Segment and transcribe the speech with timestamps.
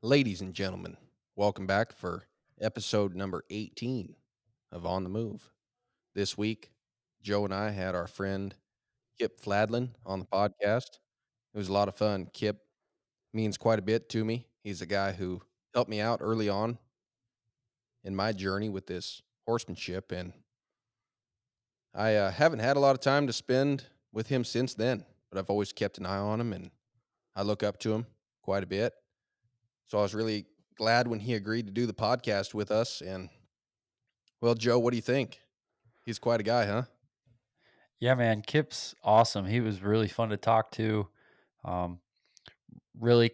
[0.00, 0.96] Ladies and gentlemen,
[1.34, 2.22] welcome back for
[2.60, 4.14] episode number 18
[4.70, 5.50] of On the Move.
[6.14, 6.70] This week,
[7.20, 8.54] Joe and I had our friend
[9.18, 11.00] Kip Fladland on the podcast.
[11.52, 12.28] It was a lot of fun.
[12.32, 12.60] Kip
[13.34, 14.46] means quite a bit to me.
[14.62, 15.42] He's a guy who
[15.74, 16.78] helped me out early on
[18.04, 20.32] in my journey with this horsemanship, and
[21.92, 25.40] I uh, haven't had a lot of time to spend with him since then, but
[25.40, 26.70] I've always kept an eye on him and
[27.34, 28.06] I look up to him
[28.42, 28.94] quite a bit.
[29.88, 30.44] So I was really
[30.76, 33.00] glad when he agreed to do the podcast with us.
[33.00, 33.30] And
[34.40, 35.40] well, Joe, what do you think?
[36.04, 36.82] He's quite a guy, huh?
[37.98, 38.42] Yeah, man.
[38.42, 39.46] Kip's awesome.
[39.46, 41.08] He was really fun to talk to.
[41.64, 42.00] Um,
[43.00, 43.32] really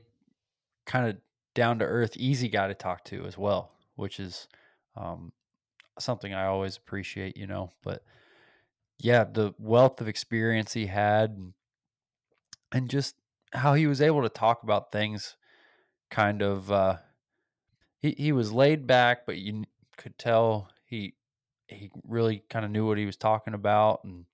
[0.87, 1.17] kind of
[1.55, 4.47] down to earth, easy guy to talk to as well, which is
[4.97, 5.33] um,
[5.99, 7.71] something I always appreciate, you know.
[7.83, 8.05] But
[8.99, 11.53] yeah, the wealth of experience he had and,
[12.73, 13.17] and just
[13.53, 15.37] how he was able to talk about things
[16.11, 16.97] kind of uh,
[18.01, 19.65] he he was laid back, but you
[19.97, 21.15] could tell he
[21.69, 24.27] he really kind of knew what he was talking about and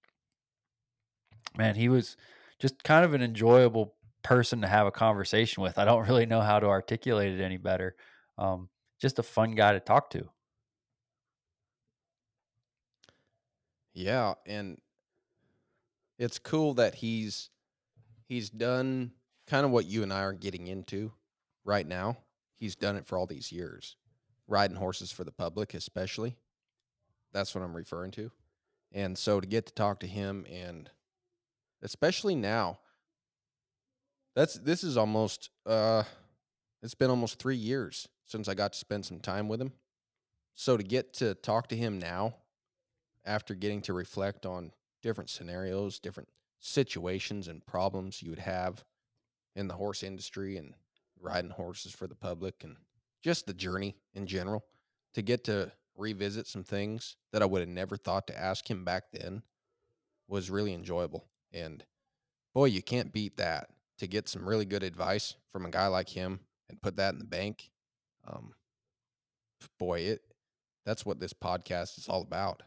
[1.57, 2.17] man, he was
[2.59, 5.79] just kind of an enjoyable person to have a conversation with.
[5.79, 7.97] I don't really know how to articulate it any better.
[8.39, 8.69] Um,
[9.01, 10.29] just a fun guy to talk to.
[13.93, 14.79] Yeah, and
[16.19, 17.51] it's cool that he's
[18.29, 19.13] he's done
[19.47, 21.13] kind of what you and I are getting into
[21.71, 22.19] right now.
[22.57, 23.97] He's done it for all these years.
[24.49, 26.37] Riding horses for the public especially.
[27.33, 28.33] That's what I'm referring to.
[28.93, 30.91] And so to get to talk to him and
[31.81, 32.81] especially now
[34.35, 36.03] that's this is almost uh
[36.83, 39.73] it's been almost 3 years since I got to spend some time with him.
[40.57, 42.35] So to get to talk to him now
[43.25, 48.85] after getting to reflect on different scenarios, different situations and problems you would have
[49.55, 50.75] in the horse industry and
[51.21, 52.77] riding horses for the public and
[53.23, 54.65] just the journey in general
[55.15, 58.85] to get to revisit some things that I would have never thought to ask him
[58.85, 59.43] back then
[60.29, 61.27] was really enjoyable.
[61.53, 61.85] And
[62.55, 66.09] boy, you can't beat that to get some really good advice from a guy like
[66.09, 67.71] him and put that in the bank.
[68.27, 68.55] Um,
[69.79, 70.23] boy, it
[70.87, 72.63] that's what this podcast is all about.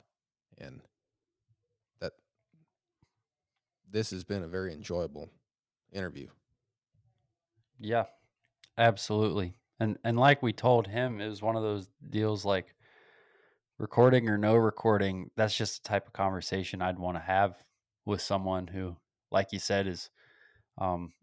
[0.59, 0.81] And
[2.00, 2.13] that
[3.90, 5.30] this has been a very enjoyable
[5.92, 6.28] interview.
[7.80, 8.06] Yeah,
[8.78, 9.53] absolutely.
[9.79, 12.75] And and like we told him, it was one of those deals like
[13.78, 15.29] recording or no recording.
[15.35, 17.56] That's just the type of conversation I'd want to have
[18.06, 18.95] with someone who,
[19.31, 20.09] like you said, is
[20.78, 21.13] um,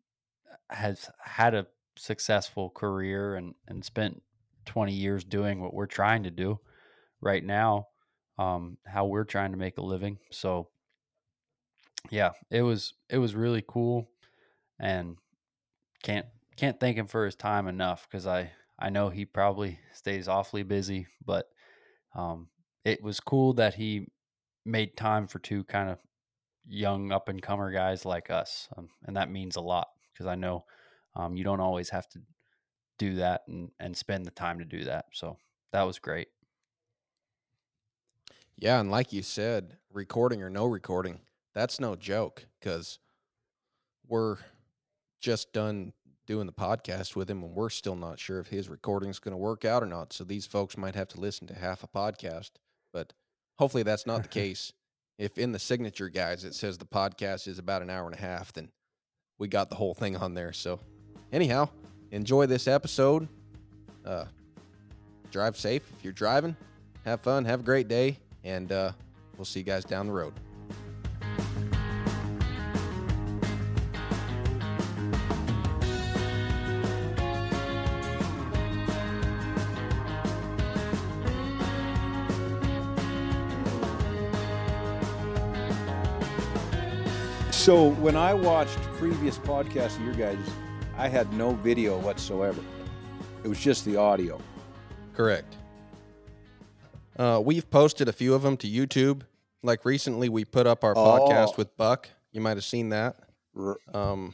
[0.71, 1.67] has had a
[1.97, 4.23] successful career and and spent
[4.67, 6.59] 20 years doing what we're trying to do
[7.21, 7.87] right now
[8.39, 10.69] um, how we're trying to make a living so
[12.11, 14.09] yeah it was it was really cool
[14.79, 15.17] and
[16.03, 16.27] can't
[16.61, 20.63] can't thank him for his time enough because i i know he probably stays awfully
[20.63, 21.47] busy but
[22.15, 22.49] um,
[22.85, 24.07] it was cool that he
[24.65, 25.99] made time for two kind of
[26.67, 30.35] young up and comer guys like us, um, and that means a lot because I
[30.35, 30.65] know
[31.15, 32.21] um, you don't always have to
[32.99, 35.07] do that and and spend the time to do that.
[35.13, 35.37] So
[35.73, 36.29] that was great.
[38.57, 41.21] Yeah, and like you said, recording or no recording,
[41.55, 42.99] that's no joke because
[44.07, 44.37] we're
[45.21, 45.93] just done
[46.31, 49.37] doing the podcast with him and we're still not sure if his recording's going to
[49.37, 50.13] work out or not.
[50.13, 52.53] So these folks might have to listen to half a podcast,
[52.93, 53.13] but
[53.59, 54.73] hopefully that's not the case.
[55.19, 58.21] If in the signature guys it says the podcast is about an hour and a
[58.21, 58.71] half, then
[59.41, 60.53] we got the whole thing on there.
[60.53, 60.79] So
[61.33, 61.69] anyhow,
[62.13, 63.27] enjoy this episode.
[64.07, 64.27] Uh,
[65.33, 66.55] drive safe if you're driving.
[67.05, 67.45] Have fun.
[67.45, 68.21] Have a great day.
[68.45, 68.93] And uh,
[69.37, 70.35] we'll see you guys down the road.
[87.61, 90.39] So when I watched previous podcasts of your guys,
[90.97, 92.63] I had no video whatsoever.
[93.45, 94.41] It was just the audio.
[95.15, 95.57] Correct.
[97.19, 99.25] Uh, we've posted a few of them to YouTube.
[99.63, 101.55] Like recently, we put up our podcast Oh.
[101.59, 102.09] with Buck.
[102.33, 103.17] You might have seen that.
[103.93, 104.33] Um,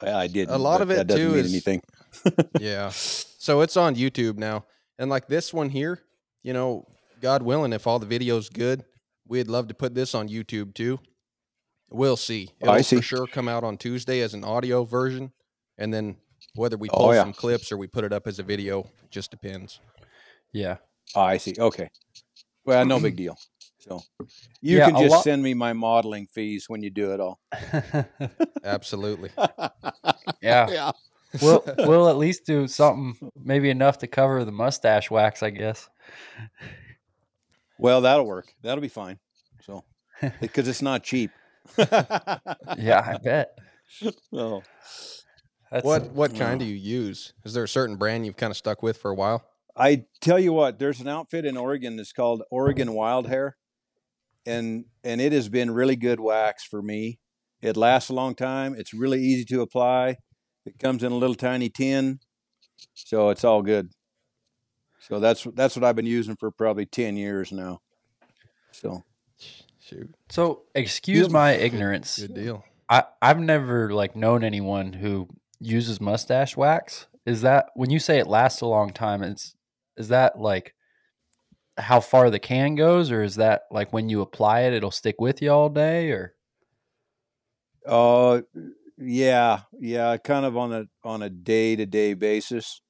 [0.00, 0.48] I did.
[0.48, 1.82] A lot of it, too, is- anything.
[2.58, 2.90] yeah.
[3.44, 4.64] So it's on YouTube now.
[4.98, 6.00] And like this one here,
[6.42, 6.86] you know,
[7.20, 8.82] God willing, if all the video's good,
[9.28, 10.98] we'd love to put this on YouTube too.
[11.90, 12.50] We'll see.
[12.62, 12.96] Oh, I It'll see.
[12.96, 15.32] for sure come out on Tuesday as an audio version.
[15.78, 16.16] And then
[16.54, 17.22] whether we Oh, post yeah.
[17.22, 19.80] some clips or we put it up as a video, just depends.
[20.52, 20.76] Yeah.
[21.14, 21.54] Oh, I see.
[21.58, 21.90] Okay.
[22.64, 23.36] Well, no big deal.
[23.78, 24.00] So
[24.62, 27.38] you Yeah, can just lot- send me my modeling fees when you do it all.
[28.64, 29.30] Absolutely.
[30.40, 30.70] yeah.
[30.70, 30.92] yeah.
[31.42, 35.88] we'll we'll at least do something maybe enough to cover the mustache wax, I guess.
[37.78, 38.54] Well, that'll work.
[38.62, 39.18] That'll be fine.
[39.62, 39.84] So,
[40.40, 41.30] because it's not cheap.
[42.78, 43.58] Yeah, I bet.
[44.32, 44.62] Oh.
[45.70, 46.64] That's what what kind no.
[46.64, 47.32] do you use?
[47.44, 49.44] Is there a certain brand you've kind of stuck with for a while?
[49.76, 53.56] I tell you what, there's an outfit in Oregon that's called Oregon Wild Hair,
[54.46, 57.18] and and it has been really good wax for me.
[57.60, 58.74] It lasts a long time.
[58.78, 60.18] It's really easy to apply.
[60.64, 62.20] It comes in a little tiny tin,
[62.94, 63.90] so it's all good.
[65.00, 67.80] So that's that's what I've been using for probably ten years now.
[68.70, 69.02] So
[69.84, 72.18] Shoot, So, excuse my ignorance.
[72.18, 72.64] good deal.
[72.88, 75.28] I I've never like known anyone who
[75.60, 77.06] uses mustache wax.
[77.26, 79.22] Is that when you say it lasts a long time?
[79.22, 79.54] It's
[79.96, 80.74] is that like
[81.76, 85.16] how far the can goes, or is that like when you apply it, it'll stick
[85.20, 86.10] with you all day?
[86.10, 86.34] Or
[87.86, 88.40] Uh
[88.96, 92.80] yeah, yeah, kind of on a on a day to day basis.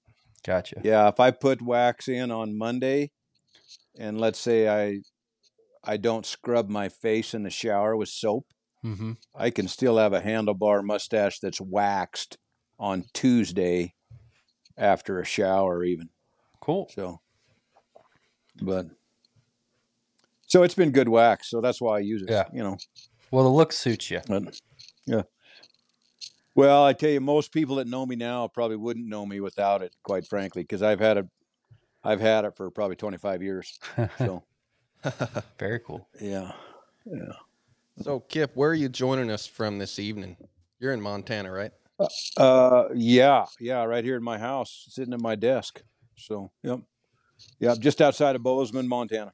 [0.47, 0.81] gotcha.
[0.85, 3.11] Yeah, if I put wax in on Monday
[3.99, 5.01] and let's say I
[5.85, 8.47] I don't scrub my face in the shower with soap,
[8.85, 9.13] Mm-hmm.
[9.35, 12.37] I can still have a handlebar mustache that's waxed
[12.79, 13.95] on Tuesday
[14.77, 16.11] after a shower even.
[16.61, 16.91] Cool.
[16.95, 17.21] So
[18.63, 18.87] but
[20.47, 22.31] so it's been good wax, so that's why I use it.
[22.31, 22.45] Yeah.
[22.53, 22.77] You know.
[23.31, 24.21] Well, the look suits you.
[24.29, 24.61] But,
[25.07, 25.23] yeah.
[26.55, 29.83] Well, I tell you, most people that know me now probably wouldn't know me without
[29.83, 31.27] it, quite frankly, because I've had it,
[32.05, 33.77] I've had it for probably 25 years.
[34.19, 34.45] So,
[35.59, 36.09] Very cool.
[36.21, 36.53] yeah,
[37.05, 37.33] yeah.
[38.03, 40.37] so Kip, where are you joining us from this evening?
[40.79, 41.73] You're in Montana, right?
[42.37, 45.83] Uh, yeah, yeah, right here in my house, sitting at my desk.
[46.17, 46.81] So, yep,
[47.61, 49.33] yep, just outside of Bozeman, Montana.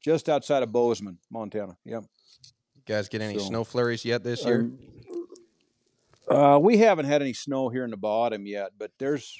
[0.00, 1.76] Just outside of Bozeman, Montana.
[1.84, 2.04] Yep.
[2.76, 4.70] You guys get any So, snow flurries yet this year?
[6.28, 9.36] Uh, we haven't had any snow here in the bottom yet, but there's,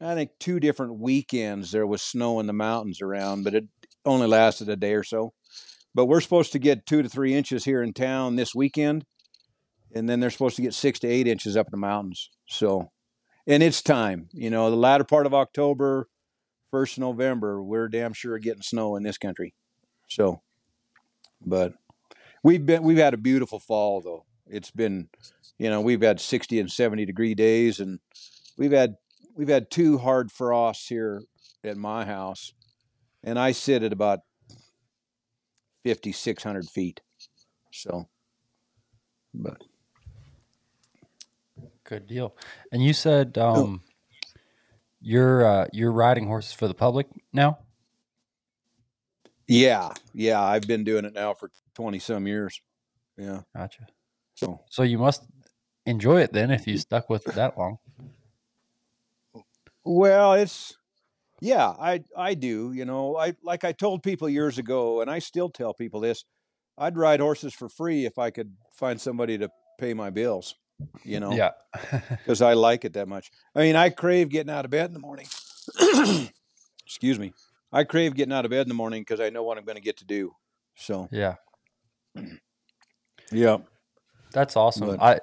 [0.00, 3.64] I think, two different weekends there was snow in the mountains around, but it
[4.06, 5.32] only lasted a day or so.
[5.94, 9.04] But we're supposed to get two to three inches here in town this weekend,
[9.94, 12.30] and then they're supposed to get six to eight inches up in the mountains.
[12.46, 12.90] So,
[13.46, 16.08] and it's time, you know, the latter part of October,
[16.70, 19.54] first November, we're damn sure getting snow in this country.
[20.08, 20.42] So,
[21.44, 21.72] but
[22.42, 24.24] we've been we've had a beautiful fall though.
[24.46, 25.08] It's been,
[25.58, 28.00] you know, we've had 60 and 70 degree days and
[28.58, 28.96] we've had
[29.34, 31.22] we've had two hard frosts here
[31.64, 32.52] at my house
[33.26, 34.20] and I sit at about
[35.84, 37.02] 5600 feet.
[37.72, 38.08] So
[39.34, 39.62] but
[41.84, 42.34] Good deal.
[42.72, 43.82] And you said um,
[45.00, 47.58] you're uh, you're riding horses for the public now.
[49.46, 52.60] yeah, yeah, I've been doing it now for 20 some years.
[53.16, 53.42] Yeah.
[53.54, 53.86] Gotcha.
[54.34, 55.22] So So you must
[55.84, 57.78] enjoy it then if you stuck with it that long.
[59.84, 60.76] Well, it's
[61.40, 62.72] yeah, I I do.
[62.72, 66.24] You know, I like I told people years ago, and I still tell people this.
[66.78, 69.48] I'd ride horses for free if I could find somebody to
[69.78, 70.54] pay my bills.
[71.04, 71.52] You know, Yeah.
[72.10, 73.30] because I like it that much.
[73.54, 75.26] I mean, I crave getting out of bed in the morning.
[76.86, 77.32] Excuse me.
[77.72, 79.76] I crave getting out of bed in the morning because I know what I'm going
[79.76, 80.32] to get to do.
[80.76, 81.36] So yeah.
[83.32, 83.58] yeah,
[84.32, 84.96] That's awesome.
[84.96, 85.20] But- I,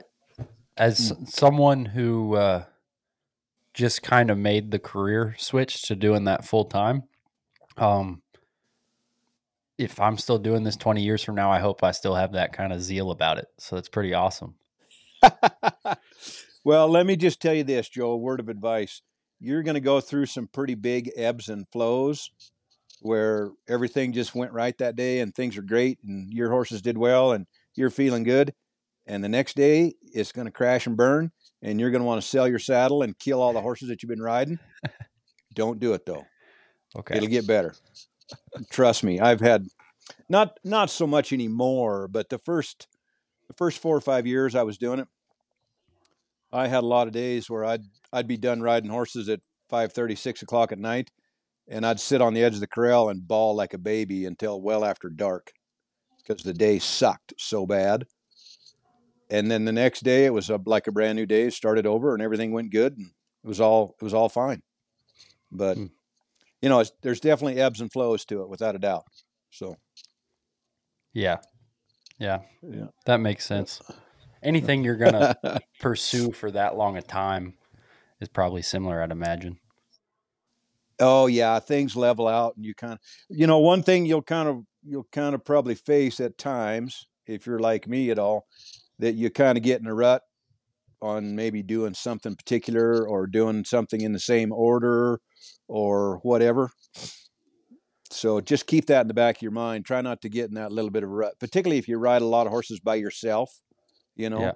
[0.75, 2.63] as someone who uh,
[3.73, 7.03] just kind of made the career switch to doing that full time,
[7.77, 8.21] um,
[9.77, 12.53] if I'm still doing this 20 years from now, I hope I still have that
[12.53, 13.47] kind of zeal about it.
[13.57, 14.55] So it's pretty awesome.
[16.63, 18.11] well, let me just tell you this, Joe.
[18.11, 19.01] A word of advice:
[19.39, 22.29] you're going to go through some pretty big ebbs and flows,
[23.01, 26.97] where everything just went right that day and things are great, and your horses did
[26.97, 28.53] well, and you're feeling good.
[29.05, 31.31] And the next day, it's going to crash and burn,
[31.63, 34.03] and you're going to want to sell your saddle and kill all the horses that
[34.03, 34.59] you've been riding.
[35.55, 36.25] Don't do it though.
[36.95, 37.17] Okay.
[37.17, 37.73] It'll get better.
[38.69, 39.19] Trust me.
[39.19, 39.65] I've had
[40.29, 42.87] not not so much anymore, but the first
[43.47, 45.07] the first four or five years I was doing it,
[46.51, 49.39] I had a lot of days where I'd I'd be done riding horses at
[49.71, 51.11] 5:30, 6 o'clock at night,
[51.67, 54.61] and I'd sit on the edge of the corral and bawl like a baby until
[54.61, 55.51] well after dark,
[56.17, 58.05] because the day sucked so bad.
[59.33, 61.49] And then the next day it was a, like a brand new day.
[61.49, 63.07] Started over and everything went good, and
[63.43, 64.61] it was all it was all fine.
[65.51, 65.85] But Hmm.
[66.61, 69.03] you know, it's, there's definitely ebbs and flows to it, without a doubt.
[69.49, 69.75] So
[71.13, 71.37] Yeah.
[72.19, 72.41] Yeah.
[72.61, 72.87] Yeah.
[73.05, 73.81] That makes sense.
[74.43, 75.13] Anything you're going
[75.43, 77.55] to pursue for that long a time
[78.21, 79.57] is probably similar, I'd imagine.
[80.99, 82.99] Oh yeah, things level out, and you kind of,
[83.29, 87.47] you know, one thing you'll kind of you'll kind of probably face at times if
[87.47, 88.45] you're like me at all,
[89.03, 90.21] that you kind of get in a rut
[91.01, 95.19] on maybe doing something particular or doing something in the same order
[95.67, 96.69] or whatever.
[98.09, 99.85] So just keep that in the back of your mind.
[99.85, 102.21] Try not to get in that little bit of a rut, particularly if you ride
[102.21, 103.49] a lot of horses by yourself.
[104.15, 104.53] You know, Yeah.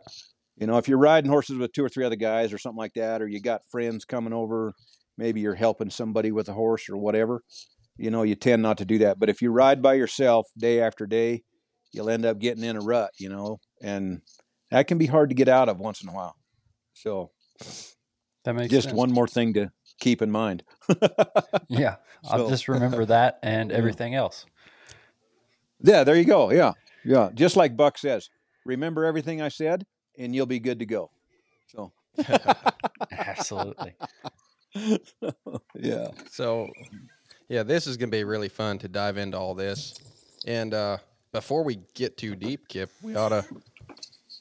[0.56, 2.94] you know, if you're riding horses with two or three other guys or something like
[2.94, 4.74] that, or you got friends coming over,
[5.18, 7.42] maybe you're helping somebody with a horse or whatever.
[7.98, 9.20] You know, you tend not to do that.
[9.20, 11.44] But if you ride by yourself day after day,
[11.92, 13.12] you'll end up getting in a rut.
[13.18, 14.22] You know, and
[14.72, 16.36] that can be hard to get out of once in a while.
[16.94, 17.32] So
[18.44, 18.98] That makes just sense.
[18.98, 20.64] one more thing to keep in mind.
[21.70, 21.96] Yeah.
[22.30, 23.78] I'll So- just remember that and Yeah.
[23.78, 24.46] everything else.
[25.82, 26.52] Yeah, there you go.
[26.52, 26.74] Yeah.
[27.06, 27.30] Yeah.
[27.34, 28.30] Just like Buck says,
[28.66, 29.86] remember everything I said
[30.18, 31.12] and you'll be good to go.
[31.68, 31.92] So,
[33.12, 33.94] Absolutely.
[35.76, 36.08] yeah.
[36.32, 36.70] So,
[37.50, 39.94] yeah, this is going to be really fun to dive into all this.
[40.46, 40.98] And uh,
[41.38, 43.46] before we get too deep, Kip, we ought to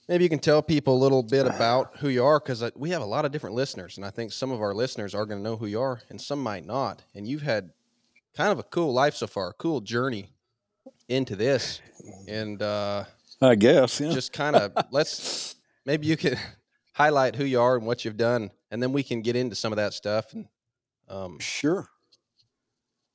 [0.09, 3.03] maybe you can tell people a little bit about who you are because we have
[3.03, 3.99] a lot of different listeners.
[3.99, 6.19] And I think some of our listeners are going to know who you are and
[6.19, 7.03] some might not.
[7.15, 7.71] And you've had
[8.35, 10.33] kind of a cool life so far, a cool journey
[11.07, 11.83] into this.
[12.27, 13.05] And uh,
[13.43, 14.01] I guess.
[14.01, 14.13] Yeah.
[14.13, 16.39] just kind of let's maybe you could
[16.95, 18.53] highlight who you are and what you've done.
[18.71, 20.33] And then we can get into some of that stuff.
[20.33, 20.47] And
[21.11, 21.89] um, Sure.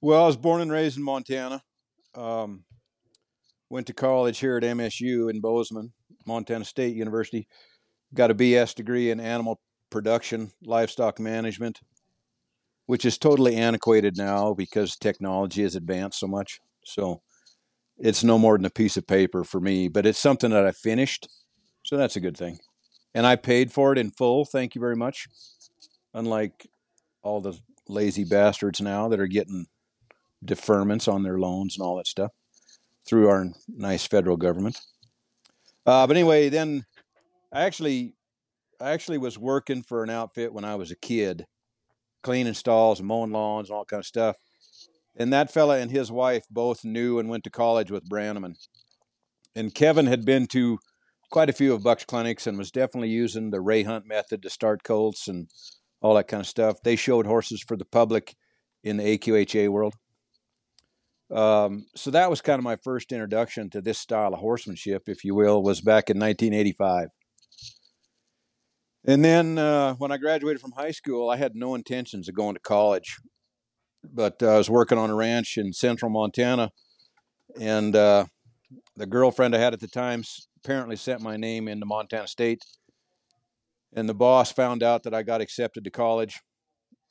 [0.02, 1.64] Well, I was born and raised in Montana.
[2.14, 2.64] Um,
[3.72, 5.94] went to college here at MSU in Bozeman,
[6.28, 7.48] Montana State University.
[8.14, 11.80] Got a BS degree in animal production, livestock management,
[12.86, 16.60] which is totally antiquated now because technology has advanced so much.
[16.84, 17.22] So
[17.98, 20.72] it's no more than a piece of paper for me, but it's something that I
[20.72, 21.30] finished.
[21.84, 22.60] So that's a good thing.
[23.14, 24.44] And I paid for it in full.
[24.44, 25.28] Thank you very much.
[26.14, 26.68] Unlike
[27.24, 29.68] all the lazy bastards now that are getting
[30.46, 32.32] deferments on their loans and all that stuff
[33.12, 34.80] through our nice federal government.
[35.86, 36.86] Uh, but anyway, then
[37.52, 38.14] I actually,
[38.80, 41.46] I actually was working for an outfit when I was a kid,
[42.24, 44.38] cleaning stalls and mowing lawns and all kind of stuff.
[45.18, 48.56] And that fella and his wife both knew and went to college with Brannaman.
[49.58, 50.80] And Kevin had been to
[51.32, 54.50] quite a few of Buck's clinics and was definitely using the Ray Hunt method to
[54.50, 55.50] start colts and
[56.02, 56.78] all that kind of stuff.
[56.82, 58.36] They showed horses for the public
[58.86, 59.96] in the AQHA world.
[61.32, 65.24] Um, so that was kind of my first introduction to this style of horsemanship, if
[65.24, 67.08] you will, was back in 1985.
[69.06, 72.56] And then uh, when I graduated from high school, I had no intentions of going
[72.56, 73.18] to college,
[74.04, 76.72] but uh, I was working on a ranch in central Montana,
[77.60, 78.26] and uh,
[78.96, 80.24] the girlfriend I had at the time
[80.64, 82.62] apparently sent my name into Montana State,
[83.94, 86.40] and the boss found out that I got accepted to college,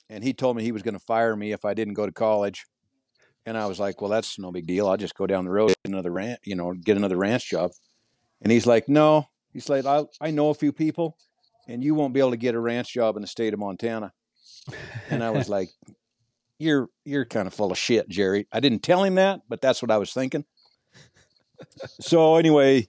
[0.08, 2.12] and he told me he was going to fire me if I didn't go to
[2.12, 2.66] college.
[3.46, 4.88] And I was like, well, that's no big deal.
[4.88, 7.72] I'll just go down the road, get another ranch, you know, get another ranch job.
[8.42, 9.26] And he's like, no.
[9.52, 11.16] He's like, I, I know a few people,
[11.66, 14.12] and you won't be able to get a ranch job in the state of Montana.
[15.08, 15.70] And I was like,
[16.58, 18.46] you're you're kind of full of shit, Jerry.
[18.52, 20.44] I didn't tell him that, but that's what I was thinking.
[22.00, 22.88] so anyway,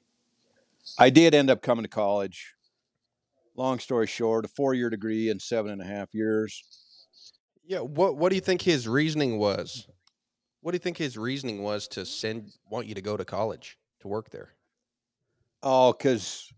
[0.99, 2.53] I did end up coming to college.
[3.55, 6.63] Long story short, a four year degree in seven and a half years.
[7.65, 9.87] yeah, what what do you think his reasoning was?
[10.61, 13.77] What do you think his reasoning was to send want you to go to college
[14.01, 14.53] to work there?
[15.63, 16.51] Oh, because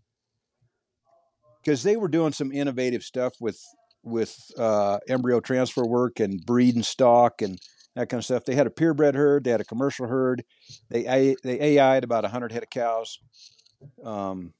[1.62, 3.60] because they were doing some innovative stuff with
[4.02, 7.58] with uh, embryo transfer work and breeding stock and
[7.94, 8.44] that kind of stuff.
[8.44, 9.44] They had a purebred herd.
[9.44, 10.44] They had a commercial herd.
[10.90, 13.18] They they AI'd about hundred head of cows.
[14.04, 14.52] Um,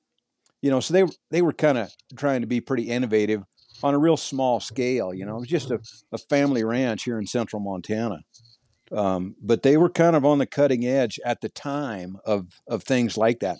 [0.62, 3.42] you know, so they they were kind of trying to be pretty innovative
[3.82, 5.12] on a real small scale.
[5.12, 5.80] You know, it was just a,
[6.12, 8.20] a family ranch here in central Montana.
[8.92, 12.82] Um, but they were kind of on the cutting edge at the time of of
[12.82, 13.58] things like that.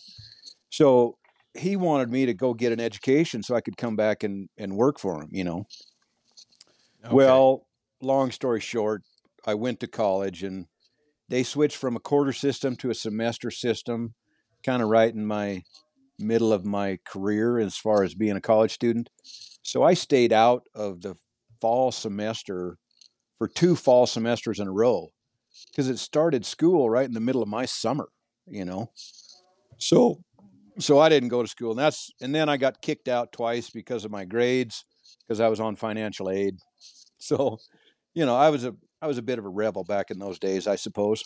[0.71, 1.17] So
[1.55, 4.77] he wanted me to go get an education so I could come back and, and
[4.77, 5.67] work for him, you know.
[7.05, 7.15] Okay.
[7.15, 7.67] Well,
[8.03, 9.03] long story short,
[9.47, 10.67] I went to college and
[11.29, 14.15] they switched from a quarter system to a semester system,
[14.65, 15.63] kind of right in my
[16.19, 19.09] middle of my career as far as being a college student.
[19.63, 21.15] So I stayed out of the
[21.61, 22.79] fall semester
[23.39, 25.14] for two fall semesters in a row
[25.71, 28.09] because it started school right in the middle of my summer,
[28.47, 28.91] you know.
[29.79, 30.23] So
[30.79, 33.71] so I didn't go to school and that's and then I got kicked out twice
[33.71, 34.85] because of my grades
[35.27, 36.59] because I was on financial aid.
[37.19, 37.59] So,
[38.13, 40.39] you know, I was a I was a bit of a rebel back in those
[40.39, 41.25] days, I suppose.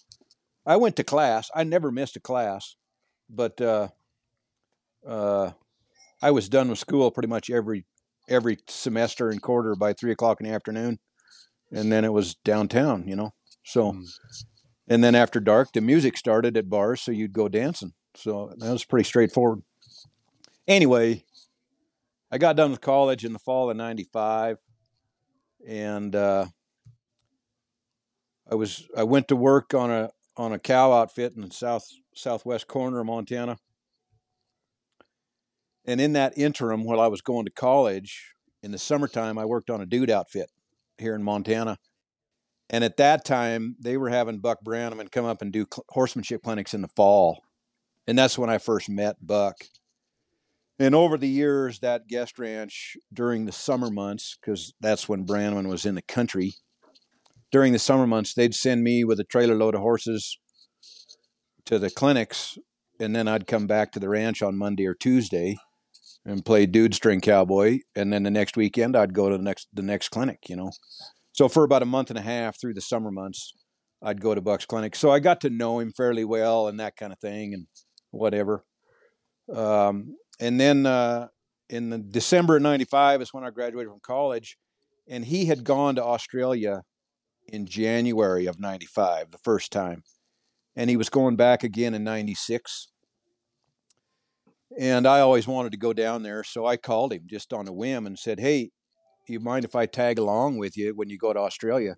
[0.65, 1.51] I went to class.
[1.55, 2.77] I never missed a class,
[3.29, 3.89] but uh,
[5.05, 5.53] uh,
[6.23, 7.85] I was done with school pretty much every
[8.29, 10.99] every semester and quarter by three o'clock in the afternoon,
[11.73, 13.09] and then it was downtown.
[13.09, 13.31] You know,
[13.69, 14.07] so Mm.
[14.89, 17.93] and then after dark, the music started at bars, so you'd go dancing.
[18.15, 19.63] So that was pretty straightforward.
[20.67, 21.25] Anyway,
[22.31, 24.59] I got done with college in the fall of '95,
[25.67, 26.47] and uh,
[28.51, 31.87] I was I went to work on a on a cow outfit in the south
[32.15, 33.59] southwest corner of Montana.
[35.85, 39.71] And in that interim, while I was going to college in the summertime, I worked
[39.71, 40.51] on a dude outfit
[40.99, 41.79] here in Montana.
[42.71, 46.43] And at that time, they were having Buck Brannaman come up and do cl- horsemanship
[46.43, 47.43] clinics in the fall.
[48.07, 49.57] And that's when I first met Buck.
[50.79, 55.69] And over the years, that guest ranch during the summer months, because that's when Brannaman
[55.69, 56.55] was in the country,
[57.51, 60.39] during the summer months, they'd send me with a trailer load of horses
[61.65, 62.59] to the clinics.
[63.01, 65.57] And then I'd come back to the ranch on Monday or Tuesday
[66.25, 67.81] and play dude string cowboy.
[67.97, 70.73] And then the next weekend, I'd go to the next, the next clinic, you know.
[71.39, 73.53] So for about a month and a half through the summer months,
[74.03, 74.97] I'd go to Buck's clinic.
[74.97, 77.69] So I got to know him fairly well and that kind of thing and
[78.11, 78.65] whatever.
[79.55, 81.29] Um, and then uh,
[81.71, 84.57] in the December of 95 is when I graduated from college.
[85.09, 86.83] And he had gone to Australia
[87.47, 90.03] in January of 95, the first time.
[90.75, 92.89] And he was going back again in 96.
[94.77, 96.43] And I always wanted to go down there.
[96.43, 98.73] So I called him just on a whim and said, Hey,
[99.29, 101.97] you mind if I tag along with you when you go to Australia?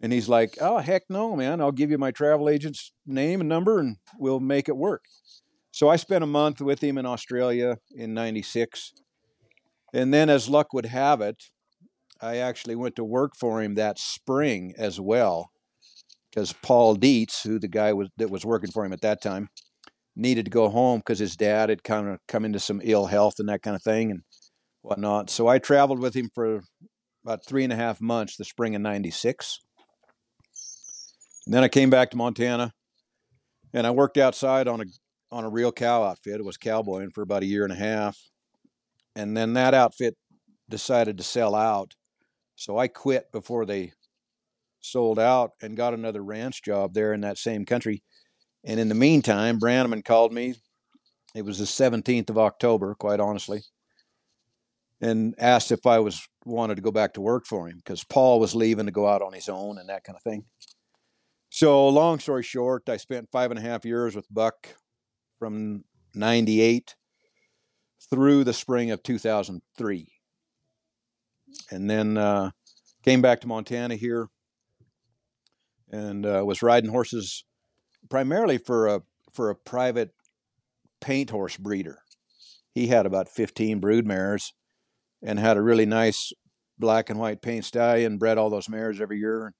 [0.00, 1.60] And he's like, Oh, heck no, man.
[1.60, 5.04] I'll give you my travel agent's name and number and we'll make it work.
[5.70, 8.92] So I spent a month with him in Australia in 96.
[9.94, 11.36] And then, as luck would have it,
[12.20, 15.50] I actually went to work for him that spring as well,
[16.30, 19.48] because Paul Dietz, who the guy was that was working for him at that time,
[20.14, 23.34] needed to go home because his dad had kind of come into some ill health
[23.38, 24.20] and that kind of thing and
[24.82, 25.30] whatnot.
[25.30, 26.62] So I traveled with him for
[27.24, 29.58] about three and a half months, the spring of '96.
[31.46, 32.72] And then I came back to Montana,
[33.72, 34.84] and I worked outside on a
[35.30, 36.40] on a real cow outfit.
[36.40, 38.18] It was cowboying for about a year and a half,
[39.16, 40.16] and then that outfit
[40.68, 41.94] decided to sell out.
[42.54, 43.92] So I quit before they
[44.80, 48.02] sold out and got another ranch job there in that same country.
[48.64, 50.54] And in the meantime, Brannaman called me.
[51.34, 53.62] It was the 17th of October, quite honestly,
[55.02, 58.38] and asked if I was wanted to go back to work for him because Paul
[58.40, 60.44] was leaving to go out on his own and that kind of thing.
[61.50, 64.74] So, long story short, I spent five and a half years with Buck
[65.38, 65.84] from
[66.14, 66.94] 98
[68.08, 70.08] through the spring of 2003.
[71.70, 72.52] And then uh,
[73.04, 74.28] came back to Montana here
[75.90, 77.44] and uh, was riding horses
[78.08, 80.10] primarily for a for a private
[81.00, 81.98] paint horse breeder.
[82.74, 84.54] He had about 15 brood mares
[85.22, 86.32] and had a really nice
[86.78, 89.54] black and white paint stallion, bred all those mares every year.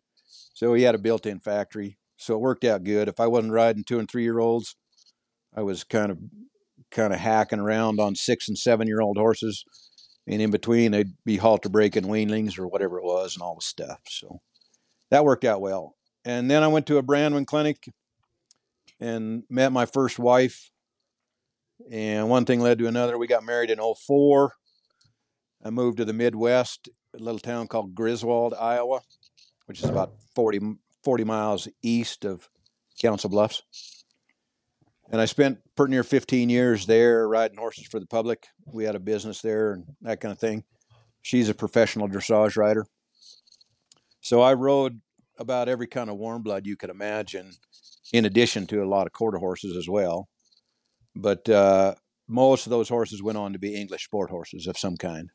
[0.54, 1.98] So he had a built-in factory.
[2.16, 3.08] So it worked out good.
[3.08, 4.76] If I wasn't riding two and three year olds,
[5.54, 6.18] I was kind of
[6.90, 9.64] kind of hacking around on six and seven year old horses.
[10.26, 13.62] And in between they'd be halter breaking weanlings or whatever it was and all the
[13.62, 14.00] stuff.
[14.08, 14.40] So
[15.10, 15.96] that worked out well.
[16.24, 17.88] And then I went to a Brannaman clinic
[19.00, 20.70] and met my first wife.
[21.90, 23.18] And one thing led to another.
[23.18, 24.54] We got married in 04.
[25.64, 29.00] I moved to the Midwest, a little town called Griswold, Iowa,
[29.66, 32.48] which is about 40, 40 miles east of
[33.00, 33.62] Council Bluffs.
[35.10, 38.46] And I spent pretty near 15 years there riding horses for the public.
[38.66, 40.64] We had a business there and that kind of thing.
[41.20, 42.86] She's a professional dressage rider.
[44.20, 45.00] So I rode
[45.38, 47.52] about every kind of warm blood you could imagine,
[48.12, 50.28] in addition to a lot of quarter horses as well.
[51.14, 51.94] But uh,
[52.28, 55.30] most of those horses went on to be English sport horses of some kind.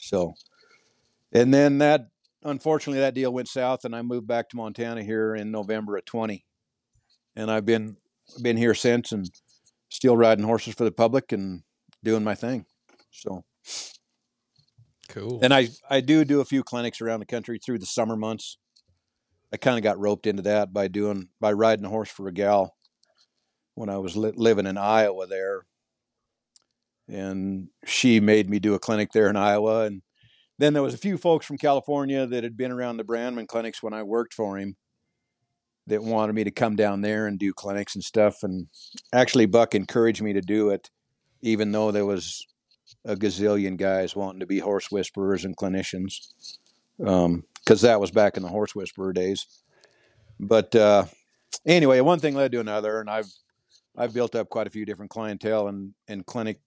[0.00, 0.34] So,
[1.32, 2.08] and then that,
[2.42, 6.04] unfortunately, that deal went south, and I moved back to Montana here in November of
[6.04, 6.44] 20.
[7.36, 7.96] And I've been
[8.42, 9.30] been here since, and
[9.88, 11.62] still riding horses for the public and
[12.02, 12.64] doing my thing.
[13.10, 13.44] So,
[15.08, 15.40] Cool.
[15.42, 18.56] and I I do do a few clinics around the country through the summer months.
[19.52, 22.32] I kind of got roped into that by doing by riding a horse for a
[22.32, 22.76] gal
[23.74, 25.66] when I was li- living in Iowa there,
[27.10, 29.84] and she made me do a clinic there in Iowa.
[29.84, 30.02] And
[30.58, 33.82] then there was a few folks from California that had been around the Brannaman clinics
[33.82, 34.76] when I worked for him
[35.86, 38.42] that wanted me to come down there and do clinics and stuff.
[38.42, 38.68] And
[39.12, 40.90] actually, Buck encouraged me to do it,
[41.42, 42.46] even though there was
[43.04, 46.58] a gazillion guys wanting to be horse whisperers and clinicians,
[46.98, 49.46] because that was back in the horse whisperer days.
[50.38, 51.06] But uh,
[51.66, 53.32] anyway, one thing led to another, and I've
[53.96, 56.60] I've built up quite a few different clientele and and clinic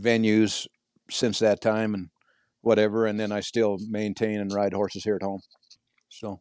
[0.00, 0.66] venues
[1.10, 2.08] since that time, and
[2.60, 3.06] whatever.
[3.06, 5.40] And then I still maintain and ride horses here at home.
[6.08, 6.40] So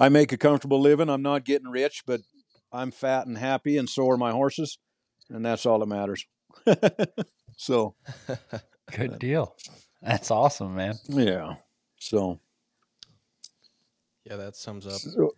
[0.00, 1.08] I make a comfortable living.
[1.08, 2.20] I'm not getting rich, but
[2.72, 4.78] I'm fat and happy, and so are my horses,
[5.28, 6.24] and that's all that matters.
[7.56, 7.94] So
[8.90, 9.54] Good deal.
[10.00, 10.96] That's awesome, man.
[11.08, 11.56] yeah.
[12.00, 12.40] So,
[14.24, 15.34] Yeah, that sums up so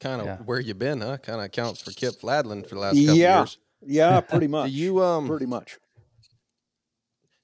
[0.00, 0.36] kind of Yeah.
[0.38, 1.16] where you've been, huh?
[1.16, 3.38] Kind of accounts for Kip Fladland for the last couple Yeah.
[3.40, 3.58] years.
[3.86, 4.70] Yeah, pretty much.
[4.70, 5.78] Do you um pretty much.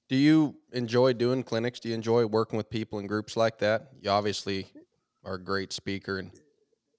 [0.09, 1.81] do you enjoy doing clinics?
[1.81, 3.91] Do you enjoy working with people in groups like that?
[4.01, 4.67] You obviously
[5.25, 6.31] are a great speaker, and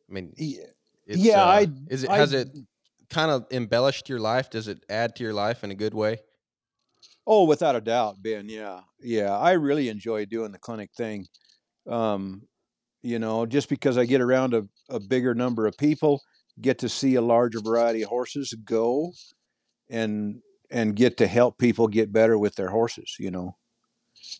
[0.10, 0.63] I mean, Yeah,
[1.06, 2.49] it's, Yeah, uh, I- is it I- has it
[3.10, 4.49] kind of embellished your life?
[4.49, 6.19] Does it add to your life in a good way?
[7.27, 8.47] Oh, without a doubt, Ben.
[8.49, 9.38] Yeah, yeah.
[9.38, 11.27] I really enjoy doing the clinic thing.
[11.88, 12.47] Um,
[13.04, 16.21] you know, just because I get around a, a bigger number of people,
[16.62, 19.13] get to see a larger variety of horses go,
[19.89, 23.15] and and get to help people get better with their horses.
[23.19, 23.58] You know,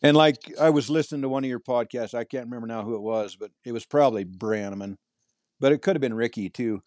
[0.02, 2.14] and like I was listening to one of your podcasts.
[2.14, 4.96] I can't remember now who it was, but it was probably Brannaman,
[5.60, 6.82] but it could have been Ricky too.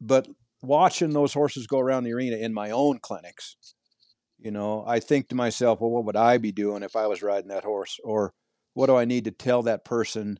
[0.00, 0.28] But
[0.62, 3.56] watching those horses go around the arena in my own clinics,
[4.38, 7.22] you know, I think to myself, well, what would I be doing if I was
[7.22, 7.98] riding that horse?
[8.02, 8.32] Or
[8.74, 10.38] what do I need to tell that person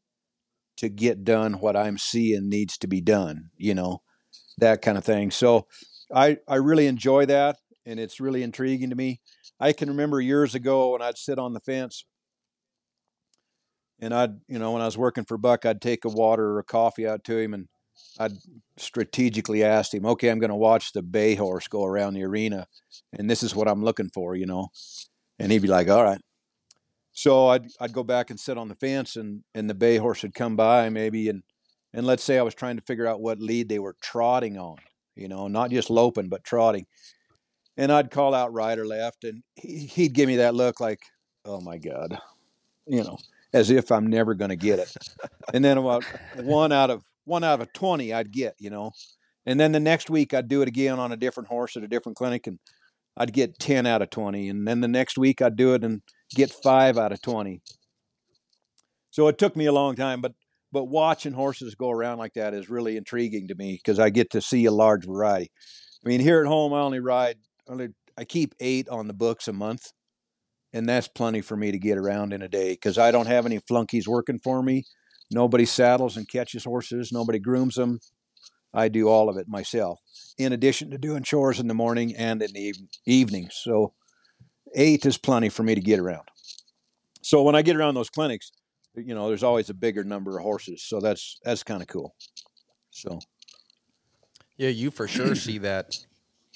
[0.80, 4.00] to get done what I'm seeing needs to be done, you know,
[4.58, 5.30] that kind of thing.
[5.30, 5.66] So
[6.14, 9.20] I, I really enjoy that and it's really intriguing to me.
[9.60, 12.06] I can remember years ago when I'd sit on the fence
[14.00, 16.60] and I'd, you know, when I was working for Buck, I'd take a water or
[16.60, 17.68] a coffee out to him and
[18.18, 18.32] I'd
[18.78, 22.66] strategically ask him, okay, I'm going to watch the bay horse go around the arena
[23.12, 24.68] and this is what I'm looking for, you know.
[25.38, 26.20] And he'd be like, "All right."
[27.20, 30.22] So I'd I'd go back and sit on the fence, and and the bay horse
[30.22, 31.42] would come by maybe, and
[31.92, 34.78] and let's say I was trying to figure out what lead they were trotting on,
[35.16, 36.86] you know, not just loping but trotting.
[37.76, 41.00] And I'd call out right or left, and he, he'd give me that look like,
[41.44, 42.18] "Oh my God,"
[42.86, 43.18] you know,
[43.52, 44.96] as if I'm never going to get it.
[45.52, 46.04] and then about
[46.36, 48.92] one out of one out of twenty, I'd get, you know.
[49.44, 51.88] And then the next week, I'd do it again on a different horse at a
[51.88, 52.58] different clinic, and
[53.14, 54.48] I'd get 10 out of 20.
[54.48, 56.00] And then the next week I'd do it and
[56.34, 57.60] get five out of 20.
[59.10, 60.32] So it took me a long time, but
[60.72, 64.30] but watching horses go around like that is really intriguing to me because I get
[64.30, 65.50] to see a large variety.
[66.04, 67.36] I mean, here at home, I only ride,
[67.68, 69.90] only, I keep eight on the books a month,
[70.72, 73.46] and that's plenty for me to get around in a day because I don't have
[73.46, 74.84] any flunkies working for me.
[75.30, 77.98] Nobody saddles and catches horses, nobody grooms them.
[78.72, 79.98] I do all of it myself
[80.38, 82.72] in addition to doing chores in the morning and in the
[83.04, 83.48] evening.
[83.50, 83.94] So
[84.74, 86.28] eight is plenty for me to get around.
[87.22, 88.52] So when I get around those clinics,
[88.94, 90.82] you know, there's always a bigger number of horses.
[90.82, 92.14] So that's that's kind of cool.
[92.90, 93.18] So
[94.56, 95.96] Yeah, you for sure see that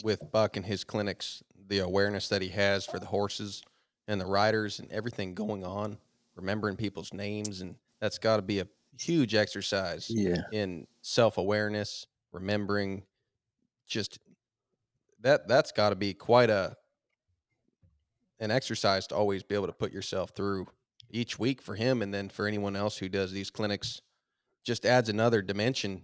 [0.02, 3.62] with Buck and his clinics, the awareness that he has for the horses
[4.08, 5.98] and the riders and everything going on,
[6.34, 12.06] remembering people's names, and that's got to be a huge exercise yeah, in self awareness,
[12.32, 13.04] remembering
[13.86, 14.18] just
[15.20, 16.76] that that's got to be quite a
[18.40, 20.66] an exercise to always be able to put yourself through
[21.10, 24.00] each week for him and then for anyone else who does these clinics
[24.64, 26.02] just adds another dimension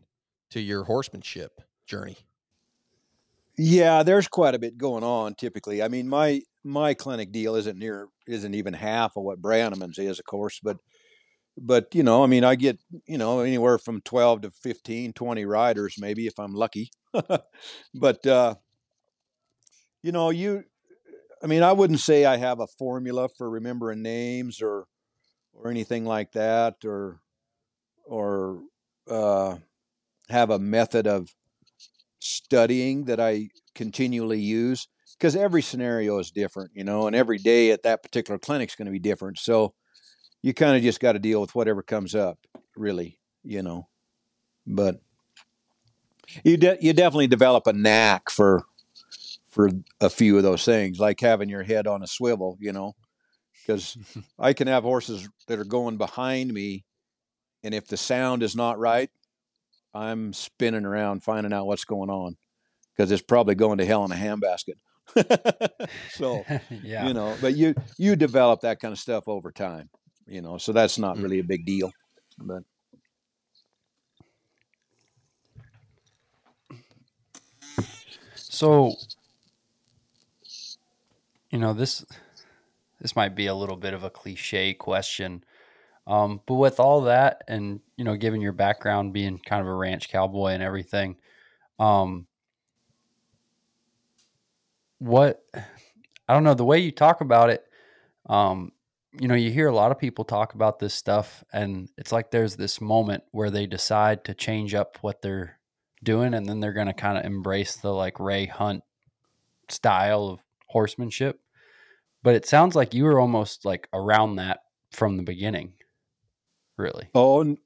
[0.51, 2.19] to your horsemanship journey.
[3.59, 5.35] yeah, there's quite a bit going on.
[5.35, 9.99] Typically, I mean, my my clinic deal isn't near isn't even half of what Brannaman's
[9.99, 10.79] is, of course, but
[11.59, 15.45] but you know, I mean, I get you know anywhere from 12 to 15, 20
[15.47, 16.91] riders maybe if I'm lucky.
[17.95, 18.55] but uh
[20.03, 20.65] you know, you
[21.43, 24.87] I mean, I wouldn't say I have a formula for remembering names or
[25.53, 27.21] or anything like that or
[28.05, 28.61] or
[29.09, 29.57] uh
[30.29, 31.35] have a method of
[32.21, 34.87] studying that I continually use
[35.19, 38.75] because every scenario is different, you know, and every day at that particular clinic is
[38.77, 39.39] going to be different.
[39.39, 39.75] So
[40.43, 42.39] you kind of just got to deal with whatever comes up,
[42.77, 43.89] really, you know.
[44.67, 45.01] But
[46.45, 48.65] you de- you definitely develop a knack for
[49.51, 52.95] for a few of those things, like having your head on a swivel, you know,
[53.67, 53.97] because
[54.39, 56.85] I can have horses that are going behind me,
[57.63, 59.11] and if the sound is not right,
[59.95, 62.37] I'm spinning around finding out what's going on
[62.97, 64.77] because it's probably going to hell in a handbasket.
[66.09, 66.45] so
[66.85, 67.07] yeah.
[67.07, 69.89] you know, but you you develop that kind of stuff over time,
[70.27, 71.23] you know, so that's not Mm.
[71.23, 71.91] really a big deal.
[72.39, 72.63] But
[78.35, 78.95] So,
[81.51, 82.05] you know this
[83.01, 85.45] this might be a little bit of a cliche question,
[86.07, 89.75] um, but with all that, and you know, given your background being kind of a
[89.75, 91.17] ranch cowboy and everything,
[91.79, 92.27] um,
[94.99, 95.43] what
[96.29, 97.65] I don't know the way you talk about it.
[98.27, 98.73] Um,
[99.19, 102.31] you know, you hear a lot of people talk about this stuff, and it's like
[102.31, 105.59] there's this moment where they decide to change up what they're
[106.05, 108.85] doing, and then they're going to kind of embrace the like Ray Hunt
[109.69, 111.39] style of horsemanship.
[112.23, 114.61] but it sounds like you were almost like around that
[114.93, 115.73] from the beginning.
[116.77, 117.09] Really?
[117.15, 117.59] Oh n-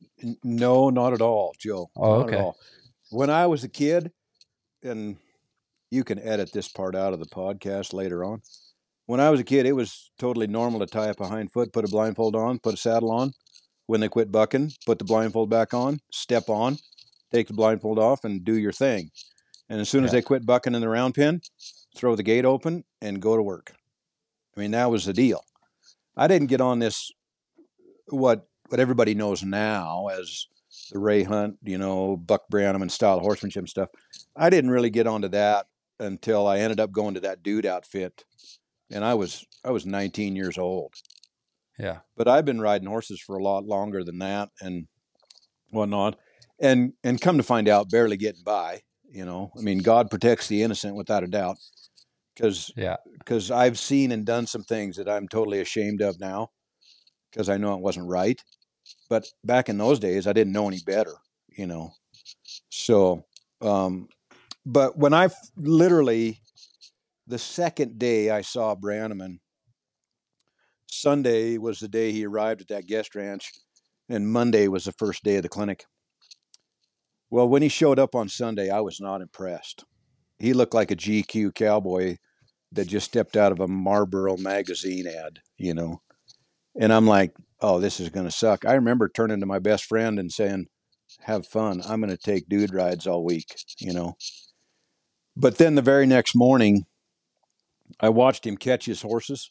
[0.43, 1.91] no, not at all, Joe.
[1.97, 2.37] Oh, not okay.
[2.37, 2.57] at all.
[3.11, 4.11] When I was a kid,
[4.83, 5.17] and
[5.91, 8.43] you can edit this part out of the podcast later on.
[9.07, 11.73] When I was a kid, it was totally normal to tie up a hind foot,
[11.73, 13.33] put a blindfold on, put a saddle on.
[13.87, 16.79] When they quit bucking, put the blindfold back on, step on,
[17.33, 19.11] take the blindfold off, and do your thing.
[19.69, 21.43] And as soon as they quit bucking in the round pen,
[21.95, 23.73] throw the gate open and go to work.
[24.57, 25.45] I mean, that was the deal.
[26.17, 27.11] I didn't get on this
[28.09, 30.47] what what everybody knows now as
[30.91, 33.91] the Ray Hunt, you know, Buck Brannaman style horsemanship stuff.
[34.37, 35.67] I didn't really get onto that
[36.01, 38.25] until I ended up going to that dude outfit,
[38.91, 40.95] and I was I was 19 years old.
[41.79, 41.99] Yeah.
[42.17, 44.87] But I've been riding horses for a lot longer than that, and
[45.71, 46.17] whatnot,
[46.61, 48.83] and and come to find out, barely getting by.
[49.15, 51.57] You know, I mean, God protects the innocent without a doubt,
[52.35, 52.97] because Yeah.
[53.17, 56.49] because I've seen and done some things that I'm totally ashamed of now,
[57.31, 58.43] because I know it wasn't right.
[59.09, 61.15] But back in those days, I didn't know any better.
[61.57, 61.93] You know,
[62.71, 63.25] so
[63.61, 64.09] um,
[64.67, 66.41] but when I literally
[67.29, 69.39] the second day I saw Brannaman,
[70.91, 73.53] Sunday was the day he arrived at that guest ranch,
[74.09, 75.85] and Monday was the first day of the clinic.
[77.35, 79.85] Well, when he showed up on Sunday, I was not impressed.
[80.39, 82.19] He looked like a GQ cowboy
[82.71, 86.01] that just stepped out of a Marlboro magazine ad, you know.
[86.79, 88.65] And I'm like, oh, this is going to suck.
[88.65, 90.67] I remember turning to my best friend and saying,
[91.23, 91.83] have fun.
[91.85, 94.17] I'm going to take dude rides all week, you know.
[95.37, 96.85] But then the very next morning,
[97.99, 99.51] I watched him catch his horses.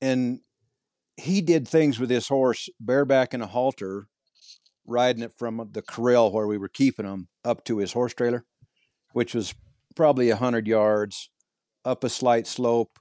[0.00, 0.40] And
[1.18, 4.08] he did things with his horse bareback in a halter,
[4.86, 8.44] riding it from the corral where we were keeping him up to his horse trailer,
[9.12, 9.54] which was
[9.94, 11.30] probably a hundred yards
[11.84, 12.98] up a slight slope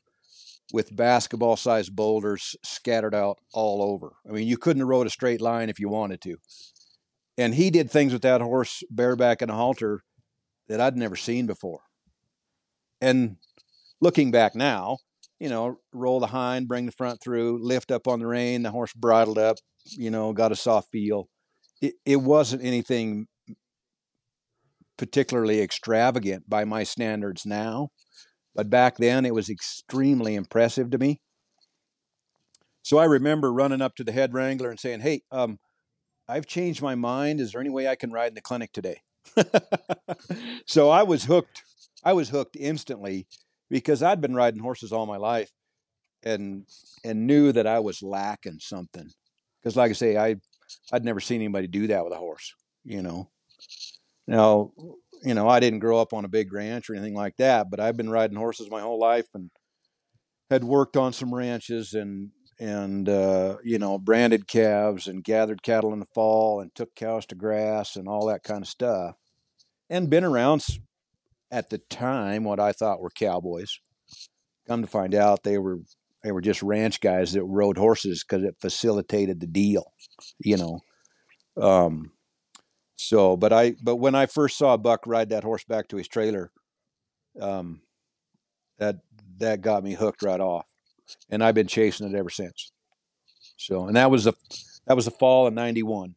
[0.74, 4.13] with basketball sized boulders scattered out all over.
[4.28, 6.38] I mean, you couldn't have rode a straight line if you wanted to.
[7.38, 10.02] And he did things with that horse bareback in a halter
[10.67, 11.82] that I'd never seen before.
[13.02, 13.38] And
[14.02, 14.98] looking back now,
[15.39, 18.71] you know, roll the hind, bring the front through, lift up on the rein, the
[18.71, 21.28] horse bridled up, you know, got a soft feel.
[21.82, 23.28] It, it wasn't anything
[24.98, 27.90] particularly extravagant by my standards now,
[28.54, 31.20] but back then it was extremely impressive to me.
[32.82, 35.58] So I remember running up to the head wrangler and saying, Hey, um,
[36.28, 37.40] I've changed my mind.
[37.40, 39.02] Is there any way I can ride in the clinic today?
[40.68, 41.64] so I was hooked.
[42.04, 43.28] I was hooked instantly
[43.70, 45.52] because I'd been riding horses all my life
[46.24, 46.66] and
[47.04, 49.10] and knew that I was lacking something.
[49.62, 50.36] Because like I say, I
[50.91, 53.30] I'd never seen anybody do that with a horse, you know.
[54.28, 54.71] Now,
[55.23, 57.80] you know, I didn't grow up on a big ranch or anything like that, but
[57.80, 59.49] I've been riding horses my whole life and
[60.49, 65.93] had worked on some ranches and and uh, you know branded calves and gathered cattle
[65.93, 69.15] in the fall and took cows to grass and all that kind of stuff
[69.89, 70.65] and been around
[71.51, 73.80] at the time what i thought were cowboys
[74.67, 75.80] come to find out they were
[76.26, 79.94] they were just ranch guys that rode horses because it facilitated the deal
[80.40, 80.80] you know
[81.62, 82.12] um
[82.96, 86.08] so but i but when i first saw buck ride that horse back to his
[86.08, 86.52] trailer
[87.40, 87.82] um
[88.80, 88.98] that
[89.38, 90.66] that got me hooked right off
[91.30, 92.72] and I've been chasing it ever since.
[93.58, 94.34] So, and that was the
[94.88, 96.16] that was the fall of '91.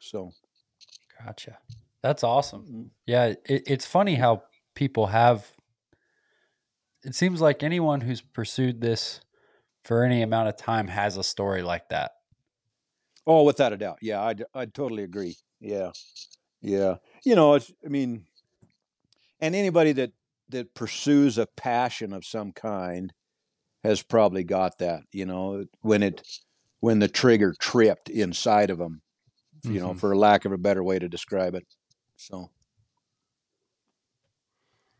[0.00, 0.32] So,
[1.24, 1.58] Gotcha.
[2.02, 2.66] That's awesome.
[2.70, 4.42] mm, Yeah, it, it's funny how
[4.74, 5.46] people have.
[7.04, 9.20] It seems like anyone who's pursued this
[9.84, 12.12] for any amount of time has a story like that.
[13.26, 15.36] oh, without a doubt, yeah, I I totally agree.
[15.60, 15.90] Yeah,
[16.60, 16.96] yeah.
[17.24, 18.26] You know, it's I mean,
[19.40, 20.12] and anybody that
[20.50, 23.12] that pursues a passion of some kind
[23.84, 25.02] has probably got that.
[25.12, 26.22] You know, when it
[26.80, 29.02] when the trigger tripped inside of them.
[29.64, 30.00] You know, Mhm.
[30.00, 31.64] for lack of a better way to describe it.
[32.16, 32.50] So.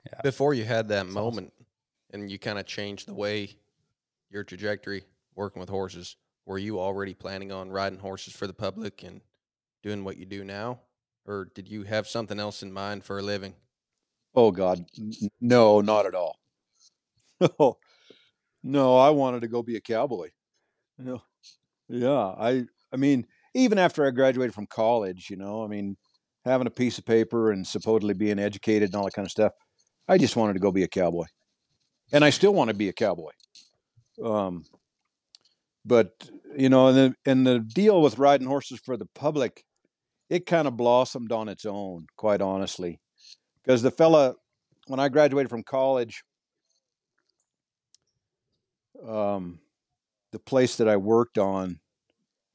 [0.07, 0.21] Yeah.
[0.23, 1.53] Before you had that That's moment
[2.12, 3.57] and you kind of changed the way
[4.31, 9.03] your trajectory working with horses, were you already planning on riding horses for the public
[9.03, 9.20] and
[9.83, 10.81] doing what you do now?
[11.27, 13.55] Or did you have something else in mind for a living?
[14.35, 14.85] Oh God,
[15.40, 16.37] no, not at all.
[17.40, 17.79] No,
[18.62, 20.31] no, I wanted to go be a cowboy.
[20.98, 21.22] No,
[21.88, 25.96] yeah, I, I mean, even after I graduated from college, you know, I mean,
[26.44, 29.53] having a piece of paper and supposedly being educated and all that kind of stuff,
[30.09, 31.27] I just wanted to go be a cowboy,
[32.12, 33.33] and I still want to be a cowboy.
[34.22, 34.64] Um,
[35.85, 36.12] but
[36.57, 39.64] you know, and the and the deal with riding horses for the public,
[40.31, 43.01] it kind of blossomed on its own, quite honestly,
[43.62, 44.35] because the fella
[44.87, 46.25] when I graduated from college,
[49.07, 49.61] um,
[50.33, 51.79] the place that I worked on,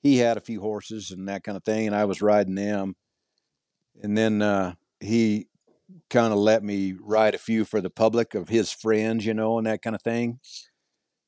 [0.01, 2.95] he had a few horses and that kind of thing, and I was riding them.
[4.01, 5.47] And then uh, he
[6.09, 9.57] kind of let me ride a few for the public of his friends, you know,
[9.57, 10.39] and that kind of thing.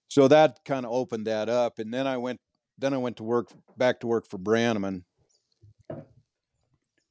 [0.08, 2.40] So that kind of opened that up, and then I went.
[2.78, 5.04] Then I went to work back to work for Brannaman.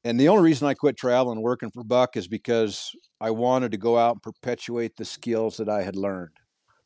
[0.02, 3.76] And the only reason I quit traveling working for Buck is because I wanted to
[3.76, 6.30] go out and perpetuate the skills that I had learned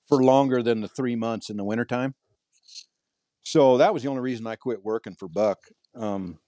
[0.08, 2.14] for longer than the three months in the wintertime.
[3.44, 5.58] So that was the only reason I quit working for Buck.
[5.94, 6.38] Um,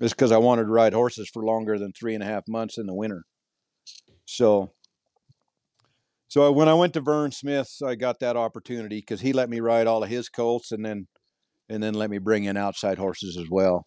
[0.00, 2.78] is because I wanted to ride horses for longer than three and a half months
[2.78, 3.24] in the winter.
[4.24, 4.72] So,
[6.28, 9.60] so when I went to Vern Smith's, I got that opportunity because he let me
[9.60, 11.06] ride all of his colts, and then,
[11.68, 13.86] and then let me bring in outside horses as well.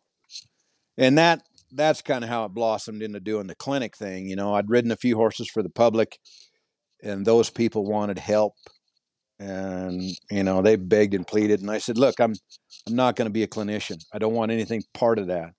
[0.98, 4.28] And that that's kind of how it blossomed into doing the clinic thing.
[4.28, 6.20] You know, I'd ridden a few horses for the public,
[7.04, 8.54] and those people wanted help,
[9.40, 12.34] and you know they begged and pleaded, and I said, "Look, I'm
[12.88, 13.98] I'm not going to be a clinician.
[14.14, 15.52] I don't want anything part of that."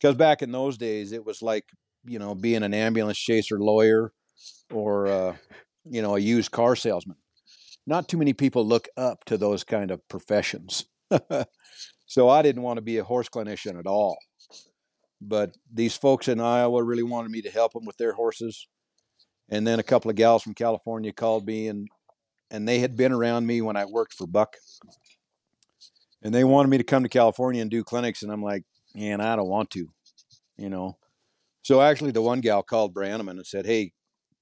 [0.00, 1.64] Because back in those days, it was like
[2.04, 4.12] you know being an ambulance chaser lawyer,
[4.72, 5.36] or uh,
[5.84, 7.16] you know a used car salesman.
[7.86, 10.84] Not too many people look up to those kind of professions.
[12.06, 14.18] so I didn't want to be a horse clinician at all
[15.20, 18.68] but these folks in Iowa really wanted me to help them with their horses.
[19.48, 21.88] And then a couple of gals from California called me and
[22.50, 24.56] and they had been around me when I worked for Buck.
[26.22, 29.20] And they wanted me to come to California and do clinics and I'm like, "Man,
[29.20, 29.88] I don't want to."
[30.56, 30.96] You know.
[31.62, 33.92] So actually the one gal called Brannaman and said, "Hey,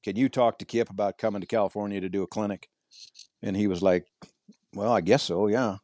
[0.06, 2.68] can you talk to Kip about coming to California to do a clinic?"
[3.42, 4.06] And he was like,
[4.72, 5.78] "Well, I guess so, yeah."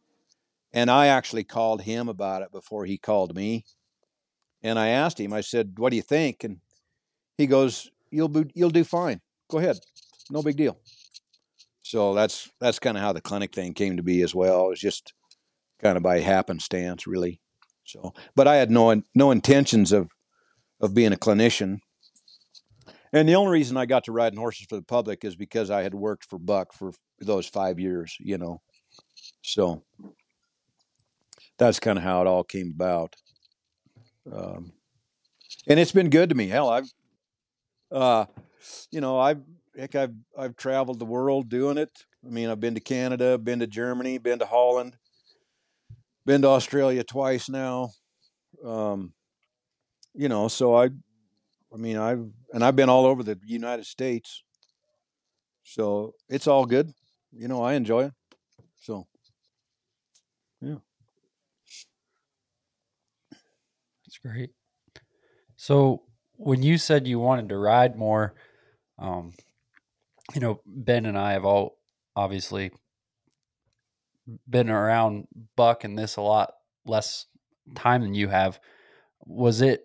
[0.73, 3.65] And I actually called him about it before he called me
[4.63, 6.61] and I asked him, I said, "What do you think?" And
[7.37, 9.21] he goes, "You'll be, you'll do fine.
[9.51, 9.79] Go ahead,
[10.31, 10.79] no big deal."
[11.83, 14.67] So that's that's kind of how the clinic thing came to be as well.
[14.67, 15.13] It was just
[15.81, 17.41] kind of by happenstance, really.
[17.85, 20.11] So, but I had no no intentions of
[20.81, 21.79] of being a clinician.
[23.13, 25.83] And the only reason I got to riding horses for the public is because I
[25.83, 28.63] had worked for Buck for those five years, you know.
[29.43, 29.83] So
[31.59, 33.15] that's kind of how it all came about.
[34.31, 34.73] Um,
[35.69, 36.49] and it's been good to me.
[36.49, 36.91] Hell, I've,
[37.91, 38.25] uh,
[38.91, 39.43] you know, I've,
[39.77, 41.91] heck, I've, I've traveled the world doing it.
[42.27, 44.97] I mean, I've been to Canada, been to Germany, been to Holland,
[46.25, 47.91] been to Australia twice now.
[48.65, 49.13] Um,
[50.15, 50.91] you know, so I,
[51.73, 54.43] I mean, I've, and I've been all over the United States.
[55.63, 56.93] So it's all good.
[57.33, 58.13] You know, I enjoy it.
[58.79, 59.07] So,
[60.61, 60.77] yeah.
[64.05, 64.51] That's great.
[65.57, 68.35] So when you said you wanted to ride more,
[68.99, 69.33] um,
[70.35, 71.79] you know, Ben and I have all
[72.15, 72.73] obviously
[74.49, 76.53] been around Buck and this a lot
[76.85, 77.27] less
[77.75, 78.61] time than you have.
[79.25, 79.85] Was it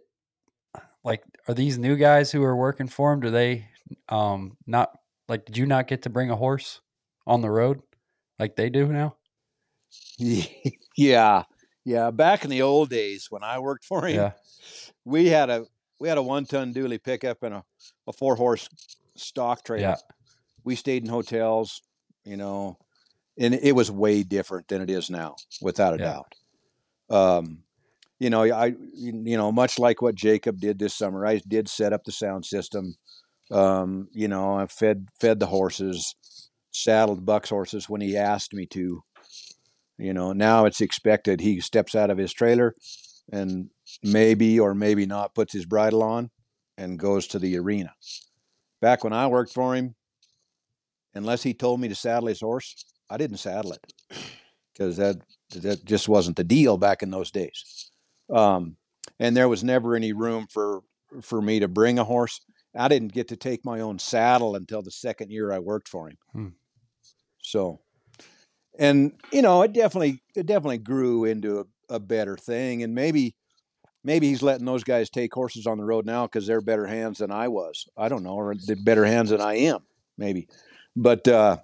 [1.04, 3.20] like are these new guys who are working for him?
[3.22, 3.68] Do they
[4.10, 6.82] um not like did you not get to bring a horse
[7.26, 7.82] on the road
[8.40, 9.16] like they do now?
[11.00, 11.44] Yeah,
[11.86, 12.10] yeah.
[12.12, 14.32] Back in the old days when I worked for him, Yeah.
[15.06, 15.66] we had a
[16.00, 17.64] we had a one ton dually pickup and a,
[18.08, 18.68] a four horse
[19.16, 19.90] stock trailer.
[19.90, 19.96] Yeah.
[20.64, 21.82] We stayed in hotels,
[22.26, 22.78] you know,
[23.38, 26.14] and it was way different than it is now, without a Yeah.
[26.14, 26.36] doubt.
[27.10, 27.64] Um,
[28.20, 31.94] you know, I you know, much like what Jacob did this summer, I did set
[31.94, 32.96] up the sound system.
[33.52, 36.16] Um, you know, I fed fed the horses,
[36.72, 39.04] saddled Buck's horses when he asked me to.
[40.00, 42.76] You know, now it's expected he steps out of his trailer
[43.32, 43.72] and
[44.04, 46.30] maybe or maybe not puts his bridle on
[46.78, 47.94] and goes to the arena.
[48.80, 49.96] Back when I worked for him,
[51.16, 53.94] unless he told me to saddle his horse, I didn't saddle it
[54.74, 55.18] because that
[55.56, 57.87] that just wasn't the deal back in those days.
[58.34, 58.76] Um,
[59.20, 60.82] and there was never any room for
[61.22, 62.42] for me to bring a horse.
[62.76, 66.10] I didn't get to take my own saddle until the second year I worked for
[66.10, 66.18] him.
[66.34, 66.48] Hmm.
[67.42, 67.80] So,
[68.78, 73.36] and you know, it definitely it definitely grew into a, a better thing, and maybe
[74.04, 77.20] maybe he's letting those guys take horses on the road now because they're better hands
[77.20, 77.88] than I was.
[77.98, 79.80] I don't know, or they're better hands than I am,
[80.18, 80.48] maybe.
[80.96, 81.58] But uh,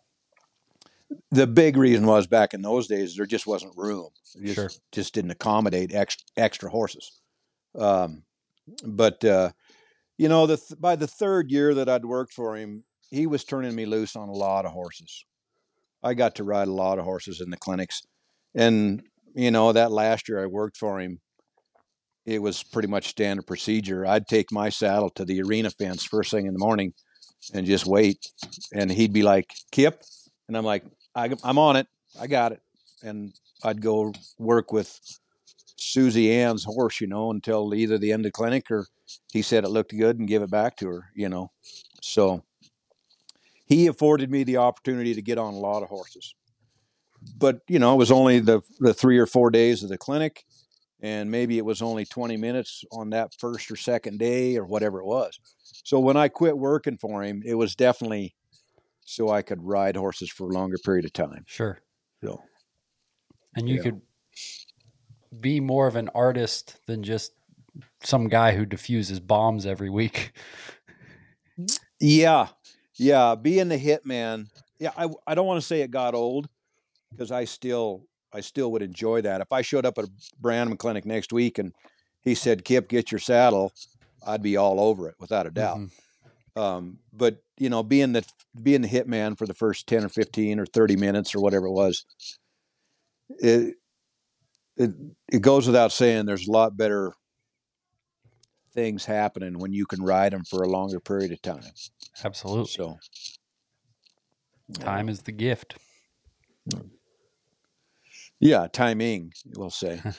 [1.32, 4.09] the big reason was back in those days there just wasn't room.
[4.36, 4.70] It just, Sure.
[4.91, 7.20] just didn't accommodate extra, extra horses.
[7.78, 8.24] Um,
[8.86, 9.51] but uh,
[10.18, 13.43] you know, the th- by the third year that I'd worked for him, he was
[13.43, 15.26] turning me loose on a lot of horses.
[16.01, 18.01] I got to ride a lot of horses in the clinics,
[18.55, 19.03] and
[19.36, 21.20] you know that last year I worked for him,
[22.26, 24.05] it was pretty much standard procedure.
[24.05, 26.93] I'd take my saddle to the arena fence first thing in the morning,
[27.53, 28.32] and just wait,
[28.74, 30.01] and he'd be like, "Kip,"
[30.47, 30.84] and I'm like,
[31.16, 31.88] I, "I'm on it,"
[32.20, 32.61] I got it.
[33.03, 33.34] And
[33.64, 34.99] I'd go work with
[35.78, 38.88] Susie Ann's horse, you know, until either the end of clinic or
[39.32, 41.51] he said it looked good and give it back to her, you know.
[42.01, 42.43] So
[43.66, 46.36] he afforded me the opportunity to get on a lot of horses.
[47.38, 50.43] But, you know, it was only the the 3 or 4 days of the clinic
[51.01, 54.99] and maybe it was only 20 minutes on that first or second day or whatever
[54.99, 55.39] it was.
[55.84, 58.36] So when I quit working for him, it was definitely
[59.06, 61.43] so I could ride horses for a longer period of time.
[61.47, 61.80] Sure.
[62.24, 62.41] So
[63.56, 63.84] And you Yeah.
[63.84, 64.01] could
[65.39, 67.34] be more of an artist than just
[68.04, 70.34] some guy who diffuses bombs every week.
[71.99, 72.49] Yeah,
[72.95, 73.36] yeah.
[73.36, 74.47] Being the hitman,
[74.80, 74.91] yeah.
[74.97, 76.49] I I don't want to say it got old
[77.12, 79.41] because I still I still would enjoy that.
[79.41, 81.74] If I showed up at a Brannaman clinic next week and
[82.22, 83.74] he said, "Kip, get your saddle,"
[84.26, 85.78] I'd be all over it without a doubt.
[85.80, 85.91] Mhm.
[86.56, 88.26] Um, but you know, being the
[88.62, 91.72] being the hitman for the first ten or fifteen or thirty minutes or whatever it
[91.72, 92.06] was,
[93.39, 93.76] it
[94.78, 94.91] it
[95.32, 96.26] it goes without saying.
[96.26, 97.14] There's a lot better
[98.74, 101.64] things happening when you can ride them for a longer period of time.
[102.24, 102.72] Absolutely.
[102.72, 102.97] So
[104.80, 105.76] Time is the gift.
[108.39, 110.01] Yeah, timing, we'll say.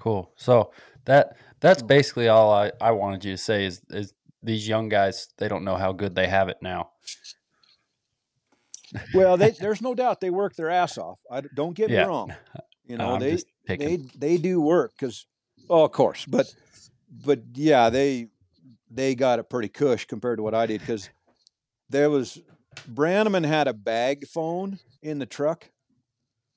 [0.00, 0.32] Cool.
[0.36, 0.72] So
[1.06, 1.86] that that's mm.
[1.88, 5.64] basically all I, I wanted you to say is is these young guys they don't
[5.64, 6.90] know how good they have it now.
[9.14, 11.20] well, they, there's no doubt they work their ass off.
[11.30, 12.02] I don't get Yeah.
[12.02, 12.34] me wrong.
[12.88, 13.36] You know, they
[13.66, 15.26] they they do work because,
[15.68, 16.46] oh, of course, but
[17.10, 18.28] but yeah, they
[18.88, 21.10] they got it pretty cush compared to what I did because
[21.90, 22.40] there was
[22.88, 25.68] Brannaman had a bag phone in the truck.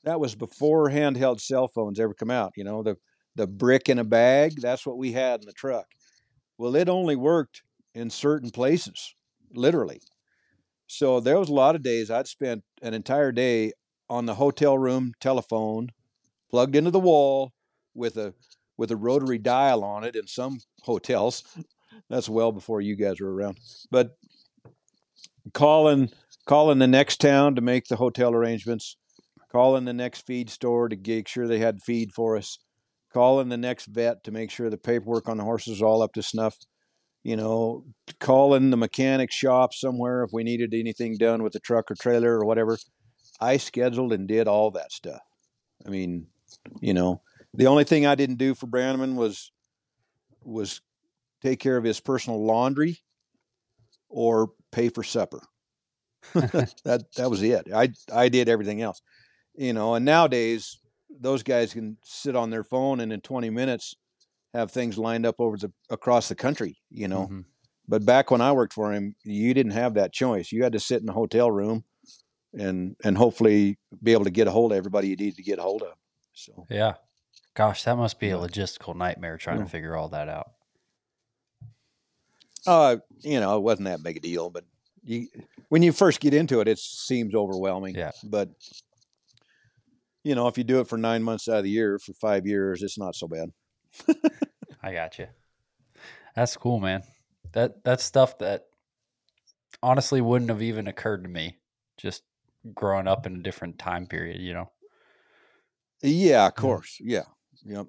[0.03, 2.53] That was before handheld cell phones ever come out.
[2.55, 2.95] You know, the
[3.39, 4.59] the brick in a bag.
[4.59, 5.85] That's what we had in the truck.
[6.57, 7.63] Well, it only worked
[7.95, 9.15] in certain places,
[9.53, 10.01] literally.
[10.87, 13.71] So there was a lot of days I'd spent an entire day
[14.09, 15.87] on the hotel room telephone,
[16.49, 17.53] plugged into the wall
[17.93, 18.33] with a
[18.77, 21.43] with a rotary dial on it in some hotels.
[22.09, 23.59] That's well before you guys were around.
[23.89, 24.17] But
[25.53, 26.11] calling
[26.45, 28.97] calling the next town to make the hotel arrangements,
[29.49, 32.57] calling the next feed store to make sure they had feed for us,
[33.13, 36.13] calling the next vet to make sure the paperwork on the horses was all up
[36.13, 36.57] to snuff.
[37.23, 37.83] You know,
[38.19, 42.39] calling the mechanic shop somewhere if we needed anything done with the truck or trailer
[42.39, 42.77] or whatever.
[43.41, 45.19] I scheduled and did all that stuff.
[45.85, 46.27] I mean,
[46.81, 47.21] you know,
[47.53, 49.51] the only thing I didn't do for Brannaman was
[50.43, 50.81] was
[51.41, 52.99] take care of his personal laundry
[54.07, 55.41] or pay for supper.
[56.33, 57.67] that that was it.
[57.73, 59.01] I I did everything else.
[59.55, 60.79] You know, and nowadays
[61.09, 63.95] those guys can sit on their phone and in 20 minutes
[64.53, 67.27] have things lined up over the across the country, you know.
[67.27, 67.45] Mhm.
[67.87, 70.51] But back when I worked for him, you didn't have that choice.
[70.51, 71.83] You had to sit in a hotel room
[72.53, 75.59] and and hopefully be able to get a hold of everybody you needed to get
[75.59, 75.93] a hold of.
[76.33, 76.95] So Yeah.
[77.55, 79.63] Gosh, that must be a logistical nightmare trying Yeah.
[79.65, 80.51] to figure all that out.
[82.67, 84.65] uh, you know, it wasn't that big a deal, but
[85.03, 85.27] you
[85.69, 87.95] when you first get into it, it seems overwhelming.
[87.95, 88.11] Yeah.
[88.23, 88.49] But
[90.23, 92.45] you know, if you do it for nine months out of the year for five
[92.45, 93.51] years, it's not so bad.
[94.83, 95.27] I got you.
[96.35, 97.03] That's cool, man.
[97.53, 98.65] That that's stuff that
[99.81, 101.57] honestly wouldn't have even occurred to me
[101.97, 102.23] just
[102.73, 104.71] growing up in a different time period, you know.
[106.01, 106.57] Yeah, of mm.
[106.57, 106.97] course.
[106.99, 107.23] Yeah.
[107.65, 107.87] Yep.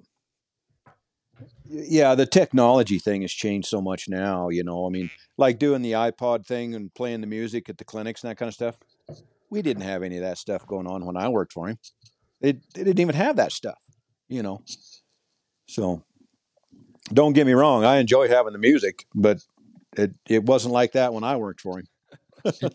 [1.65, 4.85] Yeah, the technology thing has changed so much now, you know.
[4.85, 8.29] I mean, like doing the iPod thing and playing the music at the clinics and
[8.29, 8.77] that kind of stuff.
[9.49, 11.77] We didn't have any of that stuff going on when I worked for him.
[12.41, 13.79] They, they didn't even have that stuff,
[14.27, 14.63] you know.
[15.67, 16.03] So
[17.13, 19.43] don't get me wrong, I enjoyed having the music, but
[19.95, 21.87] it, it wasn't like that when I worked for him,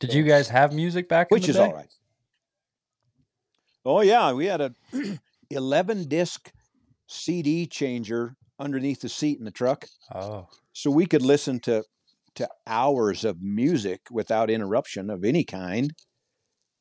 [0.00, 1.62] Did you guys have music back in which the is day?
[1.64, 1.92] all right.
[3.84, 4.74] Oh yeah, we had a
[5.50, 6.50] 11 disc
[7.06, 9.86] CD changer underneath the seat in the truck.
[10.14, 11.84] Oh, so we could listen to
[12.34, 15.92] to hours of music without interruption of any kind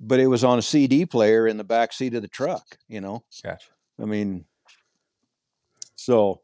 [0.03, 2.99] but it was on a cd player in the back seat of the truck you
[2.99, 3.67] know gotcha.
[4.01, 4.43] i mean
[5.95, 6.41] so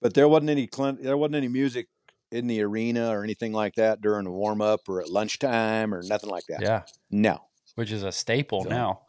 [0.00, 0.68] but there wasn't any
[1.00, 1.88] there wasn't any music
[2.30, 6.02] in the arena or anything like that during the warm up or at lunchtime or
[6.04, 7.40] nothing like that Yeah, no
[7.74, 9.00] which is a staple So- now.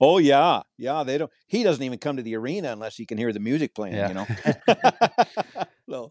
[0.00, 3.18] oh yeah yeah they don't he doesn't even come to the arena unless he can
[3.18, 4.08] hear the music playing Yeah.
[4.08, 4.26] you know
[5.88, 6.10] so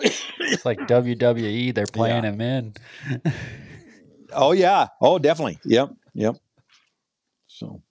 [0.00, 2.74] It's like WWE, they're playing him in.
[4.32, 4.88] Oh yeah.
[5.00, 5.58] Oh, definitely.
[5.64, 5.90] Yep.
[6.14, 6.36] Yep.
[7.46, 7.82] So,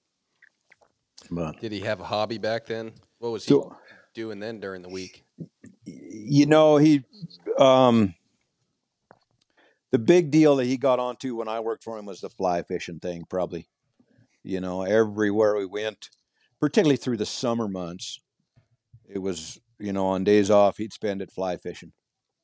[1.32, 2.94] but Did he have a hobby back then?
[3.20, 3.76] What was he so
[4.14, 5.24] doing then during the week?
[5.86, 7.04] you know he,
[7.58, 8.14] um,
[9.92, 12.62] the big deal that he got onto when I worked for him was the fly
[12.62, 13.68] fishing thing, probably.
[14.44, 16.10] You know, everywhere we went,
[16.60, 18.20] particularly through the summer months,
[19.10, 21.94] it was, you know, on days off, he'd spend it fly fishing.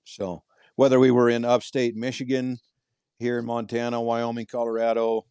[0.03, 0.43] So
[0.75, 2.57] whether we were in upstate Michigan,
[3.19, 5.25] here in Montana, Wyoming, Colorado,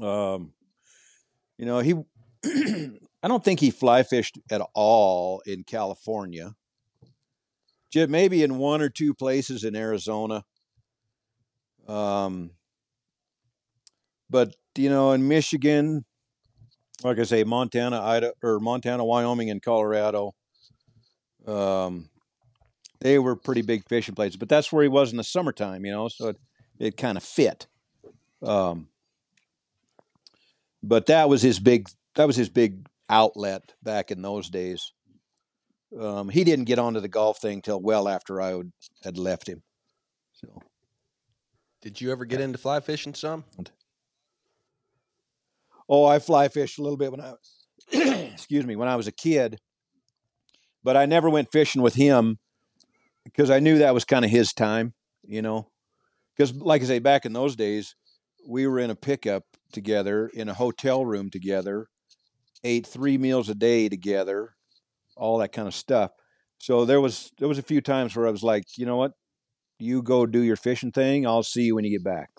[0.00, 0.52] um,
[1.58, 1.94] you know, he,
[2.44, 6.54] I don't think he fly fished at all in California.
[7.94, 10.44] Maybe in one or two places in Arizona.
[11.86, 12.50] Um,
[14.28, 16.04] but you know, in Michigan,
[17.04, 20.34] like I say, Montana, Idaho, or Montana, Wyoming, and Colorado,
[21.46, 22.08] um,
[23.00, 24.36] they were pretty big fishing places.
[24.36, 26.36] But that's where he was in the summertime, you know, so it,
[26.78, 27.66] it kind of fit.
[28.42, 28.88] Um,
[30.82, 31.88] but that was his big.
[32.16, 34.92] That was his big outlet back in those days.
[35.98, 38.72] Um, he didn't get onto the golf thing till well after I would,
[39.02, 39.62] had left him.
[40.32, 40.60] So.
[41.82, 43.44] Did you ever get into fly fishing some?
[45.88, 47.66] Oh, I fly fished a little bit when I, was
[48.32, 49.58] excuse me, when I was a kid,
[50.82, 52.38] but I never went fishing with him
[53.24, 54.94] because I knew that was kind of his time,
[55.26, 55.68] you know.
[56.36, 57.94] Because, like I say, back in those days,
[58.48, 61.86] we were in a pickup together, in a hotel room together,
[62.62, 64.54] ate three meals a day together,
[65.16, 66.10] all that kind of stuff.
[66.58, 69.12] So there was there was a few times where I was like, you know what,
[69.78, 71.26] you go do your fishing thing.
[71.26, 72.30] I'll see you when you get back.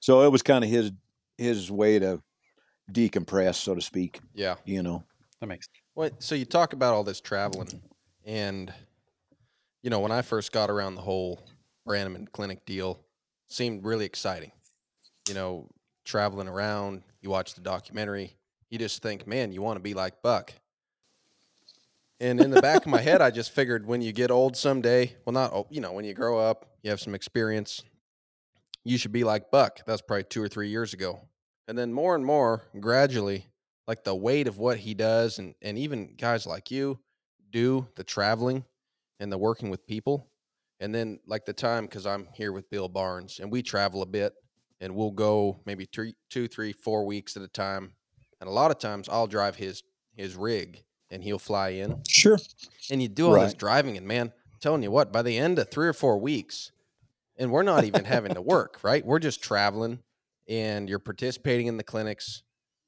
[0.00, 0.90] So it was kind of his
[1.38, 2.22] his way to
[2.90, 4.20] decompress, so to speak.
[4.34, 4.56] Yeah.
[4.64, 5.04] You know.
[5.40, 7.82] That makes Well, so you talk about all this traveling,
[8.24, 8.72] and
[9.82, 11.42] you know, when I first got around the whole
[11.86, 13.00] Brannaman Clinic deal,
[13.48, 14.52] seemed really exciting.
[15.28, 15.68] You know,
[16.04, 18.36] traveling around, you watch the documentary,
[18.70, 20.52] you just think, man, you want to be like Buck.
[22.20, 25.16] And in the back of my head, I just figured when you get old someday,
[25.24, 27.82] well, not, you know, when you grow up, you have some experience,
[28.84, 29.80] you should be like Buck.
[29.86, 31.20] That's probably two or three years ago.
[31.68, 33.46] And then more and more, gradually,
[33.86, 36.98] like the weight of what he does, and, and even guys like you
[37.50, 38.64] do the traveling
[39.20, 40.26] and the working with people.
[40.82, 44.06] And then, like the time, because I'm here with Bill Barnes and we travel a
[44.06, 44.32] bit
[44.80, 47.94] and we'll go maybe three, two, three, four weeks at a time.
[48.40, 52.38] And a lot of times I'll drive his his rig and he'll fly in Sure.
[52.90, 55.58] and you do all this driving and man I'm telling you what by the end
[55.58, 56.72] of three or four weeks
[57.38, 60.00] and we're not even having to work right we're just traveling
[60.48, 62.42] and you're participating in the clinics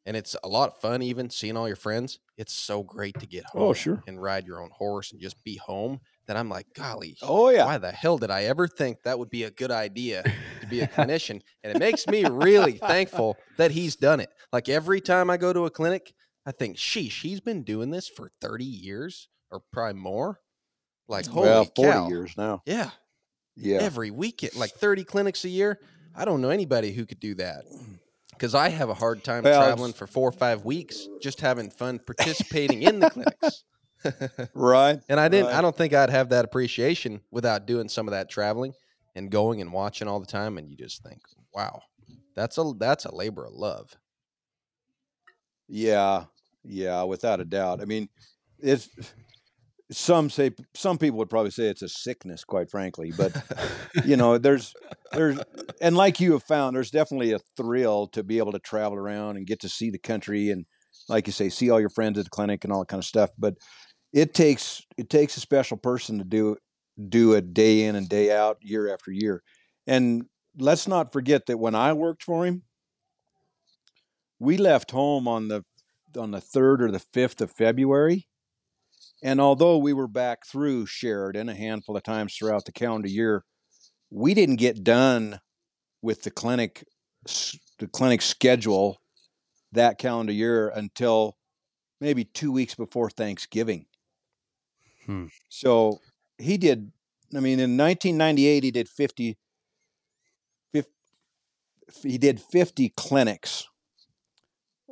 [0.05, 3.27] and it's a lot of fun even seeing all your friends it's so great to
[3.27, 4.03] get oh, home Oh, sure.
[4.07, 7.65] and ride your own horse and just be home that i'm like golly Oh yeah.
[7.67, 10.23] why the hell did i ever think that would be a good idea
[10.61, 14.69] to be a clinician and it makes me really thankful that he's done it like
[14.69, 16.13] every time i go to a clinic
[16.47, 20.41] i think sheesh he's been doing this for 30 years or probably more
[21.09, 22.09] like holy well, forty cow.
[22.09, 22.63] years now.
[22.67, 22.91] yeah
[23.57, 23.79] Yeah.
[23.81, 25.79] every weekend like 30 clinics a year
[26.15, 27.99] i don't know anybody who could do that mm.
[28.31, 31.71] because i have a hard time Well, traveling for four or five weeks just having
[31.71, 33.65] fun participating in the clinics
[34.55, 35.01] right.
[35.09, 38.29] and i didn't i don't think i'd have that appreciation without doing some of that
[38.29, 38.73] traveling
[39.15, 41.21] and going and watching all the time and you just think
[41.55, 41.81] wow
[42.35, 43.97] that's a that's a labor of love
[45.69, 46.25] Yeah.
[46.65, 47.03] Yeah.
[47.05, 47.81] Without a doubt.
[47.81, 48.09] I mean,
[48.59, 48.89] it's
[49.91, 53.13] some say some people would probably say it's a sickness, quite frankly.
[53.17, 53.37] But
[54.05, 54.75] you know, there's
[55.13, 55.39] there's
[55.81, 59.37] and like you have found, there's definitely a thrill to be able to travel around
[59.37, 60.67] and get to see the country and,
[61.09, 63.07] like you say, see all your friends at the clinic and all that kind of
[63.07, 63.31] stuff.
[63.39, 63.55] But
[64.15, 66.57] it takes it takes a special person to do
[67.09, 69.43] do it day in and day out, year after year.
[69.87, 72.63] And let's not forget that when I worked for him,
[74.39, 75.65] we left home on the
[76.17, 78.29] on the third or the fifth of February.
[79.23, 83.45] And although we were back through Sheridan a handful of times throughout the calendar year,
[84.11, 85.41] we didn't get done
[86.03, 86.85] with the clinic
[87.81, 88.99] the clinic schedule
[89.73, 91.37] that calendar year until
[92.01, 93.87] maybe two weeks before Thanksgiving.
[95.07, 95.27] Hmm.
[95.49, 96.01] So
[96.39, 96.93] he did.
[97.35, 99.37] I mean, in 1998, he did 50.
[100.73, 100.91] 50
[102.03, 103.69] he did 50 clinics,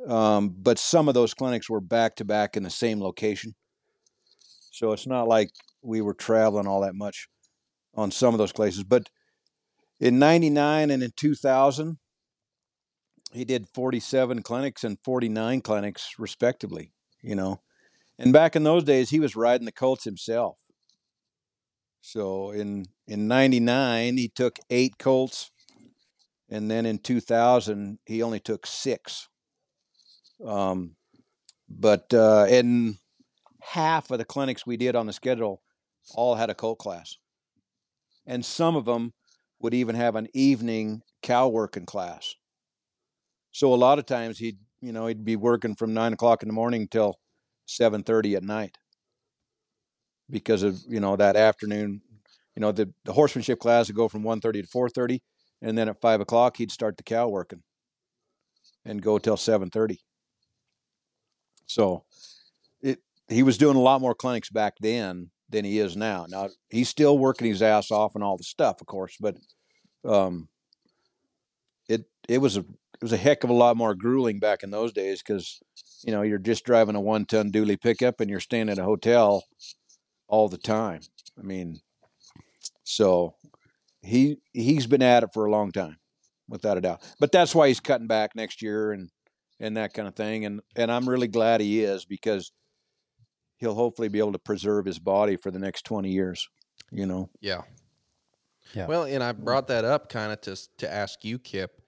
[0.07, 3.55] um, but some of those clinics were back to back in the same location.
[4.71, 5.49] So it's not like
[5.81, 7.27] we were traveling all that much
[7.95, 8.83] on some of those places.
[8.83, 9.09] But
[9.99, 11.97] in 99 and in 2000,
[13.31, 16.91] he did 47 clinics and 49 clinics, respectively,
[17.21, 17.61] you know.
[18.23, 20.57] And back in those days, he was riding the colts himself.
[21.99, 25.51] So in in 99, he took eight colts.
[26.49, 29.27] And then in 2000, he only took six.
[30.45, 30.95] Um,
[31.67, 32.97] but uh, in
[33.61, 35.61] half of the clinics we did on the schedule,
[36.15, 37.17] all had a colt class.
[38.25, 39.13] And some of them
[39.59, 42.35] would even have an evening cow working class.
[43.51, 46.47] So a lot of times he'd, you know, he'd be working from nine o'clock in
[46.47, 47.17] the morning till
[47.65, 48.77] seven thirty at night
[50.29, 52.01] because of you know that afternoon.
[52.55, 55.23] You know, the, the horsemanship class would go from 1.30 to four thirty,
[55.61, 57.63] and then at five o'clock he'd start the cow working
[58.85, 59.99] and go till seven thirty.
[61.65, 62.03] So
[62.81, 66.25] it he was doing a lot more clinics back then than he is now.
[66.29, 69.37] Now he's still working his ass off and all the stuff, of course, but
[70.05, 70.47] um,
[71.87, 72.65] it it was a
[73.03, 75.59] was a heck of a lot more grueling back in those days because
[76.03, 78.83] you know you're just driving a one ton dually pickup and you're staying at a
[78.83, 79.43] hotel
[80.27, 81.01] all the time.
[81.37, 81.81] I mean,
[82.83, 83.35] so
[84.01, 85.97] he he's been at it for a long time,
[86.47, 87.01] without a doubt.
[87.19, 89.09] But that's why he's cutting back next year and
[89.59, 90.45] and that kind of thing.
[90.45, 92.51] And and I'm really glad he is because
[93.57, 96.47] he'll hopefully be able to preserve his body for the next 20 years.
[96.91, 97.29] You know.
[97.41, 97.61] Yeah.
[98.73, 98.87] Yeah.
[98.87, 101.82] Well, and I brought that up kind of to to ask you, Kip,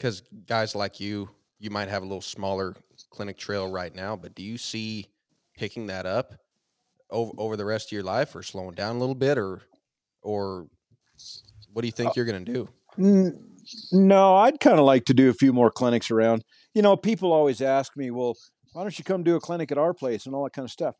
[0.00, 1.28] because guys like you,
[1.58, 2.74] you might have a little smaller
[3.10, 5.08] clinic trail right now, but do you see
[5.58, 6.34] picking that up
[7.10, 9.60] over over the rest of your life, or slowing down a little bit, or
[10.22, 10.66] or
[11.72, 12.66] what do you think uh, you're gonna do?
[13.92, 16.44] No, I'd kind of like to do a few more clinics around.
[16.72, 18.36] You know, people always ask me, "Well,
[18.72, 20.72] why don't you come do a clinic at our place and all that kind of
[20.72, 20.96] stuff?"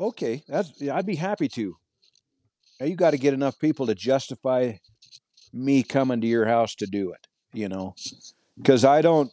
[0.00, 1.76] Okay, that's yeah, I'd be happy to.
[2.80, 4.72] Now you got to get enough people to justify
[5.52, 7.28] me coming to your house to do it.
[7.52, 7.94] You know,
[8.56, 9.30] because I don't,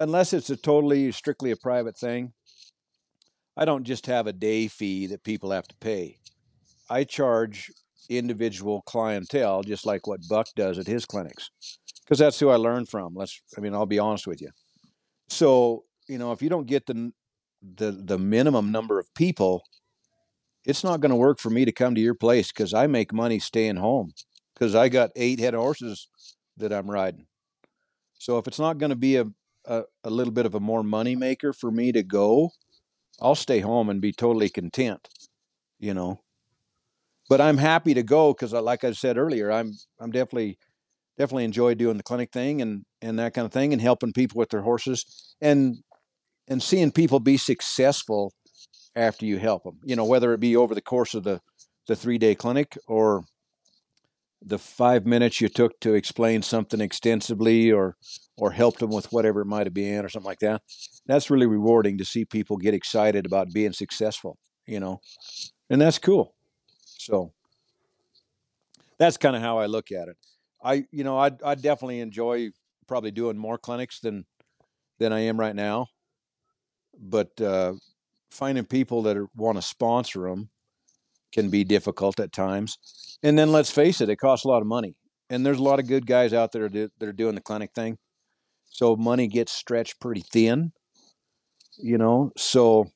[0.00, 2.32] unless it's a totally strictly a private thing.
[3.56, 6.16] I don't just have a day fee that people have to pay.
[6.88, 7.70] I charge
[8.08, 11.50] individual clientele, just like what Buck does at his clinics,
[12.02, 13.14] because that's who I learned from.
[13.14, 14.48] Let's, I mean, I'll be honest with you.
[15.28, 17.12] So, you know, if you don't get the
[17.76, 19.62] the the minimum number of people,
[20.64, 23.12] it's not going to work for me to come to your place because I make
[23.12, 24.12] money staying home
[24.54, 26.08] because I got eight head horses
[26.56, 27.26] that I'm riding.
[28.22, 29.26] So if it's not going to be a,
[29.66, 32.50] a a little bit of a more money maker for me to go,
[33.20, 35.08] I'll stay home and be totally content.
[35.78, 36.20] You know
[37.28, 40.58] but I'm happy to go because, uh, like I said earlier, I'm I'm definitely
[41.18, 44.38] definitely enjoy doing the clinic thing and and that kind of thing and helping people
[44.38, 45.76] with their horses and
[46.48, 48.32] and seeing people be successful
[48.96, 49.78] after you help them.
[49.84, 51.40] You know, whether it be over the course of the
[51.88, 53.24] the three day clinic or
[54.44, 57.96] the five minutes you took to explain something extensively or
[58.36, 60.62] or helped them with whatever it might have been or something like that.
[61.06, 64.38] That's really rewarding to see people get excited about being successful.
[64.66, 65.00] You know,
[65.70, 66.34] and that's cool.
[66.84, 67.32] So
[68.98, 70.16] that's kind of how I look at it.
[70.62, 72.50] I, you know, I I definitely enjoy
[72.86, 74.24] probably doing more clinics than
[74.98, 75.88] than I am right now,
[76.98, 77.74] but uh,
[78.30, 80.50] finding people that want to sponsor them
[81.32, 82.78] can be difficult at times.
[83.22, 84.96] And then let's face it, it costs a lot of money,
[85.30, 87.70] and there's a lot of good guys out there that that are doing the clinic
[87.74, 87.98] thing,
[88.64, 90.72] so money gets stretched pretty thin.
[91.78, 92.86] You know, so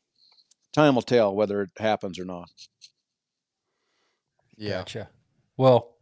[0.73, 2.49] time will tell whether it happens or not.
[4.57, 4.79] Yeah.
[4.79, 5.09] Gotcha.
[5.57, 5.97] Well,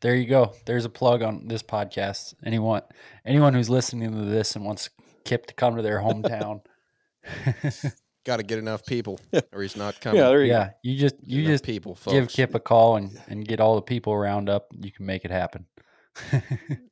[0.00, 0.52] there you go.
[0.66, 2.34] There's a plug on this podcast.
[2.44, 2.82] Anyone
[3.24, 4.90] anyone who's listening to this and wants
[5.24, 6.60] Kip to come to their hometown.
[8.26, 9.20] Got to get enough people,
[9.52, 10.20] or he's not coming.
[10.20, 10.68] Yeah, there you go.
[10.82, 12.12] you just you Enough just people, folks.
[12.12, 14.66] give Kip a call and, and get all the people round up.
[14.76, 15.66] You can make it happen.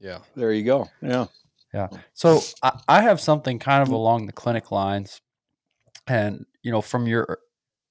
[0.00, 0.18] Yeah.
[0.36, 0.88] There you go.
[1.02, 1.26] Yeah,
[1.72, 1.88] yeah.
[2.12, 5.20] So I, I have something kind of along the clinic lines,
[6.06, 7.40] and you know, from your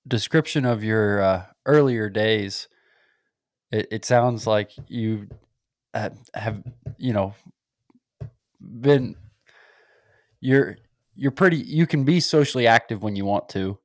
[0.07, 2.69] description of your uh, earlier days,
[3.71, 5.27] it, it sounds like you
[5.93, 6.63] have, have,
[6.97, 7.33] you know,
[8.61, 9.15] been
[10.39, 10.77] you're
[11.15, 13.77] you're pretty you can be socially active when you want to.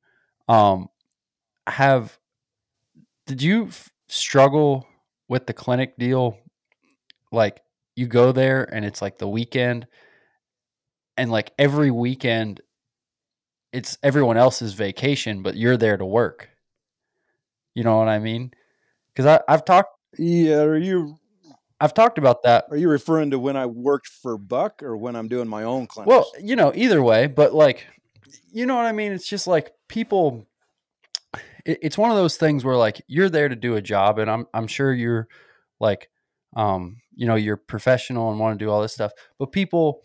[0.48, 0.88] Um,
[1.66, 2.18] have
[3.26, 4.86] did you f- struggle
[5.28, 6.38] with the clinic deal?
[7.30, 7.60] Like
[7.96, 9.86] you go there and it's like the weekend
[11.16, 12.60] and like every weekend
[13.72, 16.48] it's everyone else's vacation but you're there to work
[17.74, 18.50] you know what i mean
[19.12, 20.60] because i've talked Yeah.
[20.60, 21.17] Are you
[21.80, 25.14] i've talked about that are you referring to when I worked for Buck or when
[25.16, 26.08] I'm doing my own clinics?
[26.08, 27.86] well you know either way but like
[28.52, 30.46] you know what i mean it's just like people
[31.64, 34.30] it, it's one of those things where like you're there to do a job and
[34.30, 35.28] i'm i'm sure you're
[35.80, 36.08] like
[36.56, 40.02] um you know you're professional and want to do all this stuff but people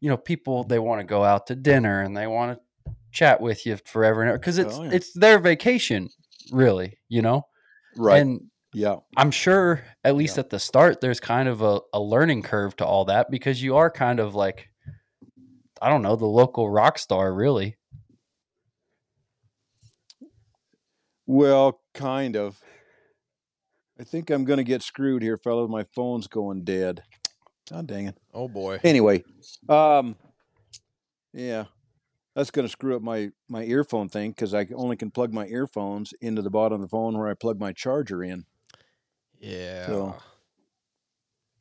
[0.00, 3.40] you know people they want to go out to dinner and they want to chat
[3.40, 4.90] with you forever and ever because it's Oh, yeah.
[4.92, 6.10] it's their vacation
[6.52, 7.46] really you know
[7.96, 8.20] right.
[8.20, 8.42] and
[8.78, 8.96] yeah.
[9.16, 10.40] i'm sure at least Yeah.
[10.42, 13.76] at the start there's kind of a, a learning curve to all that because you
[13.76, 14.68] are kind of like
[15.80, 17.76] i don't know the local rock star really
[21.28, 22.60] Well, kind of.
[23.98, 25.68] I think I'm going to get screwed here, fellas.
[25.68, 27.02] My phone's going dead.
[27.68, 28.16] God dang it.
[28.32, 28.78] Oh boy.
[28.84, 29.24] Anyway,
[29.68, 30.14] um,
[31.32, 31.64] yeah,
[32.36, 35.46] that's going to screw up my my earphone thing because I only can plug my
[35.48, 38.44] earphones into the bottom of the phone where I plug my charger in.
[39.40, 39.86] Yeah.
[39.86, 40.16] So-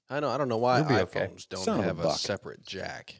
[0.09, 0.29] I know.
[0.29, 1.29] I don't know why iPhones okay.
[1.49, 3.19] don't Son of a have a, separate jack.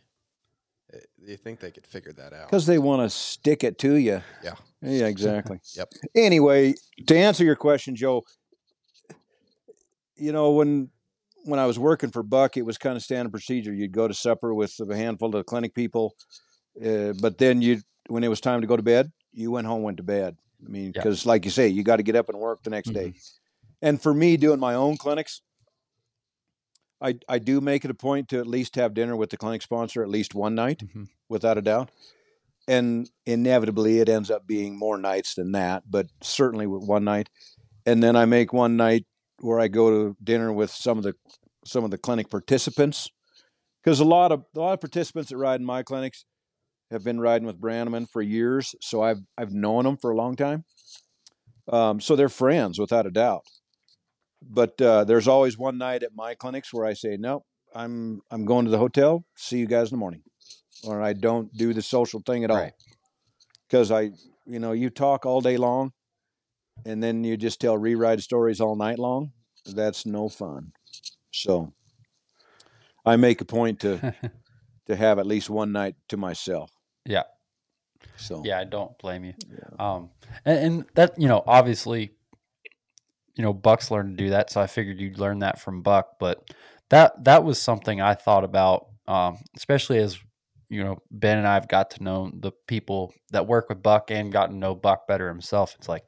[0.93, 2.47] Uh, You think they could figure that out?
[2.47, 4.21] Because they want to stick it to you.
[4.43, 4.53] Yeah.
[4.81, 5.59] Yeah, exactly.
[5.75, 5.93] Yep.
[6.15, 6.75] Anyway,
[7.07, 8.23] to answer your question, Joe,
[10.15, 10.89] you know when
[11.43, 13.73] when I was working for Buck, it was kind of standard procedure.
[13.73, 16.15] You'd go to supper with a handful of clinic people,
[16.83, 19.83] uh, but then you, when it was time to go to bed, you went home,
[19.83, 20.37] went to bed.
[20.65, 20.91] I mean, Yeah.
[21.03, 23.13] because like you say, you got to get up and work the next day.
[23.85, 23.89] Mm-hmm.
[23.89, 25.41] And for me, doing my own clinics,
[27.01, 29.61] I I do make it a point to at least have dinner with the clinic
[29.61, 31.09] sponsor at least one night Mhm.
[31.29, 31.91] without a doubt.
[32.67, 37.29] And inevitably, it ends up being more nights than that, but certainly with one night.
[37.85, 39.05] And then I make one night
[39.39, 41.13] where I go to dinner with some of the
[41.65, 43.09] some of the clinic participants,
[43.83, 46.25] because a lot of a lot of participants that ride in my clinics
[46.91, 50.35] have been riding with Brannaman for years, so I've I've known them for a long
[50.35, 50.65] time.
[51.67, 53.45] Um, so they're friends without a doubt.
[54.47, 57.43] But uh, there's always one night at my clinics where I say, "Nope,
[57.73, 59.25] I'm I'm going to the hotel.
[59.35, 60.21] See you guys in the morning,"
[60.83, 62.69] or I don't do the social thing at all
[63.67, 64.11] because I,
[64.45, 65.91] you know, you talk all day long,
[66.85, 69.31] and then you just tell rewrite stories all night long.
[69.65, 70.71] That's no fun.
[71.31, 71.73] So
[73.05, 74.13] I make a point to
[74.87, 76.71] to have at least one night to myself.
[77.05, 77.23] yeah.
[78.17, 79.33] So Yeah, I don't blame you.
[79.79, 80.09] Um,
[80.45, 82.14] and, and that you know, obviously,
[83.35, 86.17] you know, Buck's learned to do that, so I figured you'd learn that from Buck.
[86.19, 86.49] But
[86.89, 90.17] that that was something I thought about, um, especially as
[90.69, 94.09] you know, Ben and I have got to know the people that work with Buck
[94.09, 95.75] and gotten to know Buck better himself.
[95.77, 96.03] It's like,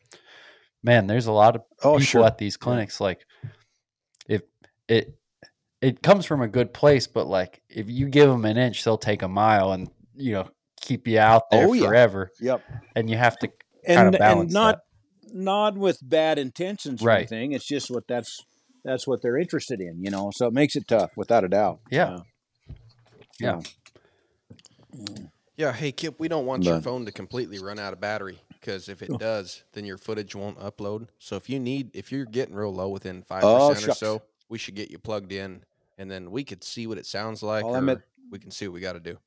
[0.84, 3.00] man, there's a lot of oh people sure, at these clinics.
[3.00, 3.26] Like,
[4.28, 4.42] if
[4.88, 5.18] it
[5.82, 8.98] it comes from a good place, but like if you give them an inch, they'll
[8.98, 10.50] take a mile, and you know,
[10.82, 11.88] keep you out there Oh, yeah.
[11.88, 12.64] forever yep,
[12.96, 13.52] and you have to
[13.86, 14.80] and kind of and not
[15.34, 17.18] not with bad intentions or Right.
[17.20, 17.52] anything.
[17.54, 18.40] It's just what that's
[18.84, 20.32] that's what they're interested in, you know.
[20.34, 21.80] So it makes it tough, without a doubt.
[21.92, 22.06] Yeah.
[22.14, 22.22] Uh,
[23.40, 23.60] Yeah.
[23.60, 23.72] so,
[25.58, 25.74] Yeah.
[25.74, 29.02] Hey, Kip, we don't want your phone to completely run out of battery because if
[29.02, 31.08] it does, then your footage won't upload.
[31.20, 34.00] So if you need, if you're getting real low within five Oh, percent or shucks.
[34.00, 35.64] so, we should get you plugged in,
[35.98, 38.02] and then we could see what it sounds like, Well, or I'm at-
[38.32, 39.18] we can see what we got to do.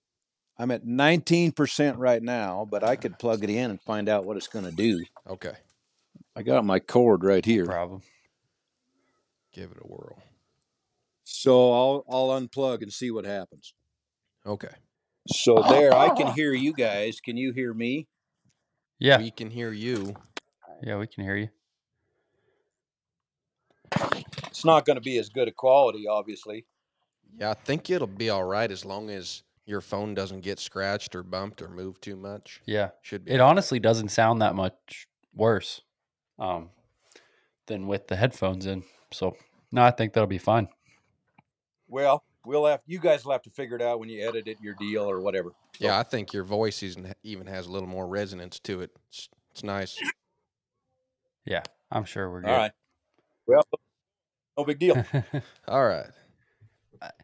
[0.56, 4.36] I'm at 19% right now, but I could plug it in and find out what
[4.36, 5.02] it's going to do.
[5.26, 5.52] Okay,
[6.36, 7.64] I got my cord right here.
[7.66, 8.02] problem.
[9.52, 10.22] give it a whirl.
[11.24, 13.74] So I'll I'll unplug and see what happens.
[14.46, 14.68] Okay,
[15.28, 17.20] So there, I can hear you guys.
[17.20, 18.06] Can you hear me?
[18.98, 20.14] Yeah, we can hear you.
[20.82, 21.48] yeah, we can hear you.
[24.46, 26.66] It's not going to be as good a quality, obviously.
[27.38, 31.14] Yeah, I think it'll be all right as long as your phone doesn't get scratched
[31.14, 32.60] or bumped or moved too much.
[32.66, 33.32] Yeah, Should be.
[33.32, 35.82] it honestly doesn't sound that much worse
[36.40, 36.70] um,
[37.66, 38.82] than with the headphones in.
[39.12, 39.36] So
[39.70, 40.68] no, I think that'll be fine.
[41.86, 44.58] Well, we'll have you guys will have to figure it out when you edit it,
[44.60, 45.50] your deal or whatever.
[45.78, 48.90] yeah, I think your voice even even has a little more resonance to it.
[49.10, 49.96] It's, it's nice.
[51.44, 51.62] Yeah,
[51.92, 52.50] I'm sure we're good.
[52.50, 52.72] All right.
[53.46, 53.62] Well,
[54.56, 55.04] no big deal.
[55.68, 56.06] All right.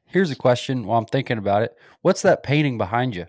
[0.06, 1.76] Here's a question while I'm thinking about it.
[2.00, 3.26] What's that painting behind you?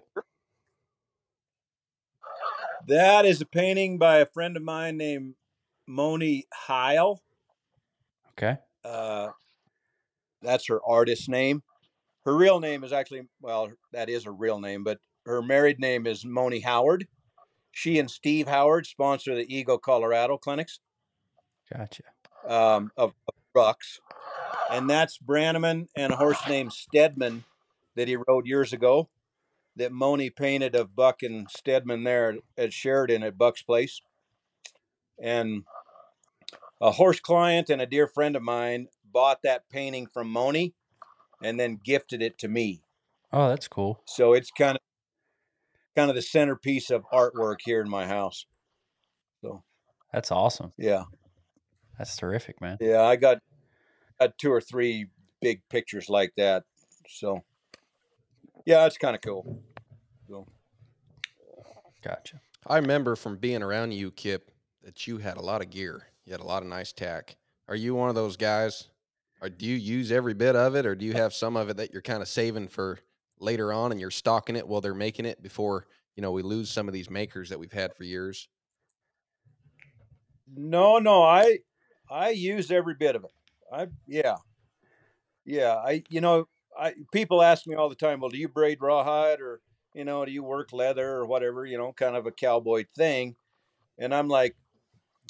[2.87, 5.35] that is a painting by a friend of mine named
[5.87, 7.21] Moni Heil.
[8.31, 8.57] Okay.
[8.83, 9.29] Uh,
[10.41, 11.63] that's her artist name.
[12.25, 16.05] Her real name is actually well, that is her real name, but her married name
[16.05, 17.07] is Moni Howard.
[17.71, 20.79] She and Steve Howard sponsor the Eagle Colorado clinics
[21.71, 22.03] Gotcha.
[22.45, 23.99] um, of, of trucks,
[24.71, 27.43] and that's Brannaman and a horse named Stedman
[27.95, 29.09] that he rode years ago.
[29.75, 34.01] That Moni painted of Buck and Stedman there at Sheridan at Buck's place,
[35.21, 35.63] and
[36.81, 40.73] a horse client and a dear friend of mine bought that painting from Moni
[41.41, 42.83] and then gifted it to me.
[43.31, 44.01] Oh, that's cool.
[44.05, 44.81] So it's kind of
[45.95, 48.45] kind of the centerpiece of artwork here in my house.
[49.41, 49.63] So
[50.13, 50.73] that's awesome.
[50.77, 51.05] Yeah.
[51.97, 52.77] That's terrific, man.
[52.79, 53.39] Yeah, I got
[54.19, 55.07] got two or three
[55.41, 56.63] big pictures like that.
[57.09, 57.43] So
[58.65, 59.63] yeah, it's kind of cool.
[62.03, 62.39] Gotcha.
[62.65, 64.51] I remember from being around you, Kip,
[64.83, 66.07] that you had a lot of gear.
[66.27, 67.37] You had a lot of nice tack.
[67.69, 68.89] Are you one of those guys?
[69.41, 71.69] Or do you use every bit of it, or do you uh have some of
[71.69, 72.99] it that you're kind of saving for
[73.39, 75.85] later on, and you're stocking it while they're making it before
[76.17, 78.49] you know we lose some of these makers that we've had for years?
[80.53, 81.59] No, no, I
[82.09, 83.31] I use every bit of it.
[83.71, 84.35] I yeah,
[85.45, 85.75] yeah.
[85.75, 88.19] I you know I people ask me all the time.
[88.19, 89.61] Well, do you braid rawhide or
[89.93, 91.65] you know do you work leather or whatever?
[91.65, 93.37] You know, kind of a cowboy thing.
[93.99, 94.55] And I'm like,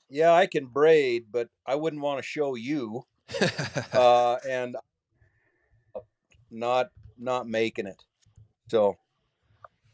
[0.09, 3.03] yeah, I can braid, but I wouldn't want to show you.
[3.93, 4.77] uh, and
[6.49, 6.87] not
[7.17, 8.01] not making it.
[8.69, 8.97] So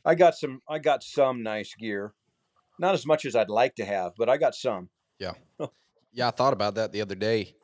[0.06, 2.14] I got some I got some nice gear.
[2.80, 4.90] Not as much as I'd like to have, but I got some.
[5.20, 5.34] Yeah.
[6.12, 7.56] yeah, I thought about that the other day.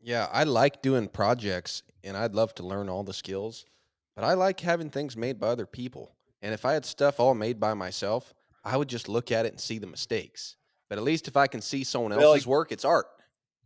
[0.00, 3.64] Yeah, I like doing projects and I'd love to learn all the skills,
[4.14, 6.14] but I like having things made by other people.
[6.42, 8.34] And if I had stuff all made by myself,
[8.64, 10.56] I would just look at it and see the mistakes.
[10.88, 12.22] But at least if I can see someone Really?
[12.32, 13.06] else's work, it's art.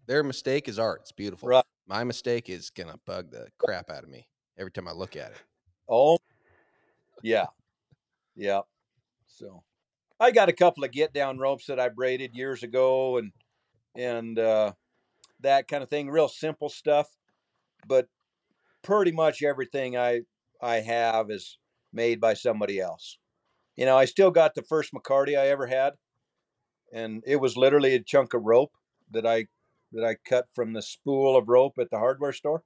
[0.06, 1.02] Their mistake is art.
[1.02, 1.48] It's beautiful.
[1.48, 1.64] Right.
[1.86, 5.32] My mistake is gonna bug the crap out of me every time I look at
[5.32, 5.38] it.
[5.88, 6.18] Oh,
[7.22, 7.46] yeah,
[8.36, 8.62] yeah.
[9.26, 9.64] So,
[10.20, 13.32] I got a couple of get down ropes that I braided years ago, and
[13.96, 14.74] and uh,
[15.40, 16.10] that kind of thing.
[16.10, 17.08] Real simple stuff,
[17.86, 18.08] but
[18.82, 20.22] pretty much everything I
[20.62, 21.58] I have is
[21.92, 23.18] made by somebody else.
[23.76, 25.94] You know, I still got the first McCarty I ever had,
[26.92, 28.72] and it was literally a chunk of rope
[29.10, 29.46] that I
[29.92, 32.62] that I cut from the spool of rope at the hardware store.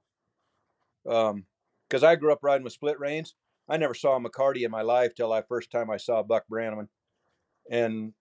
[1.09, 1.45] Um,
[1.87, 3.35] because I grew up riding with split reins.
[3.69, 6.45] I never saw a McCarty in my life till I first time I saw Buck
[6.51, 6.87] Brannaman,
[7.69, 8.13] and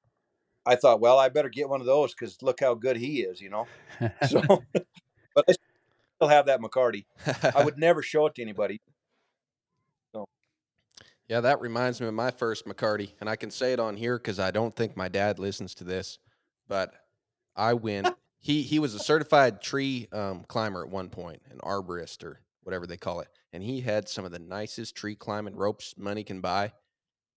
[0.66, 3.40] I thought, well, I better get one of those because look how good he is,
[3.40, 3.66] you know.
[4.28, 4.40] So,
[5.34, 5.54] but I
[6.16, 7.04] still have that McCarty.
[7.54, 8.80] I would never show it to anybody.
[11.28, 14.18] Yeah, that reminds me of my first McCarty, and I can say it on here
[14.18, 16.18] because I don't think my dad listens to this.
[16.68, 16.94] But
[17.56, 18.08] I went.
[18.40, 22.86] he he was a certified tree um, climber at one point, an arborist or whatever
[22.86, 26.40] they call it, and he had some of the nicest tree climbing ropes money can
[26.40, 26.72] buy.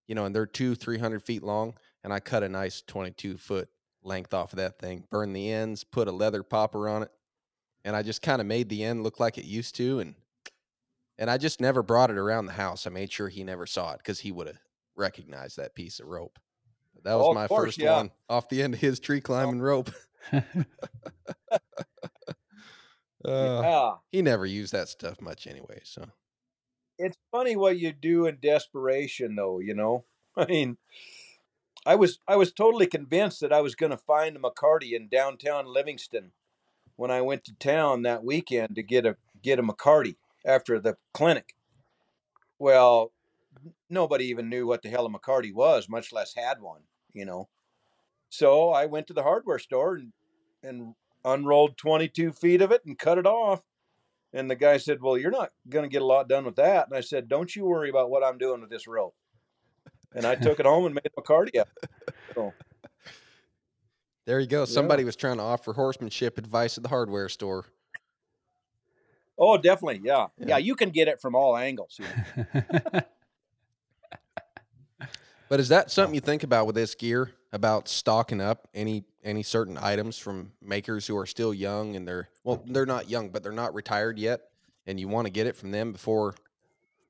[0.06, 1.74] You know, and they're two three hundred feet long,
[2.04, 3.70] and I cut a nice twenty two foot
[4.02, 7.10] length off of that thing, burned the ends, put a leather popper on it,
[7.84, 10.14] and I just kind of made the end look like it used to, and
[11.18, 12.86] and I just never brought it around the house.
[12.86, 14.58] I made sure he never saw it because he would have
[14.96, 16.38] recognized that piece of rope.
[17.04, 17.96] That was Oh, my course, first yeah.
[17.96, 19.90] one off the end of his tree climbing rope.
[23.24, 25.80] Uh, yeah, He never used that stuff much anyway.
[25.82, 26.04] So
[26.98, 29.58] it's funny what you do in desperation, though.
[29.58, 30.04] You know,
[30.36, 30.78] I mean,
[31.84, 35.08] I was I was totally convinced that I was going to find a McCarty in
[35.08, 36.30] downtown Livingston
[36.96, 40.14] when I went to town that weekend to get a get a McCarty
[40.44, 41.54] after the clinic.
[42.58, 43.12] Well,
[43.88, 46.82] nobody even knew what the hell a McCarty was, much less had one.
[47.12, 47.48] You know,
[48.28, 50.12] so I went to the hardware store and
[50.62, 53.62] and unrolled 22 feet of it and cut it off.
[54.32, 56.86] And the guy said, Well, you're not going to get a lot done with that.
[56.88, 59.14] And I said, Don't you worry about what I'm doing with this rope.
[60.14, 61.68] And I took it home and made a McCarty up.
[62.34, 62.52] So,
[64.26, 64.60] there you go.
[64.60, 64.66] Yeah.
[64.66, 67.64] Somebody was trying to offer horsemanship advice at the hardware store.
[69.38, 70.00] Oh, definitely.
[70.02, 70.26] Yeah.
[70.38, 70.46] Yeah.
[70.48, 70.56] yeah.
[70.58, 72.00] you can get it from all angles.
[75.48, 79.42] But is that something you think about with this gear about stocking up any any
[79.42, 83.42] certain items from makers who are still young and they're well they're not young but
[83.42, 84.42] they're not retired yet
[84.86, 86.34] and you want to get it from them before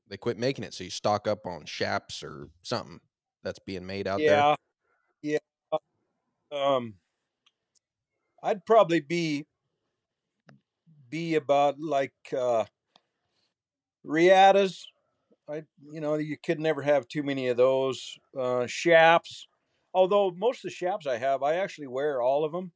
[0.09, 3.01] they quit making it so you stock up on chaps or something
[3.43, 4.55] that's being made out there.
[5.23, 5.39] Yeah.
[5.73, 5.79] Yeah.
[6.53, 6.95] Um,
[8.43, 9.47] I'd probably be
[11.11, 12.65] be about like uh
[14.07, 14.85] Riatas.
[15.49, 18.19] I you know, you could never have too many of those.
[18.39, 19.47] Uh chaps.
[19.95, 22.73] Although most of the chaps I have, I actually wear all of them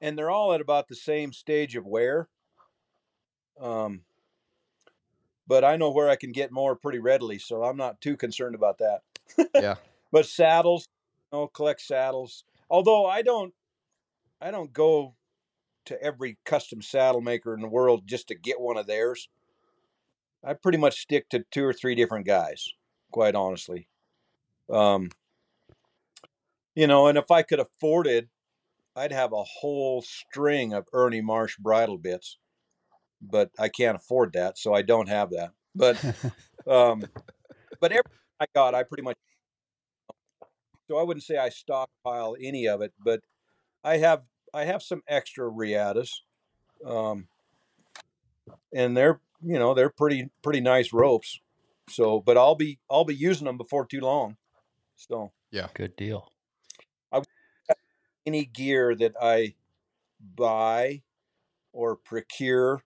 [0.00, 2.28] and they're all at about the same stage of wear.
[3.60, 4.02] Um
[5.46, 8.54] but I know where I can get more pretty readily, so I'm not too concerned
[8.54, 9.00] about that.
[9.54, 9.74] Yeah.
[10.12, 10.86] but saddles
[11.32, 13.54] no collect saddles although i don't
[14.40, 15.14] i don't go
[15.90, 19.28] to every custom saddle maker in the world just to get one of theirs.
[20.42, 22.68] I pretty much stick to two or three different guys
[23.12, 23.88] quite honestly.
[24.72, 25.10] Um
[26.76, 28.28] you know and if i could afford it
[28.94, 32.38] i'd have a whole string of ernie marsh bridle bits
[33.20, 35.50] but i can't afford that so i don't have that.
[35.74, 35.96] But
[36.68, 37.02] um
[37.80, 39.16] but everything i got i pretty much
[40.90, 43.20] so I wouldn't say I stockpile any of it, but
[43.84, 44.22] I have
[44.52, 46.20] I have some extra Riatas,
[46.84, 47.28] um,
[48.74, 51.40] and they're you know they're pretty pretty nice ropes.
[51.88, 54.36] So, but I'll be I'll be using them before too long.
[54.96, 56.32] So yeah, Good deal.
[58.26, 59.54] any gear that I
[60.36, 61.02] buy
[61.72, 62.82] or procure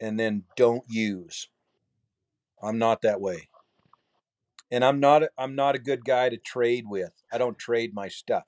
[0.00, 1.48] and then don't use,
[2.60, 3.48] I'm not that way.
[4.70, 7.12] And I'm not I'm not a good guy to trade with.
[7.32, 8.44] I don't trade my stuff.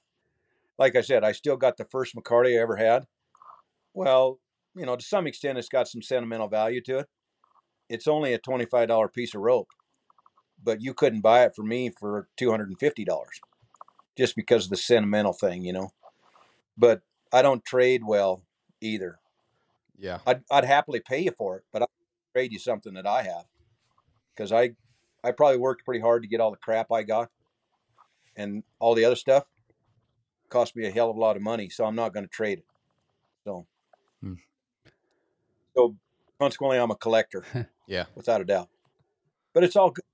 [0.78, 3.06] Like I said, I still got the first McCarty I ever had.
[3.92, 4.40] Well,
[4.74, 7.06] you know, to some extent, it's got some sentimental value to it.
[7.88, 9.68] It's only a twenty-five dollar piece of rope,
[10.62, 13.40] but you couldn't buy it for me for two hundred and fifty dollars,
[14.16, 15.90] just because of the sentimental thing, you know.
[16.76, 17.02] But
[17.32, 18.42] I don't trade well
[18.80, 19.20] either.
[19.96, 20.18] Yeah.
[20.26, 21.90] I'd I'd happily pay you for it, but I'll
[22.34, 23.44] trade you something that I have
[24.34, 24.72] because I
[25.22, 27.30] I probably worked pretty hard to get all the crap I got,
[28.34, 29.44] and all the other stuff
[30.54, 32.58] cost me a hell of a lot of money, so I'm not going to trade
[32.58, 32.64] it.
[33.44, 33.66] So,
[34.22, 34.34] Hmm.
[35.76, 35.96] so
[36.40, 37.44] consequently, I'm a collector
[37.88, 38.04] Yeah.
[38.14, 38.68] without a doubt.
[39.52, 40.04] But it's all good.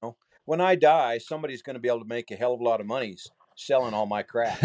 [0.00, 0.16] You know?
[0.44, 2.80] When I die, somebody's going to be able to make a hell of a lot
[2.80, 3.16] of money
[3.56, 4.58] selling all my crap.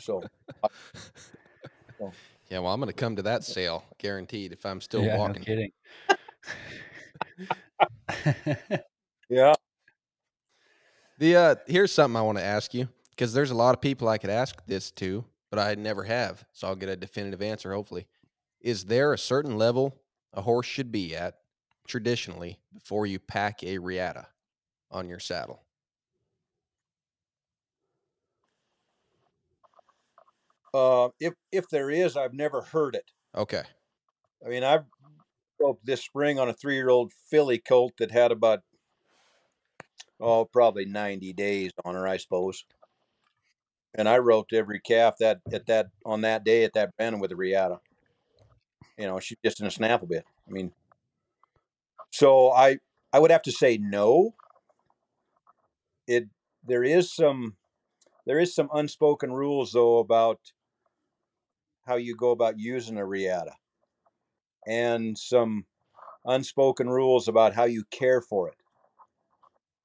[0.00, 0.22] So,
[2.50, 2.60] Yeah.
[2.60, 5.42] Well, I'm going to come to that sale, guaranteed, if I'm still yeah, no walking.
[5.44, 5.70] kidding.
[9.30, 9.54] yeah.
[11.18, 12.88] The uh, here's something I want to ask you
[13.18, 16.44] because there's a lot of people I could ask this to, but I never have.
[16.52, 17.74] So I'll get a definitive answer.
[17.74, 18.06] Hopefully,
[18.60, 19.96] is there a certain level
[20.32, 21.34] a horse should be at
[21.88, 24.28] traditionally before you pack a riata
[24.92, 25.64] on your saddle?
[30.72, 33.10] Uh, if if there is, I've never heard it.
[33.36, 33.62] Okay.
[34.46, 34.84] I mean, I've
[35.60, 38.60] roped this spring on a three year old filly colt that had about
[40.20, 42.64] oh probably ninety days on her, I suppose.
[43.98, 47.32] And I roped every calf that at that on that day at that brandon with
[47.32, 47.80] a riata.
[48.96, 50.24] You know, she's just in a snaffle bit.
[50.48, 50.72] I mean,
[52.10, 52.78] so I
[53.12, 54.34] I would have to say no.
[56.06, 56.28] It
[56.64, 57.56] there is some
[58.24, 60.38] there is some unspoken rules though about
[61.84, 63.54] how you go about using a riata
[64.64, 65.64] and some
[66.24, 68.54] unspoken rules about how you care for it.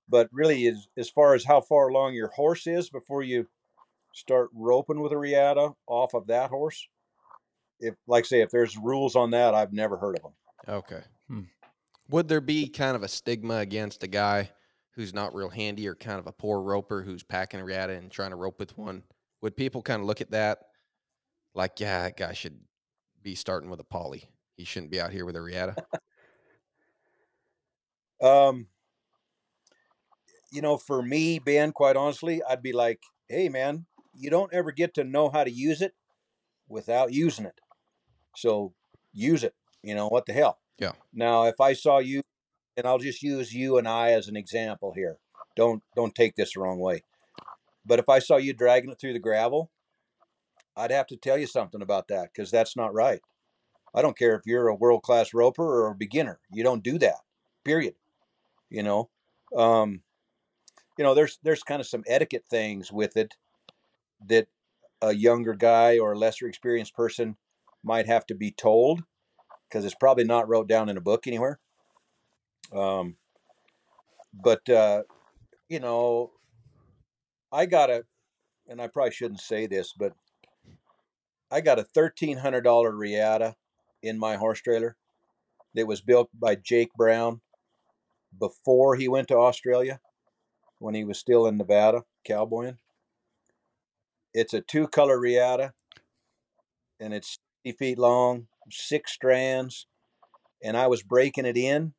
[0.07, 3.47] But really, as, as far as how far along your horse is before you
[4.13, 6.87] start roping with a riata off of that horse,
[7.79, 10.33] if like say if there's rules on that, I've never heard of them.
[10.67, 11.01] Okay.
[11.27, 11.41] Hmm.
[12.09, 14.51] Would there be kind of a stigma against a guy
[14.91, 18.11] who's not real handy or kind of a poor roper who's packing a riata and
[18.11, 19.03] trying to rope with one?
[19.41, 20.59] Would people kind of look at that
[21.53, 22.59] like, yeah, that guy should
[23.21, 24.23] be starting with a poly?
[24.55, 25.75] He shouldn't be out here with a riata.
[28.21, 28.67] Um,
[30.53, 34.71] you know, for me, Ben, quite honestly, I'd be like, hey, man, you don't ever
[34.71, 35.93] get to know how to use it
[36.67, 37.59] without using it.
[38.35, 38.73] So
[39.11, 39.53] use it.
[39.81, 40.59] You know, what the hell?
[40.79, 40.93] Yeah.
[41.13, 42.21] Now, if I saw you,
[42.75, 45.17] and I'll just use you and I as an example here.
[45.55, 47.03] Don't don't take this the wrong way.
[47.85, 49.69] But if I saw you dragging it through the gravel,
[50.75, 53.21] I'd have to tell you something about that because that's not right.
[53.93, 56.39] I don't care if you're a world class roper or a beginner.
[56.51, 57.17] You don't do that.
[57.63, 57.93] Period.
[58.69, 59.09] You know,
[59.55, 60.01] um,
[60.97, 63.35] you know, there's there's kind of some etiquette things with it
[64.27, 64.47] that
[65.01, 67.35] a younger guy or a lesser experienced person
[67.83, 69.03] might have to be told
[69.67, 71.59] because it's probably not wrote down in a book anywhere.
[72.73, 73.17] Um,
[74.33, 75.03] but uh,
[75.67, 76.31] you know,
[77.51, 78.05] I got a,
[78.67, 80.13] and I probably shouldn't say this, but
[81.51, 83.55] I got a thirteen hundred dollar Riata
[84.01, 84.97] in my horse trailer
[85.75, 87.41] that was built by Jake Brown
[88.39, 89.99] before he went to Australia
[90.79, 92.77] when he was still in Nevada cowboying.
[94.33, 95.73] It's a two color Riata
[96.99, 99.87] and it's 60 feet long, six strands.
[100.63, 101.93] And I was breaking it in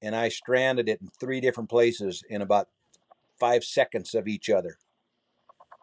[0.00, 2.68] and I stranded it in three different places in about
[3.38, 4.78] five seconds of each other.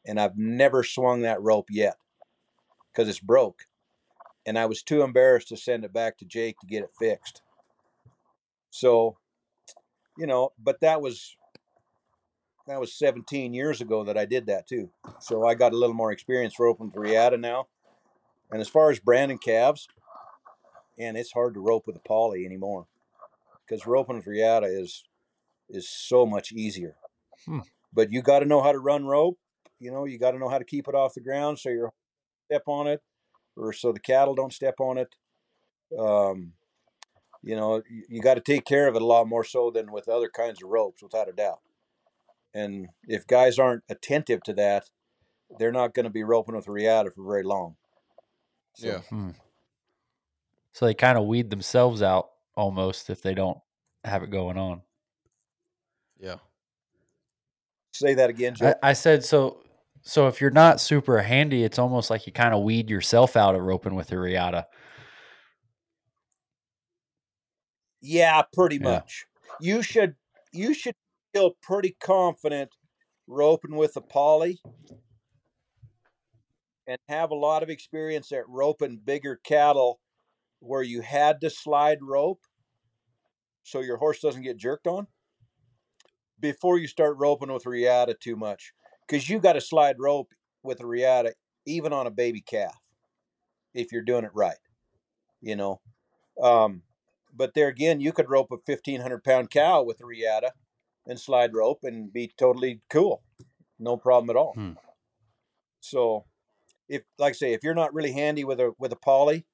[0.05, 1.97] And I've never swung that rope yet
[2.91, 3.65] because it's broke.
[4.45, 7.41] And I was too embarrassed to send it back to Jake to get it fixed.
[8.72, 9.17] So,
[10.17, 11.36] you know, but that was
[12.70, 14.89] that was 17 years ago that I did that too.
[15.20, 17.67] So I got a little more experience roping for Riata now.
[18.51, 19.88] And as far as branding calves,
[20.97, 22.88] and it's hard to rope with a poly anymore
[23.65, 25.03] because roping with Riata is
[25.70, 26.95] is so much easier.
[27.45, 27.59] Hmm.
[27.93, 29.38] But you got to know how to run rope.
[29.80, 31.89] You know, you got to know how to keep it off the ground so you
[32.45, 33.01] step on it,
[33.55, 35.15] or so the cattle don't step on it.
[35.97, 36.53] Um,
[37.41, 39.91] you know, you, you got to take care of it a lot more so than
[39.91, 41.59] with other kinds of ropes, without a doubt.
[42.54, 44.89] And if guys aren't attentive to that,
[45.58, 47.76] they're not going to be roping with a Riata for very long.
[48.76, 49.00] So, Yeah.
[49.10, 49.30] Hmm.
[50.74, 53.58] So they kind of weed themselves out almost if they don't
[54.04, 54.82] have it going on.
[56.20, 56.36] Yeah.
[57.93, 58.76] Say that again, Joe.
[58.82, 59.62] I, I said so.
[60.02, 63.56] So if you're not super handy, it's almost like you kind of weed yourself out
[63.56, 64.68] of roping with a riata.
[68.02, 68.84] Yeah, pretty Yeah.
[68.84, 69.26] much.
[69.60, 70.16] You should
[70.52, 70.95] you should
[71.34, 72.72] feel pretty confident
[73.28, 74.60] roping with a poly
[76.88, 80.00] and have a lot of experience at roping bigger cattle
[80.60, 82.42] where you had to slide rope
[83.64, 85.08] so your horse doesn't get jerked on
[86.40, 88.74] before you start roping with riata too much.
[89.08, 91.34] Because you got to slide rope with a riata
[91.66, 92.78] even on a baby calf
[93.74, 94.58] if you're doing it right
[95.42, 95.80] you know?
[96.42, 96.84] Um,
[97.34, 100.52] but there again you could rope a 1500 pound cow with a riata
[101.10, 103.22] and slide rope and be totally cool.
[103.78, 104.53] No problem at all.
[104.53, 104.74] Hmm.
[105.80, 106.26] so
[106.88, 109.45] if like I say if you're not really handy with a with a poly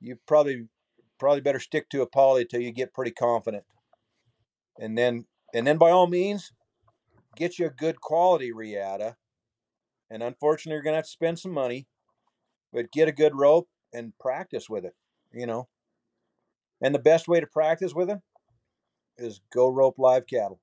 [0.00, 0.66] you probably
[1.18, 3.64] probably better stick to a poly till you get pretty confident.
[4.78, 6.52] And then and then by all means
[7.36, 9.16] get you a good quality riata.
[10.10, 11.86] And unfortunately you're gonna have to spend some money
[12.72, 14.94] but get a good rope and practice with it
[15.32, 15.68] you know?
[16.80, 18.22] And the best way to practice with them
[19.22, 20.60] is go rope live cattle.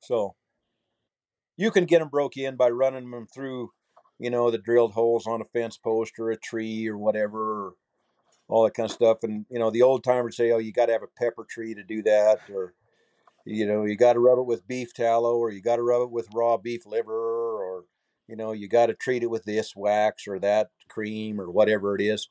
[0.00, 0.34] So
[1.56, 3.70] you can get them broke in by running them through
[4.18, 7.72] you know the drilled holes on a fence post or a tree or whatever or
[8.48, 10.86] all that kind of stuff and you know the old timers say oh you got
[10.86, 12.74] to have a pepper tree to do that or
[13.44, 16.02] you know you got to rub it with beef tallow or you got to rub
[16.02, 17.84] it with raw beef liver or
[18.28, 21.94] you know you got to treat it with this wax or that cream or whatever
[21.94, 22.28] it is.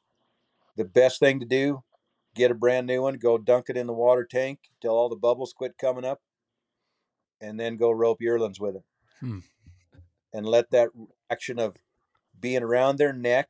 [0.76, 1.84] The best thing to do
[2.36, 5.16] get a brand new one go dunk it in the water tank till all the
[5.16, 6.22] bubbles quit coming up
[7.42, 8.84] and then go rope yearlings with it.
[9.20, 9.40] Hmm.
[10.34, 10.90] and let that
[11.30, 11.78] action of
[12.40, 13.50] being around their neck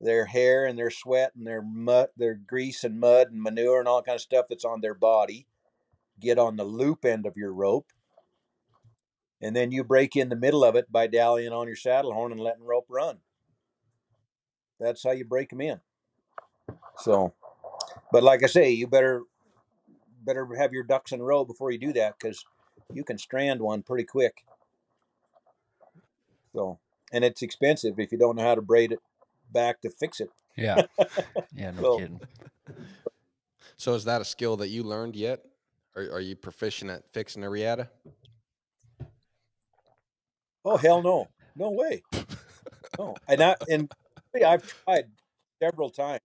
[0.00, 3.88] their hair and their sweat and their mud their grease and mud and manure and
[3.88, 5.46] all that kind of stuff that's on their body
[6.20, 7.92] get on the loop end of your rope
[9.42, 12.30] and then you break in the middle of it by dallying on your saddle horn
[12.30, 13.18] and letting rope run.
[14.78, 15.80] That's how you break them in.
[16.98, 17.34] So
[18.12, 19.22] but like i say you better
[20.24, 22.44] better have your ducks in a row before you do that because
[22.92, 24.44] you can strand one pretty quick
[26.54, 26.78] so
[27.12, 29.00] and it's expensive if you don't know how to braid it
[29.52, 30.82] back to fix it Yeah.
[31.54, 32.20] Yeah, no So- kidding.
[33.76, 35.40] So is that a skill that you learned yet?
[35.96, 37.88] Are, are you proficient at fixing a riata?
[40.64, 42.02] Oh hell no, no way,
[42.98, 43.16] no.
[43.26, 43.90] And I and
[44.46, 45.06] I've tried
[45.60, 46.20] several times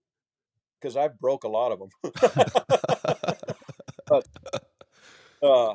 [0.80, 1.88] because I've broke a lot of them.
[4.06, 4.26] but
[5.42, 5.74] uh,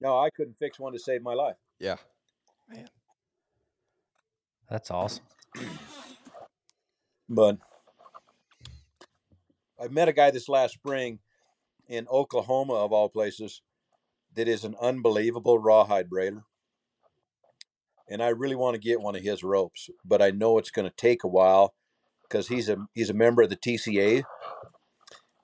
[0.00, 1.56] no, I couldn't fix one to save my life.
[1.78, 1.96] yeah.
[2.68, 2.88] Man,
[4.70, 5.24] that's awesome.
[7.30, 7.58] But
[9.78, 11.18] I met a guy this last spring
[11.86, 13.60] in Oklahoma, of all places,
[14.34, 16.44] that is an unbelievable rawhide braider.
[18.08, 20.88] And I really want to get one of his ropes, but I know it's going
[20.88, 21.74] to take a while
[22.28, 24.24] because he's a he's a member of the TCA,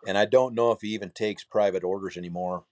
[0.06, 2.64] and I don't know if he even takes private orders anymore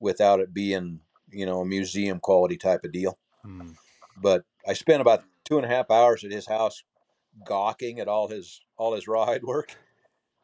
[0.00, 3.18] without it being you know a museum quality type of deal.
[3.44, 3.70] Hmm.
[4.20, 6.84] But I spent about two and a half hours at his house
[7.46, 9.76] gawking at all his all his rawhide work.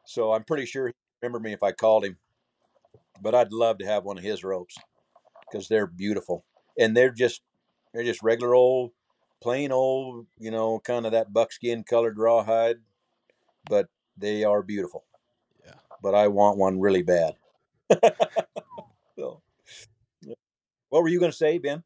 [0.05, 2.17] So I'm pretty sure he'd remember me if I called him.
[3.21, 4.75] But I'd love to have one of his ropes
[5.41, 6.45] because they're beautiful
[6.77, 7.41] and they're just
[7.93, 8.91] they're just regular old,
[9.41, 12.77] plain old, you know, kind of that buckskin colored rawhide,
[13.67, 13.87] but
[14.17, 15.05] they are beautiful.
[15.65, 15.73] Yeah.
[16.01, 17.35] But I want one really bad.
[19.15, 19.41] so,
[20.21, 20.35] yeah.
[20.89, 21.83] what were you going to say, Ben?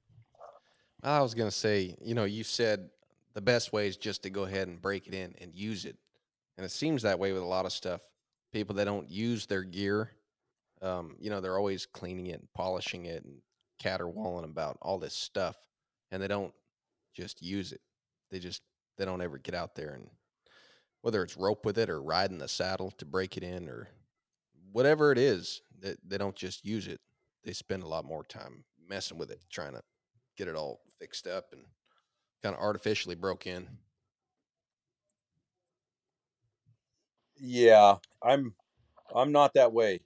[1.03, 2.89] I was gonna say, you know, you said
[3.33, 5.97] the best way is just to go ahead and break it in and use it,
[6.57, 8.01] and it seems that way with a lot of stuff.
[8.53, 10.11] People that don't use their gear,
[10.81, 13.41] um, you know, they're always cleaning it and polishing it and
[13.79, 15.57] caterwauling about all this stuff,
[16.11, 16.53] and they don't
[17.13, 17.81] just use it.
[18.31, 18.61] They just
[18.97, 20.07] they don't ever get out there and
[21.03, 23.89] whether it's rope with it or riding the saddle to break it in or
[24.71, 27.01] whatever it is, they, they don't just use it.
[27.43, 29.81] They spend a lot more time messing with it, trying to
[30.37, 31.61] get it all fixed up and
[32.41, 33.67] kind of artificially broke in.
[37.35, 38.55] Yeah, I'm
[39.13, 39.99] I'm not that way.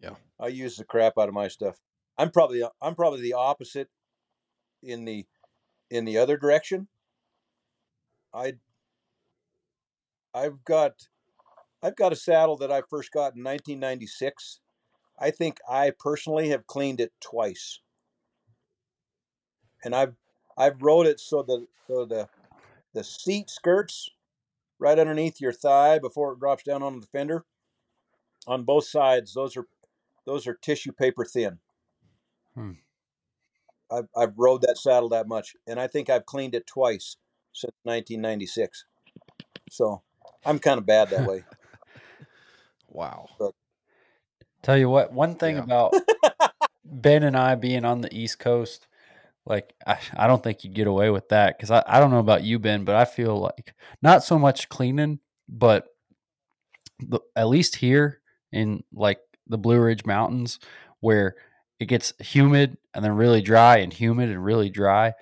[0.00, 0.14] Yeah.
[0.38, 1.76] I use the crap out of my stuff.
[2.16, 3.88] I'm probably I'm probably the opposite
[4.80, 5.26] in the
[5.90, 6.86] in the other direction.
[8.32, 8.54] I
[10.36, 11.08] I've got
[11.82, 14.60] I've got a saddle that I first got in 1996.
[15.18, 17.80] I think I personally have cleaned it twice.
[19.82, 20.16] And I've
[20.58, 22.28] I've rode it so the so the
[22.92, 24.10] the seat skirts
[24.78, 27.46] right underneath your thigh before it drops down onto the fender.
[28.46, 29.66] On both sides, those are
[30.26, 31.60] those are tissue paper thin.
[32.54, 32.72] Hmm.
[33.90, 37.16] I've I've rode that saddle that much, and I think I've cleaned it twice
[37.54, 38.84] since 1996.
[39.70, 40.02] So
[40.46, 41.44] I'm kind of bad that way.
[42.88, 43.28] Wow.
[44.62, 45.62] Tell you what, one thing Yeah.
[45.62, 45.94] about
[46.84, 48.86] Ben and I being on the East Coast,
[49.44, 52.18] Like I, I don't think you'd get away with that because I, I don't know
[52.18, 55.86] about you, Ben, but I feel like not so much cleaning, but
[57.00, 58.20] the, at least here
[58.52, 60.58] in like the Blue Ridge Mountains,
[61.00, 61.36] where
[61.78, 65.12] it gets humid and then really dry and humid and really dry,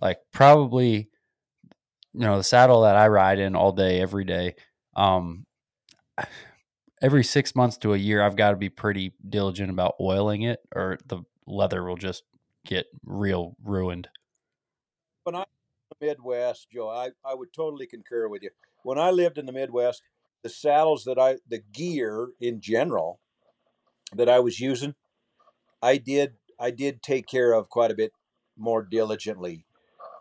[0.00, 1.10] like probably
[2.12, 4.54] you know the saddle that I ride in all day every day,
[4.96, 5.46] um,
[7.02, 10.60] every six months to a year, I've got to be pretty diligent about oiling it,
[10.74, 12.24] or the leather will just
[12.64, 14.08] get real ruined.
[15.24, 15.44] When I
[15.90, 18.50] the Midwest, Joe, I, I would totally concur with you.
[18.82, 20.02] When I lived in the Midwest,
[20.42, 23.20] the saddles that I the gear in general
[24.14, 24.94] that I was using,
[25.82, 28.12] I did I did take care of quite a bit
[28.56, 29.64] more diligently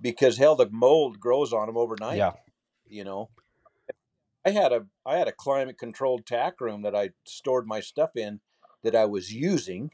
[0.02, 2.18] because hell the mold grows on them overnight.
[2.18, 2.34] Yeah,
[2.88, 3.30] You know.
[4.46, 8.16] I had a I had a climate controlled tack room that I stored my stuff
[8.16, 8.40] in
[8.84, 9.92] that I was using.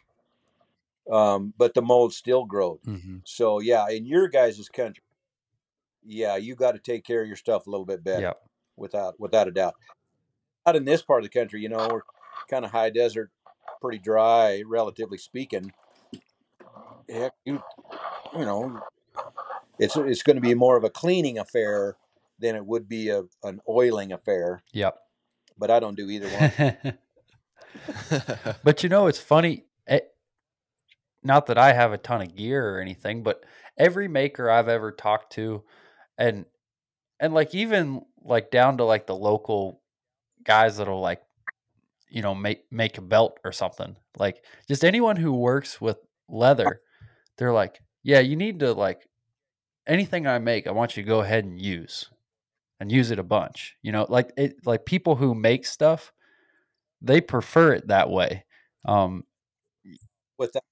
[1.11, 2.79] Um, but the mold still growed.
[2.85, 5.03] hmm So yeah, in your guys' country,
[6.03, 8.33] yeah, you got to take care of your stuff a little bit better, yeah,
[8.75, 9.75] without without a doubt.
[10.65, 12.01] Not in this part of the country, you know, we're
[12.49, 13.31] kind of high desert,
[13.81, 15.73] pretty dry, relatively speaking.
[17.09, 17.61] Heck, you
[18.33, 18.81] you know,
[19.79, 21.97] it's it's going to be more of a cleaning affair
[22.39, 24.63] than it would be a an oiling affair.
[24.73, 24.97] yep.
[25.57, 26.97] But I don't do either one.
[28.63, 29.63] but you know, it's funny.
[29.87, 30.01] eh,
[31.23, 33.43] not that I have a ton of gear or anything, but
[33.77, 35.63] every maker I've ever talked to,
[36.17, 36.45] and
[37.19, 39.81] and like even like down to like the local
[40.43, 41.21] guys that'll like
[42.09, 45.97] you know make make a belt or something like just anyone who works with
[46.29, 46.81] leather
[47.37, 49.07] they're like yeah you need to like
[49.87, 52.09] anything i make i want you to go ahead and use
[52.79, 56.13] and use it a bunch you know like it like people who make stuff
[57.01, 58.45] they prefer it that way
[58.87, 59.23] um
[60.37, 60.63] With that,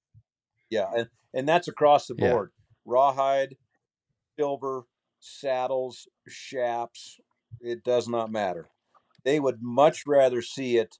[0.70, 2.30] yeah, and and that's across the Yeah.
[2.32, 2.52] board:
[2.84, 3.56] rawhide,
[4.38, 4.84] silver,
[5.20, 7.18] saddles, chaps.
[7.60, 8.70] It does not matter.
[9.24, 10.98] They would much rather see it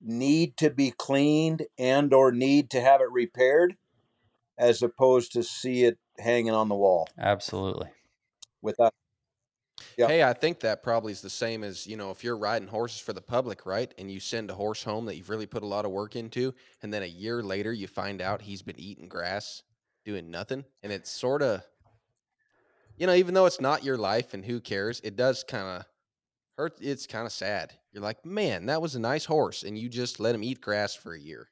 [0.00, 3.76] need to be cleaned and or need to have it repaired
[4.58, 7.88] as opposed to see it hanging on the wall absolutely
[8.62, 8.92] without
[9.96, 10.08] Yep.
[10.08, 13.00] Hey, I think that probably is the same as, you know, if you're riding horses
[13.00, 13.92] for the public, right?
[13.98, 16.54] And you send a horse home that you've really put a lot of work into,
[16.82, 19.62] and then a year later you find out he's been eating grass,
[20.04, 20.64] doing nothing.
[20.82, 21.62] And it's sort of,
[22.96, 25.84] you know, even though it's not your life and who cares, it does kind of
[26.56, 26.78] hurt.
[26.80, 27.72] It's kind of sad.
[27.92, 29.62] You're like, man, that was a nice horse.
[29.62, 31.50] And you just let him eat grass for a year.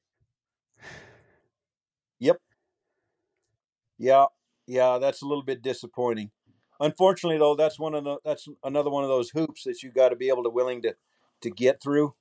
[2.18, 2.40] Yep.
[3.98, 4.26] Yeah
[4.66, 6.30] yeah that's a little bit disappointing.
[6.80, 10.10] Unfortunately though that's one of the that's another one of those hoops that you got
[10.10, 10.94] to be able to willing to
[11.42, 12.14] to get through.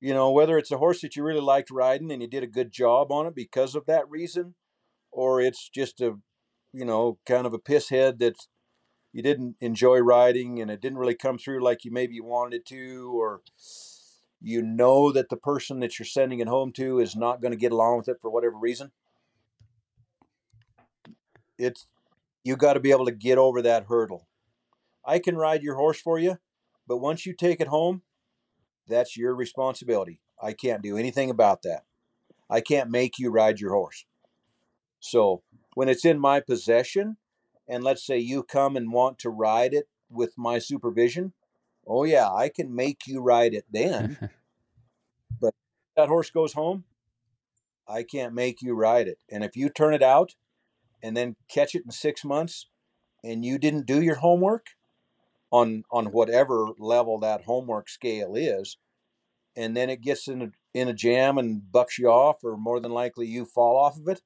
[0.00, 2.48] You know whether it's a horse that you really liked riding and you did a
[2.48, 4.54] good job on it because of that reason
[5.10, 6.16] or it's just a
[6.72, 8.36] you know kind of a piss head that
[9.12, 12.66] you didn't enjoy riding and it didn't really come through like you maybe wanted it
[12.66, 13.40] to or
[14.42, 17.58] you know that the person that you're sending it home to is not going to
[17.58, 18.92] get along with it for whatever reason
[21.58, 21.86] it's
[22.44, 24.28] you got to be able to get over that hurdle.
[25.04, 26.38] I can ride your horse for you
[26.86, 28.02] but once you take it home
[28.88, 30.20] that's your responsibility.
[30.40, 31.84] I can't do anything about that.
[32.48, 34.04] I can't make you ride your horse.
[35.00, 35.42] So
[35.74, 37.16] when it's in my possession
[37.68, 41.32] and let's say you come and want to ride it with my supervision
[41.86, 44.16] oh yeah i can make you ride it then
[45.40, 45.52] but
[45.96, 46.84] that horse goes home
[47.88, 49.18] i can't make you ride it.
[49.30, 50.34] And if you turn it out
[51.02, 52.66] and then catch it in six months
[53.22, 54.66] and you didn't do your homework
[55.50, 58.76] on on whatever level that homework scale is
[59.56, 62.78] and then it gets in a, in a jam and bucks you off or more
[62.78, 64.20] than likely you fall off of it.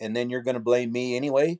[0.00, 1.58] And then you're going to blame me anyway.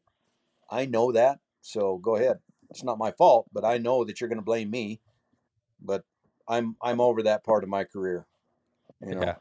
[0.70, 2.38] I know that so go ahead.
[2.70, 5.00] It's not my fault but i know that you're going to blame me.
[5.80, 6.04] But
[6.48, 8.26] i'm i'm over that part of my career
[9.02, 9.20] you know?
[9.20, 9.34] Yeah.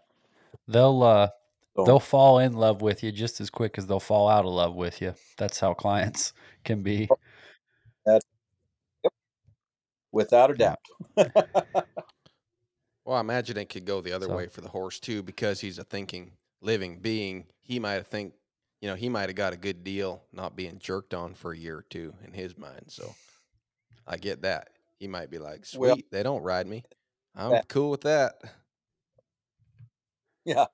[0.67, 1.29] They'll uh
[1.75, 4.51] so, they'll fall in love with you just as quick as they'll fall out of
[4.51, 6.33] love with you that's how clients
[6.63, 7.07] can be
[10.11, 10.79] without a doubt
[13.05, 15.59] Well, I imagine it could go the other So- way for the horse too, because
[15.61, 16.31] he's a thinking,
[16.61, 17.45] living being.
[17.61, 18.33] He might have think,
[18.81, 21.57] you know, he might have got a good deal not being jerked on for a
[21.57, 22.85] year or two in his mind.
[22.87, 23.13] So
[24.07, 24.69] I get that.
[24.97, 26.83] He might be like, sweet, Well- they don't ride me.
[27.35, 27.61] I'm Yeah.
[27.67, 28.33] cool with that.
[30.45, 30.65] yeah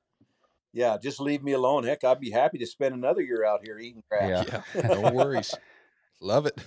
[0.74, 3.78] yeah just leave me alone heck i'd be happy to spend another year out here
[3.80, 4.62] eating crap Yeah.
[4.76, 5.54] Yeah, no worries.
[6.22, 6.58] Love it.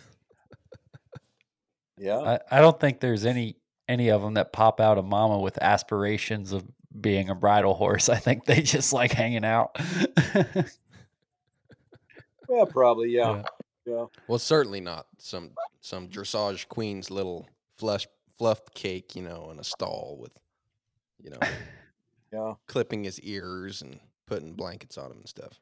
[1.98, 3.56] yeah I, I don't think there's any
[3.88, 6.64] any of them that pop out of mama with aspirations of
[7.00, 8.08] being a bridle horse.
[8.08, 9.76] I think they just like hanging out.
[12.48, 13.10] Yeah, probably.
[13.10, 13.42] Yeah.
[13.86, 14.06] Yeah.
[14.28, 15.50] Well, certainly not some
[15.80, 18.06] some dressage queen's little flush
[18.38, 20.32] fluffed cake, you know, in a stall with,
[21.22, 21.38] you know,
[22.34, 22.54] Yeah.
[22.66, 25.60] clipping his ears and putting blankets on him and stuff.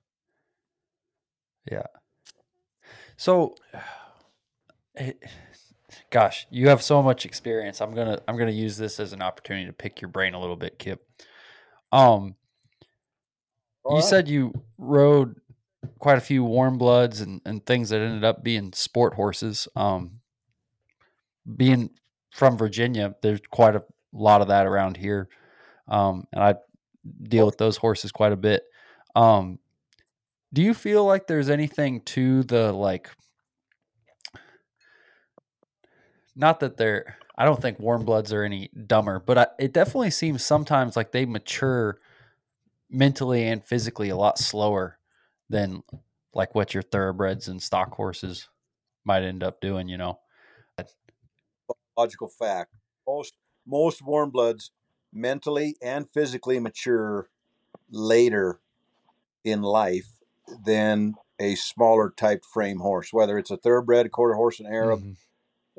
[1.71, 1.87] Yeah.
[3.17, 3.57] So,
[4.97, 5.13] eh,
[6.11, 7.81] gosh, you have so much experience.
[7.81, 10.57] I'm gonna I'm gonna use this as an opportunity to pick your brain a little
[10.57, 11.07] bit, Kip.
[11.93, 12.37] Um,
[13.85, 14.05] All you right.
[14.05, 15.37] said you rode
[15.99, 19.69] quite a few warm bloods and, and things that ended up being sport horses.
[19.77, 20.21] Um,
[21.57, 21.91] being
[22.31, 23.83] from Virginia, there's quite a
[24.13, 25.29] lot of that around here.
[25.93, 26.55] Um, and I
[27.23, 28.65] deal with those horses quite a bit.
[29.15, 29.59] Um,
[30.53, 33.11] do you feel like there's anything to the like
[36.35, 40.11] not that they're I don't think warm bloods are any dumber, but I, it definitely
[40.11, 41.99] seems sometimes like they mature
[42.91, 44.99] mentally and physically a lot slower
[45.49, 45.83] than
[46.35, 48.49] like what your thoroughbreds and stock horses
[49.05, 50.19] might end up doing, you know.
[51.97, 52.73] Logical fact.
[53.07, 53.35] Most
[53.67, 54.71] most warm bloods
[55.13, 57.29] mentally and physically mature
[57.91, 58.61] later
[59.45, 60.19] in life
[60.65, 65.17] than a smaller type frame horse, whether it's a thoroughbred, quarter horse, and Arab, Mhm.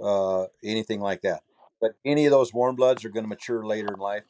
[0.02, 1.44] uh, anything like that.
[1.80, 4.26] But any of those warm bloods are going to mature later in life,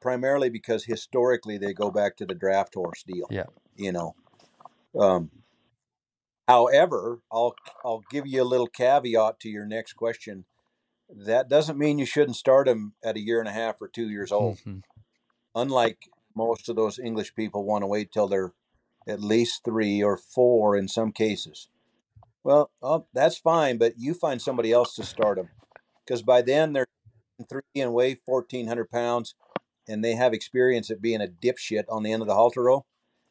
[0.00, 3.26] primarily because historically they go back to the draft horse deal.
[3.30, 3.46] Yeah.
[3.76, 4.14] You know.
[4.98, 5.30] Um,
[6.48, 7.54] however, I'll
[7.84, 10.44] I'll give you a little caveat to your next question.
[11.08, 14.08] That doesn't mean you shouldn't start them at a year and a half or two
[14.08, 14.58] years old.
[14.58, 14.82] Mhm.
[15.54, 18.52] Unlike most of those English people want to wait till they're
[19.08, 21.68] at least three or four in some cases.
[22.42, 25.50] Well, oh, that's fine, but you find somebody else to start them
[26.04, 26.86] because by then they're
[27.48, 29.34] three and weigh fourteen hundred pounds,
[29.88, 32.84] and they have experience at being a dipshit on the end of the halter row,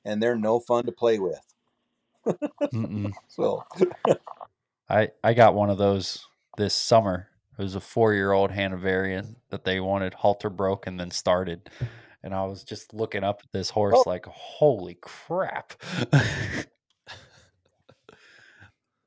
[0.04, 1.42] and they're no fun to play with.
[3.28, 3.64] So
[4.90, 6.26] I I got one of those
[6.58, 7.30] this summer.
[7.58, 11.70] It was a four year old Hanoverian that they wanted halter broke and then started.
[12.24, 14.04] And I was just looking up at this horse Oh.
[14.10, 15.74] like, holy crap.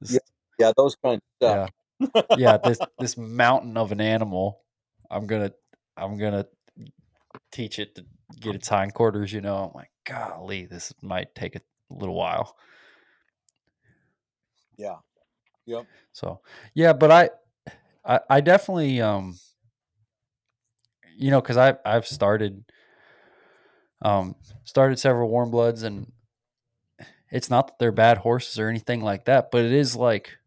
[0.00, 0.18] Yeah.
[0.58, 1.70] yeah, those kind of stuff.
[2.14, 2.22] yeah.
[2.38, 4.62] yeah, this this mountain of an animal.
[5.10, 5.52] I'm gonna
[5.96, 6.46] I'm gonna
[7.50, 8.04] teach it to
[8.40, 9.56] get its hindquarters, you know.
[9.56, 11.60] I'm like, golly, this might take a
[11.90, 12.56] little while.
[14.76, 14.96] Yeah.
[15.66, 15.86] Yep.
[16.12, 16.40] So
[16.74, 17.30] yeah, but I,
[18.08, 19.38] I, I definitely, um,
[21.16, 22.64] you know, because I I've started,
[24.02, 26.12] um, started several warm bloods, and
[27.30, 30.38] it's not that they're bad horses or anything like that, but it is like,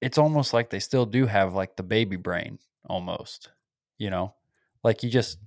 [0.00, 2.58] it's almost like they still do have like the baby brain
[2.88, 3.50] almost,
[3.98, 4.34] you know,
[4.82, 5.38] like you just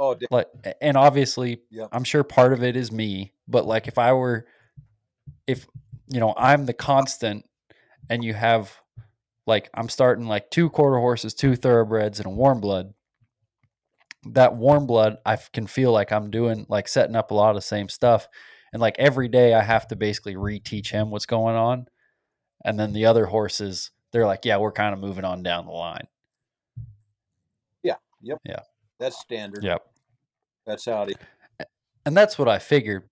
[0.00, 0.48] Oh, like,
[0.80, 1.90] and obviously Yep.
[1.92, 4.46] I'm sure part of it is me, but like if I were,
[5.46, 5.66] if
[6.08, 7.44] you know, I'm the constant,
[8.10, 8.72] and you have
[9.46, 12.94] like I'm starting like two quarter horses, two thoroughbreds, and a warm blood.
[14.24, 17.56] That warm blood, I can feel like I'm doing like setting up a lot of
[17.56, 18.28] the same stuff,
[18.72, 21.86] and like every day I have to basically reteach him what's going on,
[22.64, 25.72] and then the other horses, they're like, yeah, we're kind of moving on down the
[25.72, 26.06] line.
[27.82, 27.96] Yeah.
[28.22, 28.38] Yep.
[28.46, 28.60] Yeah.
[28.98, 29.62] That's standard.
[29.62, 29.82] Yep.
[30.66, 31.66] That's how it is.
[32.06, 33.08] And that's what I figured,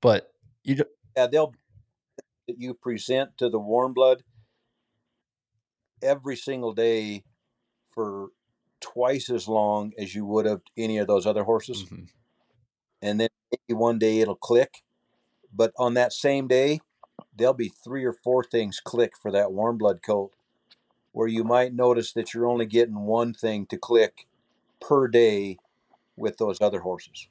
[0.00, 0.32] but
[0.64, 0.84] you,
[1.16, 1.54] Yeah, they'll
[2.48, 4.22] that you present to the warm blood
[6.02, 7.24] every single day
[7.94, 8.30] for
[8.80, 11.84] twice as long as you would have any of those other horses.
[11.84, 12.08] Mhm.
[13.02, 14.82] And then maybe one day it'll click.
[15.52, 16.80] But on that same day,
[17.34, 20.34] there'll be three or four things click for that warm blood colt
[21.12, 24.26] where you might notice that you're only getting one thing to click
[24.80, 25.58] per day
[26.16, 27.28] with those other horses.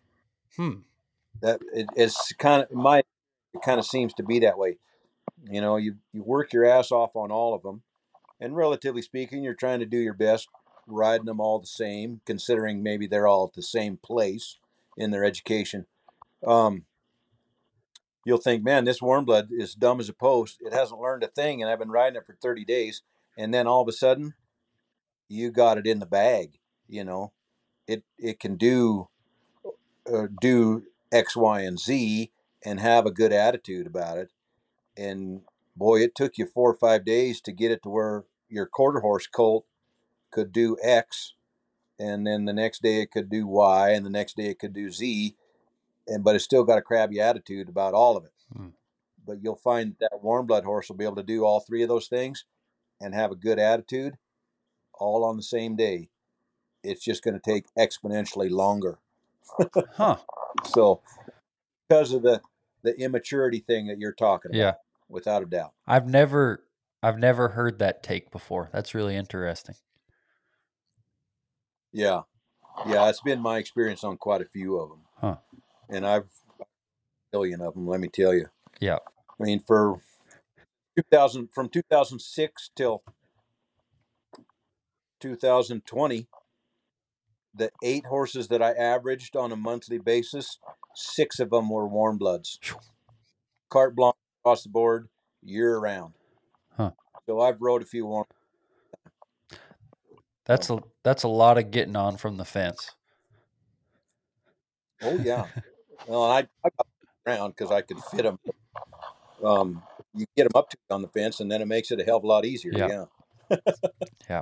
[0.56, 0.76] hmm.
[1.42, 3.00] that it, it's kind of my
[3.54, 4.78] it kind of seems to be that way
[5.50, 7.84] you know you you work your ass off on all of them
[8.40, 10.48] and relatively speaking you're trying to do your best
[10.88, 14.58] riding them all the same considering maybe they're all at the same place
[14.98, 15.86] in their education.
[16.46, 16.86] Um
[18.24, 20.58] you'll think man this warm blood is dumb as a post.
[20.62, 23.02] It hasn't learned a thing and i've been riding it for 30 days.
[23.38, 24.34] And then all of a sudden
[25.28, 27.32] you got it in the bag you know?
[27.88, 29.10] It it can do
[30.12, 32.32] uh, do X, Y, and Z
[32.64, 34.32] and have a good attitude about it.
[34.98, 35.42] And
[35.76, 39.00] boy, it took you four or five days to get it to where your quarter
[39.00, 39.66] horse colt
[40.32, 41.34] could do X,
[42.00, 44.74] and then the next day it could do Y, and the next day it could
[44.74, 45.36] do Z,
[46.08, 48.34] and but it's still got a crabby attitude about all of it.
[48.56, 48.70] Hmm.
[49.26, 51.90] But you'll find that warm blood horse will be able to do all three of
[51.90, 52.46] those things
[53.02, 54.18] and have a good attitude
[54.94, 56.10] all on the same day.
[56.84, 59.00] It's just going to take exponentially longer.
[59.96, 60.18] Huh.
[60.64, 61.02] So,
[61.90, 62.42] because of the
[62.86, 64.58] the immaturity thing that you're talking about.
[64.58, 64.74] Yeah.
[65.10, 65.74] Without a doubt.
[65.88, 66.64] I've never
[67.02, 68.70] I've never heard that take before.
[68.74, 69.76] That's really interesting.
[71.92, 72.22] Yeah,
[72.88, 75.02] yeah, it's been my experience on quite a few of them.
[75.18, 75.36] Huh.
[75.90, 76.30] And I've
[76.60, 76.66] a
[77.32, 77.88] billion of them.
[77.88, 78.48] Let me tell you.
[78.80, 78.98] Yeah.
[79.40, 80.00] I mean, for
[80.98, 83.04] 2000 from 2006 till
[85.22, 86.28] 2020,
[87.54, 90.60] the eight horses that I averaged on a monthly basis,
[90.94, 92.60] six of them were warm bloods.
[93.70, 94.15] Carte blanche
[94.46, 95.10] across the board,
[95.42, 96.14] year round.
[96.78, 96.92] Huh.
[97.26, 98.26] So I've rode a few warm.
[100.46, 102.92] That's a that's a lot of getting on from the fence.
[105.02, 105.48] Oh yeah.
[106.08, 106.88] well, I, I got
[107.26, 108.38] around because I could fit them.
[109.44, 109.82] Um,
[110.14, 112.18] you get them up to on the fence, and then it makes it a hell
[112.18, 112.72] of a lot easier.
[112.76, 113.06] Yeah.
[113.50, 113.58] Yeah.
[114.30, 114.42] Yeah,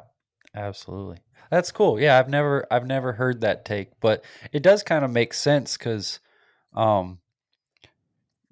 [0.54, 1.20] absolutely.
[1.50, 1.98] That's cool.
[1.98, 5.78] Yeah, I've never I've never heard that take, but it does kind of make sense
[5.78, 6.20] because,
[6.74, 7.20] um,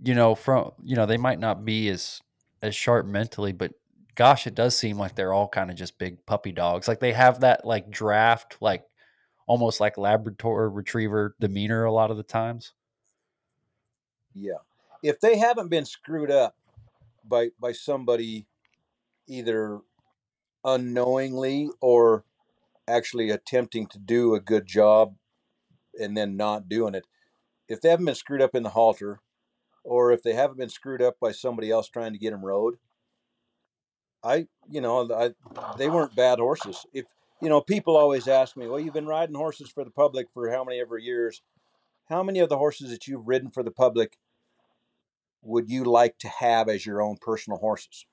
[0.04, 2.22] you know, from you know they might not be as
[2.62, 3.74] as sharp mentally, but
[4.16, 6.88] gosh, it does seem like they're all kind of just big puppy dogs.
[6.88, 8.84] Like they have that like draft, like
[9.48, 12.74] almost like Labrador Retriever demeanor a lot of the times.
[14.34, 14.60] Yeah.
[15.04, 16.56] If they haven't been screwed up
[17.28, 18.48] by by somebody
[19.28, 19.82] either
[20.64, 22.24] unknowingly or
[22.88, 25.16] actually attempting to do a good job
[26.00, 27.06] and then not doing it,
[27.68, 29.22] if they haven't been screwed up in the halter
[29.84, 32.76] or if they haven't been screwed up by somebody else trying to get them rode,
[34.24, 35.32] I, you know, I,
[35.78, 36.86] they weren't bad horses.
[36.94, 37.06] If,
[37.42, 40.52] you know, people always ask me, well, you've been riding horses for the public for
[40.52, 41.42] how many ever years?
[42.06, 44.18] How many of the horses that you've ridden for the public
[45.42, 48.06] would you like to have as your own personal horses?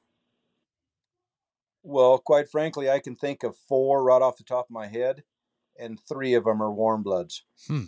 [1.83, 5.25] Well, quite frankly, I can think of four right off the top of my head,
[5.79, 7.45] and three of them are warm bloods.
[7.67, 7.85] Hmm.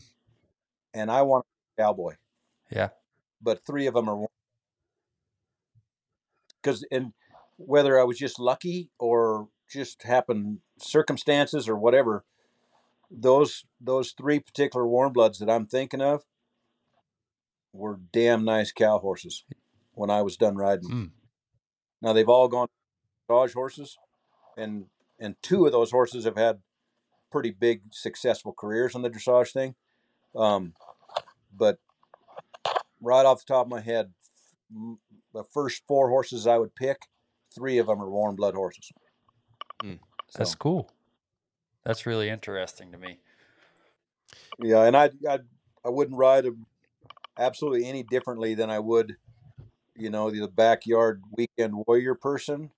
[0.93, 1.47] And I want
[1.79, 2.17] a cowboy,
[2.71, 2.91] Yeah.
[3.41, 4.27] But three of them are
[6.63, 7.13] because and
[7.57, 12.25] whether I was just lucky or just happened circumstances or whatever,
[13.11, 16.25] those those three particular warm bloods that I'm thinking of
[17.73, 19.45] were damn nice cow horses
[19.93, 20.91] when I was done riding.
[20.91, 21.05] Hmm.
[22.03, 22.69] Now they've all gone
[23.29, 23.99] dressage horses,
[24.57, 24.87] and
[25.19, 26.61] and two of those horses have had
[27.31, 29.75] pretty big successful careers on the dressage thing.
[30.35, 30.75] Um,
[31.55, 31.79] but
[33.01, 34.13] right off the top of my head,
[35.33, 37.09] the first four horses I would pick,
[37.55, 38.93] three of them are warm blood horses.
[39.83, 39.95] Hmm.
[40.35, 40.91] That's So, cool.
[41.85, 43.19] That's really interesting to me.
[44.63, 45.41] yeah, and I I
[45.85, 46.67] I wouldn't ride them
[47.39, 49.17] absolutely any differently than I would,
[49.97, 52.71] you know, the backyard weekend warrior person,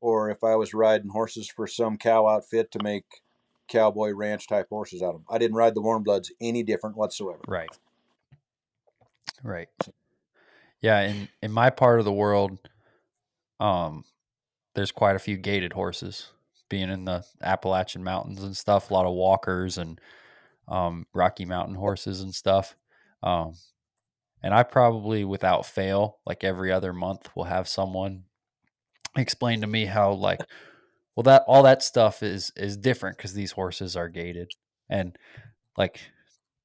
[0.00, 3.22] or if I was riding horses for some cow outfit to make
[3.68, 5.26] cowboy ranch type horses out of them.
[5.28, 7.42] I didn't ride the warm bloods any different whatsoever.
[7.48, 7.70] Right.
[9.42, 9.68] Right.
[10.80, 12.58] Yeah, in in my part of the world,
[13.60, 14.04] um,
[14.74, 16.30] there's quite a few gaited horses.
[16.68, 20.00] Being in the Appalachian Mountains and stuff, a lot of walkers and
[20.68, 22.76] um, Rocky Mountain horses and stuff.
[23.22, 23.54] Um,
[24.42, 28.24] and I probably, without fail, like every other month, will have someone
[29.16, 30.40] explain to me how, like,
[31.16, 34.52] well, that all that stuff is is different because these horses are gated,
[34.90, 35.16] and
[35.78, 36.00] like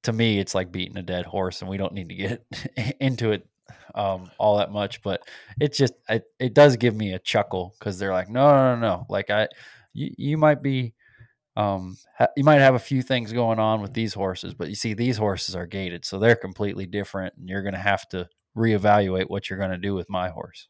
[0.03, 2.45] to me, it's like beating a dead horse, and we don't need to get
[2.99, 3.48] into it
[3.94, 5.02] um, all that much.
[5.02, 5.22] But
[5.60, 8.82] it just it, it does give me a chuckle because they're like, no, no, no,
[8.82, 9.06] no.
[9.10, 9.48] Like I,
[9.94, 10.94] you, you might be,
[11.56, 14.76] um, ha- you might have a few things going on with these horses, but you
[14.76, 19.30] see, these horses are gaited, so they're completely different, and you're gonna have to reevaluate
[19.30, 20.68] what you're gonna do with my horse.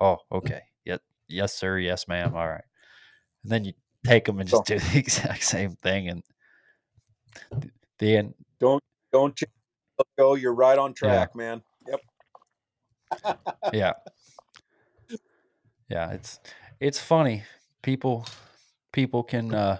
[0.00, 0.62] Oh, okay.
[0.84, 1.02] Yep.
[1.28, 1.78] Yes, sir.
[1.78, 2.34] Yes, ma'am.
[2.34, 2.64] All right.
[3.44, 3.72] And then you
[4.04, 6.22] take them and just do the exact same thing, and
[7.98, 8.34] the end.
[8.62, 8.82] Don't
[9.12, 9.38] don't
[10.18, 10.34] go.
[10.34, 11.26] You're right on Yeah.
[11.26, 11.62] track, man.
[11.86, 12.00] Yep.
[13.72, 13.92] yeah
[15.88, 16.40] yeah it's
[16.80, 17.42] it's funny
[17.82, 18.26] people
[18.92, 19.78] people can uh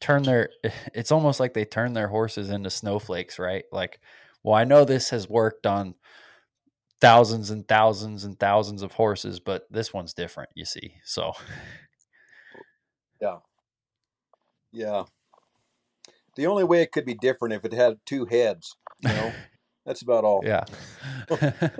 [0.00, 0.48] turn their
[0.94, 4.00] it's almost like they turn their horses into snowflakes right like
[4.42, 5.94] well i know this has worked on
[7.00, 11.32] thousands and thousands and thousands of horses but this one's different you see so
[13.20, 13.38] Yeah.
[14.72, 15.04] Yeah.
[16.38, 18.76] The only way it could be different if it had two heads.
[19.00, 19.32] You know,
[19.84, 20.42] that's about all.
[20.44, 20.62] yeah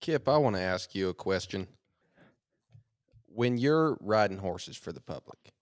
[0.00, 1.68] Kip, I want to ask you a question.
[3.26, 5.52] When you're riding horses for the public,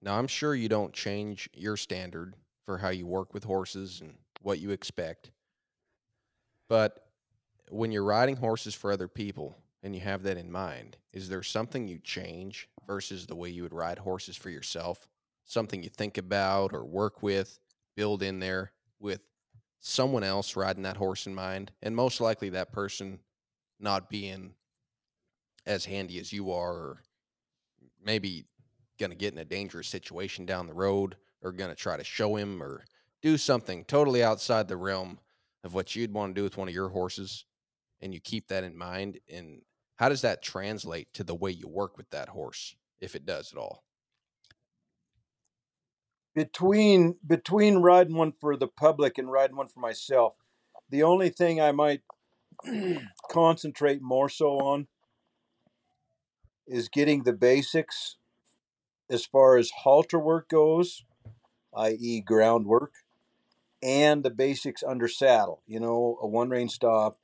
[0.00, 4.14] now I'm sure you don't change your standard for how you work with horses and
[4.40, 5.30] what you expect.
[6.68, 7.06] But
[7.68, 11.42] when you're riding horses for other people and you have that in mind, is there
[11.42, 15.08] something you change versus the way you would ride horses for yourself?
[15.44, 17.58] Something you think about or work with,
[17.94, 19.20] build in there with
[19.80, 23.20] someone else riding that horse in mind, and most likely that person
[23.78, 24.54] not being
[25.66, 27.02] as handy as you are, or
[28.02, 28.44] maybe
[28.98, 32.04] going to get in a dangerous situation down the road, or going to try to
[32.04, 32.84] show him or
[33.22, 35.18] do something totally outside the realm
[35.62, 37.44] of what you'd want to do with one of your horses,
[38.00, 39.18] and you keep that in mind.
[39.32, 39.62] And
[39.96, 43.52] how does that translate to the way you work with that horse, if it does
[43.52, 43.84] at all?
[46.36, 50.36] between between riding one for the public and riding one for myself,
[50.90, 52.02] the only thing I might
[53.30, 54.86] concentrate more so on
[56.66, 58.16] is getting the basics
[59.08, 61.04] as far as halter work goes,
[61.74, 62.92] i.e., groundwork,
[63.82, 65.62] and the basics under saddle.
[65.66, 67.18] You know, a one rein stop,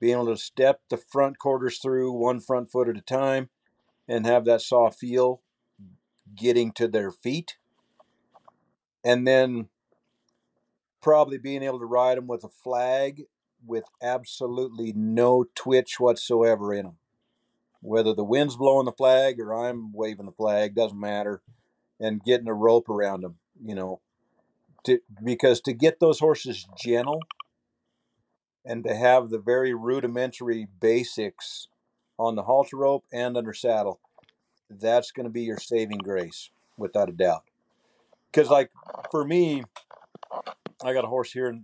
[0.00, 3.50] being able to step the front quarters through one front foot at a time,
[4.08, 5.42] and have that soft feel
[6.34, 7.56] getting to their feet
[9.04, 9.68] and then
[11.00, 13.22] probably being able to ride them with a flag
[13.66, 16.96] with absolutely no twitch whatsoever in them.
[17.82, 21.42] Whether the wind's blowing the flag or I'm waving the flag, doesn't matter.
[21.98, 24.00] And getting a rope around them, you know,
[24.84, 27.20] to because to get those horses gentle
[28.64, 31.68] and to have the very rudimentary basics
[32.18, 34.00] on the halter rope and under saddle,
[34.68, 37.44] that's going to be your saving grace, without a doubt
[38.30, 38.70] because like
[39.10, 39.64] for me,
[40.82, 41.58] I got a horse here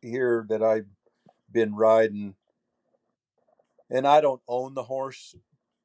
[0.00, 0.86] here that I've
[1.50, 2.34] been riding,
[3.90, 5.34] and I don't own the horse,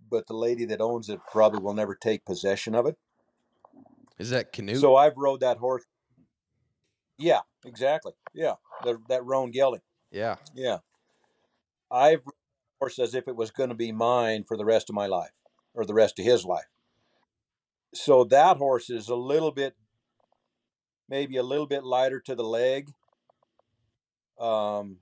[0.10, 2.98] but the lady that owns it probably will never take possession of it.
[4.18, 4.76] Is that canoe?
[4.76, 5.84] So I've rode that horse.
[7.18, 8.14] Yeah, exactly.
[8.34, 8.54] Yeah,
[8.84, 9.82] the, that roan gelding.
[10.12, 10.80] Yeah, yeah.
[11.90, 12.24] I've
[12.80, 15.42] horse as if it was going to be mine for the rest of my life,
[15.74, 16.70] or the rest of his life.
[17.94, 19.76] So that horse is a little bit
[21.12, 22.90] maybe a little bit lighter to the leg.
[24.40, 24.98] Um,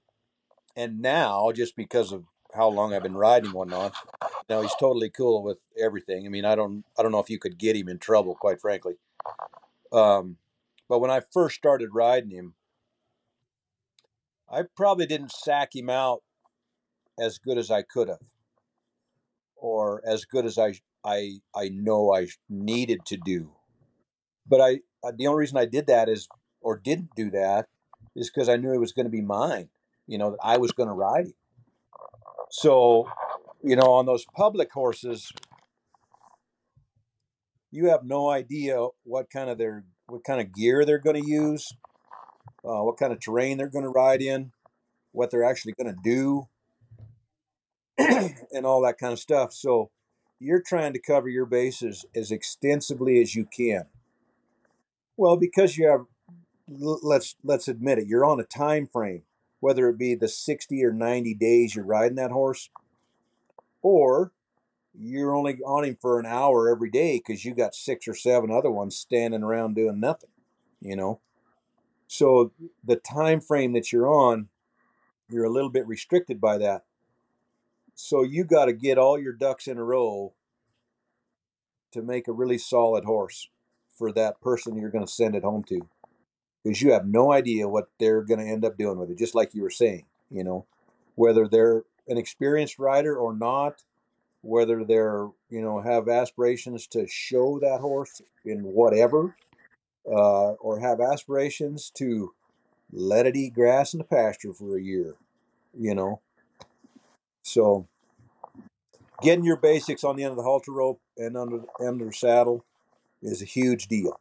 [0.76, 3.92] and now, just because of how long I've been riding one on,
[4.50, 6.26] now he's totally cool with everything.
[6.26, 8.60] I mean, I don't, I don't know if you could get him in trouble, quite
[8.60, 8.96] frankly.
[9.94, 10.38] Um,
[10.90, 12.56] but when I first started riding him,
[14.52, 16.24] I probably didn't sack him out
[17.20, 18.24] as good as I could have,
[19.56, 23.52] or as good as I, I, I know I needed to do.
[24.48, 26.28] But I, uh, the only reason I did that is,
[26.62, 27.68] or didn't do that,
[28.16, 29.70] is because I knew it was going to be mine.
[30.08, 31.36] You know, that I was going to ride it.
[32.50, 33.08] So,
[33.64, 35.32] you know, on those public horses,
[37.70, 41.30] you have no idea what kind of their what kind of gear they're going to
[41.30, 41.72] use,
[42.66, 44.52] uh, what kind of terrain they're going to ride in,
[45.12, 46.48] what they're actually going to do,
[48.52, 49.54] and all that kind of stuff.
[49.54, 49.92] So,
[50.40, 53.86] you're trying to cover your bases as extensively as you can.
[55.18, 56.06] Well, because you have
[56.70, 59.24] let's let's admit it, you're on a time frame,
[59.60, 62.70] whether it be the 60 or 90 days you're riding that horse,
[63.82, 64.32] or
[64.98, 68.52] you're only on him for an hour every day because you got six or seven
[68.52, 70.32] other ones standing around doing nothing,
[70.82, 71.20] you know.
[72.10, 72.52] So
[72.84, 74.50] the time frame that you're on,
[75.30, 76.84] you're a little bit restricted by that.
[77.94, 80.34] So you got to get all your ducks in a row
[81.92, 83.50] to make a really solid horse
[83.96, 85.82] for that person you're going to send it home to
[86.64, 89.36] because you have no idea what they're going to end up doing with it just
[89.36, 90.66] like you were saying you know
[91.16, 93.84] whether they're an experienced rider or not
[94.42, 99.36] whether they're you know have aspirations to show that horse in whatever
[100.08, 102.34] uh, or have aspirations to
[102.92, 105.16] let it eat grass in the pasture for a year
[105.78, 106.22] you know
[107.44, 107.88] so
[109.22, 112.66] getting your basics on the end of the halter rope and under under the saddle
[113.22, 114.20] is a huge deal,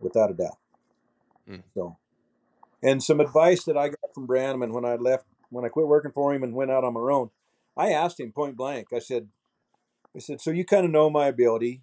[0.00, 0.58] without a doubt.
[1.48, 1.62] Mm.
[1.74, 1.96] So,
[2.82, 6.12] and some advice that I got from Brannaman when I left, when I quit working
[6.12, 7.30] for him and went out on my own,
[7.76, 8.88] I asked him point blank.
[8.92, 9.28] I said,
[10.14, 11.82] I said, so you kind of know my ability.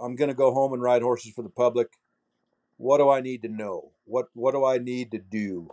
[0.00, 1.88] I'm going to go home and ride horses for the public.
[2.78, 3.92] What do I need to know?
[4.06, 5.68] What What do I need to do?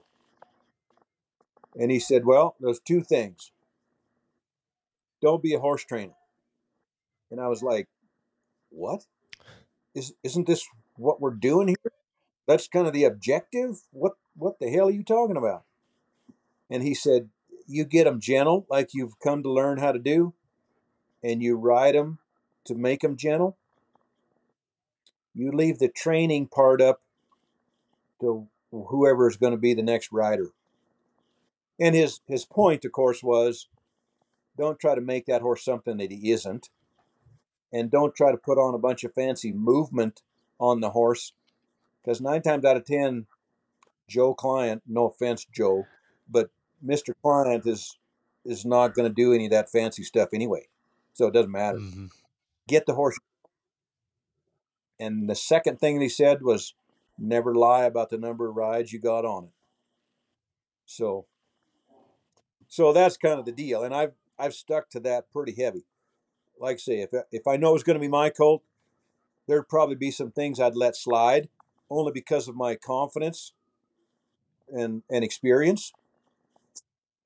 [1.76, 3.52] And he said, well, there's two things.
[5.22, 6.14] Don't be a horse trainer.
[7.32, 7.88] And I was like,
[8.70, 9.06] what?
[9.96, 10.68] is isn't this
[10.98, 11.92] what we're doing here?
[12.48, 13.82] That's kind of the objective.
[13.92, 15.64] What what the hell are you talking about?
[16.70, 17.30] And he said,
[17.68, 20.34] you get them gentle, like you've come to learn how to do,
[21.24, 22.20] and you ride them
[22.66, 23.58] to make them gentle.
[25.36, 27.02] You leave the training part up
[28.22, 30.52] to whoever is going to be the next rider.
[31.80, 33.68] And his his point, of course, was
[34.58, 36.70] don't try to make that horse something that he isn't
[37.74, 40.22] and don't try to put on a bunch of fancy movement
[40.60, 41.34] on the horse
[42.02, 43.28] because nine times out of ten
[44.08, 45.86] Joe Client, no offense, Joe,
[46.30, 46.50] but
[46.86, 47.14] Mr.
[47.22, 47.98] Client is
[48.46, 50.68] is not going to do any of that fancy stuff anyway.
[51.14, 51.80] So it doesn't matter.
[51.80, 52.10] Mhm.
[52.68, 53.18] Get the horse.
[55.00, 56.74] And the second thing he said was
[57.18, 59.50] never lie about the number of rides you got on it.
[60.86, 61.26] So
[62.68, 63.84] so that's kind of the deal.
[63.84, 65.86] And I've I've stuck to that pretty heavy.
[66.60, 68.64] Like I say, if if I know it's going to be my colt,
[69.48, 71.50] there'd probably be some things I'd let slide,
[71.90, 73.54] only because of my confidence
[74.74, 75.94] and and experience.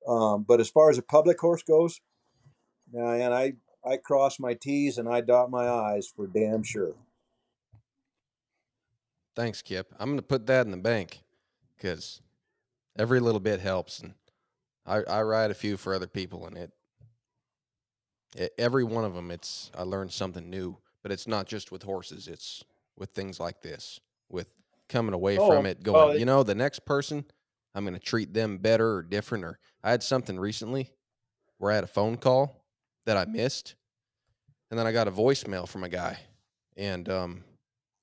[0.06, 2.00] Um, but as far as a public horse goes,
[2.92, 6.94] and I I cross my T's and I dot my I's for damn sure.
[9.40, 9.94] Thanks, Kip.
[9.98, 11.22] I'm gonna put that in the bank
[11.74, 12.20] because
[12.98, 14.12] every little bit helps, and
[14.84, 16.70] I I ride a few for other people, and it,
[18.36, 20.76] it every one of them, it's I learned something new.
[21.02, 22.62] But it's not just with horses; it's
[22.98, 23.98] with things like this,
[24.28, 24.52] with
[24.90, 27.24] coming away from Oh, it, oh, going, it- you know, the next person,
[27.74, 29.44] I'm gonna treat them better or different.
[29.46, 30.90] Or I had something recently
[31.56, 32.62] where I had a phone call
[33.06, 33.74] that I missed,
[34.70, 36.18] and then I got a voicemail from a guy,
[36.76, 37.44] and um,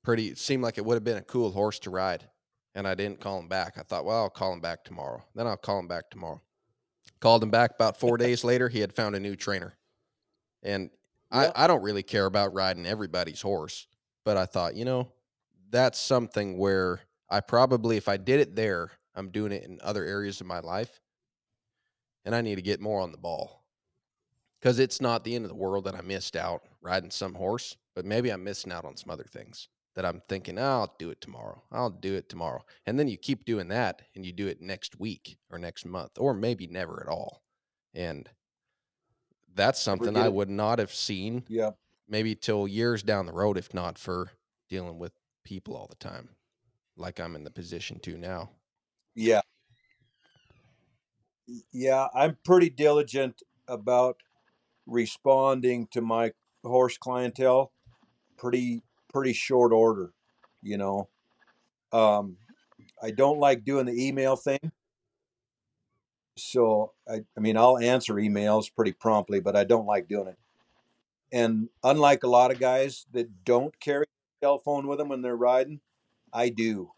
[0.07, 2.23] pretty it seemed like it would have been a cool horse to ride
[2.75, 3.73] and i didn't call him back.
[3.77, 5.21] I thought well i'll call him back tomorrow.
[5.35, 6.41] Then i'll call him back tomorrow.
[7.19, 9.75] Called him back about four days later he had found a new trainer.
[10.63, 10.91] And.
[11.29, 13.85] I, I don't really care about riding everybody's horse
[14.23, 15.11] but i thought you know
[15.69, 20.05] that's something where i probably if i did it there i'm doing it in other
[20.05, 21.01] areas of my life
[22.23, 23.65] and i need to get more on the ball.
[24.61, 27.75] Because it's not the end of the world that i missed out riding some horse
[27.93, 29.67] but maybe i'm missing out on some other things
[29.97, 31.63] that I'm thinking, "Oh, I'll do it tomorrow.
[31.71, 32.63] I'll do it tomorrow.
[32.85, 36.19] And then you keep doing that and you do it next week or next month
[36.19, 37.43] or maybe never at all.
[37.95, 38.29] And
[39.53, 41.71] that's something I would not have seen Yeah.
[42.07, 44.31] maybe till years down the road if not for
[44.69, 45.13] dealing with
[45.43, 46.35] people all the time
[46.97, 48.51] like I'm in the position to now.
[49.15, 49.41] Yeah.
[51.71, 54.21] Yeah, I'm pretty diligent about
[54.85, 56.33] responding to my
[56.63, 57.73] horse clientele
[58.37, 58.83] pretty
[59.17, 60.11] pretty short order,
[60.61, 61.07] you know.
[61.91, 62.37] Um
[63.01, 64.71] I don't like doing the email thing.
[66.35, 70.37] So I I mean I'll answer emails pretty promptly, but I don't like doing it.
[71.31, 75.23] And unlike a lot of guys that don't carry a cell phone with them when
[75.23, 75.79] they're riding,
[76.31, 76.91] I do.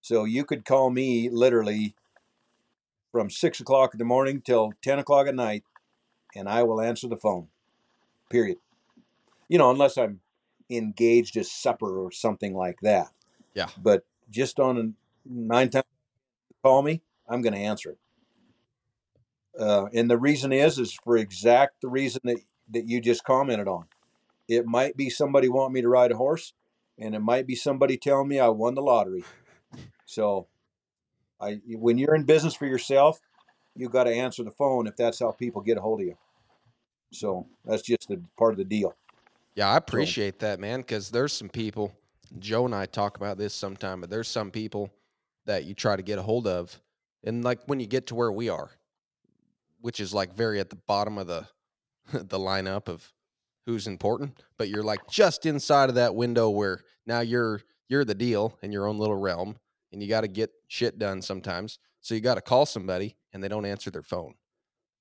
[0.00, 1.94] So you could call me literally
[3.12, 5.62] from six o'clock in the morning till ten o'clock at night,
[6.34, 7.48] and I will answer the phone.
[8.30, 8.58] Period.
[9.48, 10.20] You know, unless I'm
[10.70, 13.08] engaged at supper or something like that.
[13.54, 13.68] Yeah.
[13.80, 14.90] But just on a
[15.24, 15.84] nine times
[16.62, 17.98] call me, I'm going to answer it.
[19.58, 22.38] Uh, and the reason is is for exact the reason that
[22.70, 23.86] that you just commented on.
[24.48, 26.52] It might be somebody wanting me to ride a horse,
[26.98, 29.24] and it might be somebody telling me I won the lottery.
[30.04, 30.46] So,
[31.40, 33.20] I when you're in business for yourself,
[33.74, 36.16] you got to answer the phone if that's how people get a hold of you.
[37.12, 38.94] So that's just a part of the deal.
[39.56, 41.92] Yeah, I appreciate that, man, because there's some people,
[42.38, 44.92] Joe and I talk about this sometime, but there's some people
[45.46, 46.78] that you try to get a hold of.
[47.24, 48.70] And like when you get to where we are,
[49.80, 51.46] which is like very at the bottom of the
[52.12, 53.12] the lineup of
[53.64, 58.14] who's important, but you're like just inside of that window where now you're you're the
[58.14, 59.56] deal in your own little realm
[59.92, 61.78] and you got to get shit done sometimes.
[62.00, 64.34] So you got to call somebody and they don't answer their phone.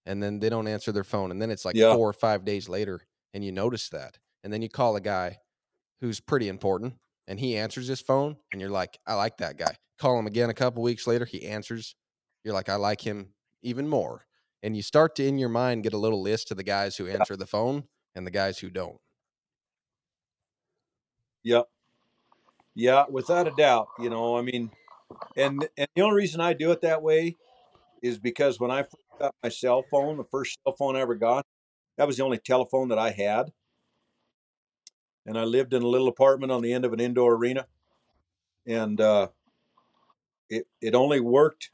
[0.05, 1.93] And then they don't answer their phone and then it's like Yeah.
[1.93, 3.01] 4 or 5 days later
[3.33, 4.17] and you notice that.
[4.45, 5.39] And then you call a guy
[6.01, 6.93] who's pretty important
[7.27, 9.75] and he answers his phone and you're like, I like that guy.
[9.97, 11.95] Call him again a couple weeks later, he answers.
[12.43, 13.29] You're like, I like him
[13.63, 14.27] even more.
[14.61, 17.07] And you start to in your mind get a little list of the guys who
[17.07, 18.97] answer the phone and the guys who don't.
[21.43, 21.65] Yep.
[22.75, 23.87] Yeah, without a doubt.
[23.97, 24.69] You know, I mean,
[25.35, 27.35] and and the only reason I do it that way
[28.03, 28.83] is because when I
[29.19, 31.47] got my cell phone, the first cell phone I ever got,
[31.97, 33.51] that was the only telephone that I had.
[35.25, 37.67] And I lived in a little apartment on the end of an indoor arena.
[38.67, 39.29] And uh,
[40.49, 41.71] it it only worked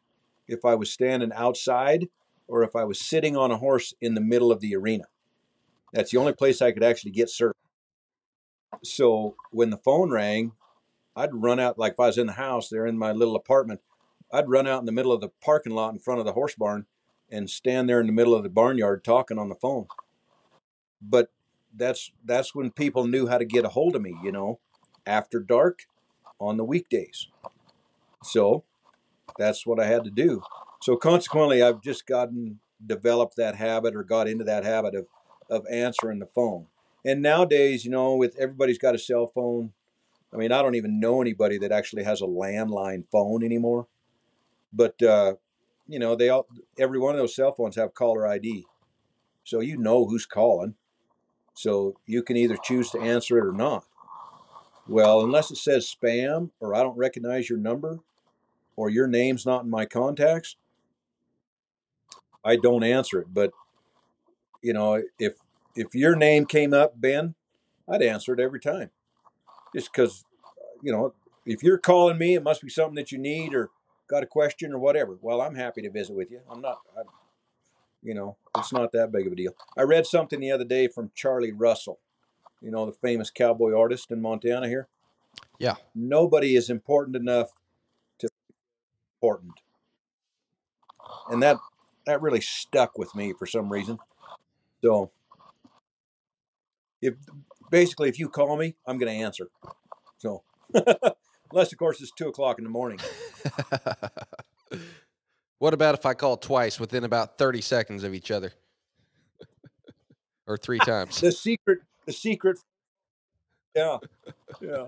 [0.47, 2.07] if I was standing outside
[2.47, 5.05] or if I was sitting on a horse in the middle of the arena.
[5.93, 7.55] That's the only place I could actually get service.
[8.83, 10.53] So when the phone rang,
[11.15, 13.81] I'd run out like if I was in the house there in my little apartment,
[14.31, 16.55] I'd run out in the middle of the parking lot in front of the horse
[16.55, 16.85] barn
[17.29, 19.87] and stand there in the middle of the barnyard talking on the phone.
[21.01, 21.31] But
[21.75, 24.59] that's that's when people knew how to get a hold of me, you know,
[25.05, 25.81] after dark
[26.39, 27.27] on the weekdays.
[28.23, 28.65] So
[29.37, 30.43] that's what I had to do.
[30.81, 35.07] So consequently, I've just gotten developed that habit or got into that habit of
[35.49, 36.67] of answering the phone.
[37.05, 39.73] And nowadays, you know, with everybody's got a cell phone.
[40.33, 43.87] I mean, I don't even know anybody that actually has a landline phone anymore.
[44.73, 45.35] but uh,
[45.87, 48.65] you know they all every one of those cell phones have caller ID,
[49.43, 50.75] so you know who's calling.
[51.61, 53.85] So you can either choose to answer it or not.
[54.87, 57.99] Well, unless it says spam or I don't recognize your number
[58.75, 60.55] or your name's not in my contacts,
[62.43, 63.27] I don't answer it.
[63.31, 63.51] But
[64.63, 65.33] you know, if
[65.75, 67.35] if your name came up, Ben,
[67.87, 68.89] I'd answer it every time.
[69.75, 70.25] Just because,
[70.81, 71.13] you know,
[71.45, 73.69] if you're calling me, it must be something that you need or
[74.07, 75.19] got a question or whatever.
[75.21, 76.39] Well, I'm happy to visit with you.
[76.49, 76.79] I'm not,
[78.03, 79.53] you know, it's not that big of a deal.
[79.77, 81.99] I read something the other day from Charlie Russell,
[82.61, 84.87] you know, the famous cowboy artist in Montana here.
[85.59, 85.75] Yeah.
[85.93, 87.51] Nobody is important enough
[88.19, 88.27] to
[89.21, 89.61] important.
[91.29, 91.57] And that
[92.05, 93.99] that really stuck with me for some reason.
[94.83, 95.11] So
[97.01, 97.13] if
[97.69, 99.49] basically if you call me, I'm going to answer.
[100.17, 100.43] So
[101.51, 102.99] unless of course it's two o'clock in the morning.
[105.61, 108.51] what about if I call twice within about 30 seconds of each other?
[110.47, 111.21] or three times?
[111.21, 112.57] The secret, the secret.
[113.75, 113.99] Yeah,
[114.59, 114.85] yeah.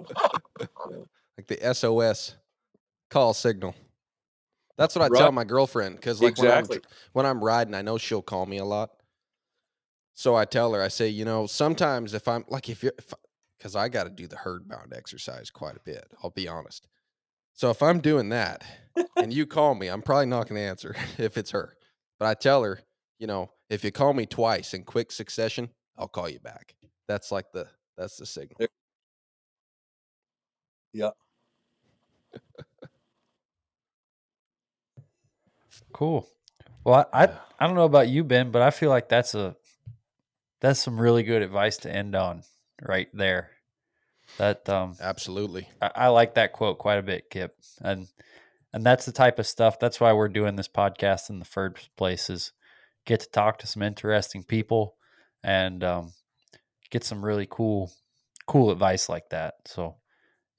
[1.37, 2.35] like the SOS
[3.11, 3.75] call signal.
[4.75, 6.79] That's what I tell my girlfriend because like Exactly.
[7.11, 8.89] when I'm when I'm riding, I know she'll call me a lot.
[10.15, 12.93] So I tell her, I say, you know, sometimes if I'm like if you're
[13.59, 16.07] because I got to do the herd bound exercise quite a bit.
[16.23, 16.87] I'll be honest.
[17.53, 18.63] So if I'm doing that
[19.17, 21.75] and you call me, I'm probably not going to answer if it's her.
[22.19, 22.79] But I tell her,
[23.19, 26.75] you know, if you call me twice in quick succession, I'll call you back.
[27.07, 27.67] That's like the
[27.97, 28.55] that's the signal.
[28.59, 28.67] There-
[30.93, 31.11] Yeah.
[35.93, 36.27] Cool.
[36.83, 39.55] Well, I, I I don't know about you, Ben, but I feel like that's a
[40.61, 42.43] that's some really good advice to end on
[42.81, 43.51] right there.
[44.37, 45.69] That um Absolutely.
[45.81, 47.55] I, I like that quote quite a bit, Kip.
[47.81, 48.07] And
[48.73, 49.79] and that's the type of stuff.
[49.79, 52.51] That's why we're doing this podcast in the first place is
[53.05, 54.95] get to talk to some interesting people
[55.43, 56.13] and um,
[56.89, 57.91] get some really cool
[58.47, 59.55] cool advice like that.
[59.65, 59.97] So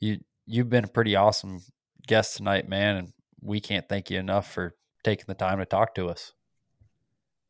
[0.00, 1.60] you you've been a pretty awesome
[2.06, 5.94] guest tonight, man, and we can't thank you enough for taking the time to talk
[5.96, 6.32] to us.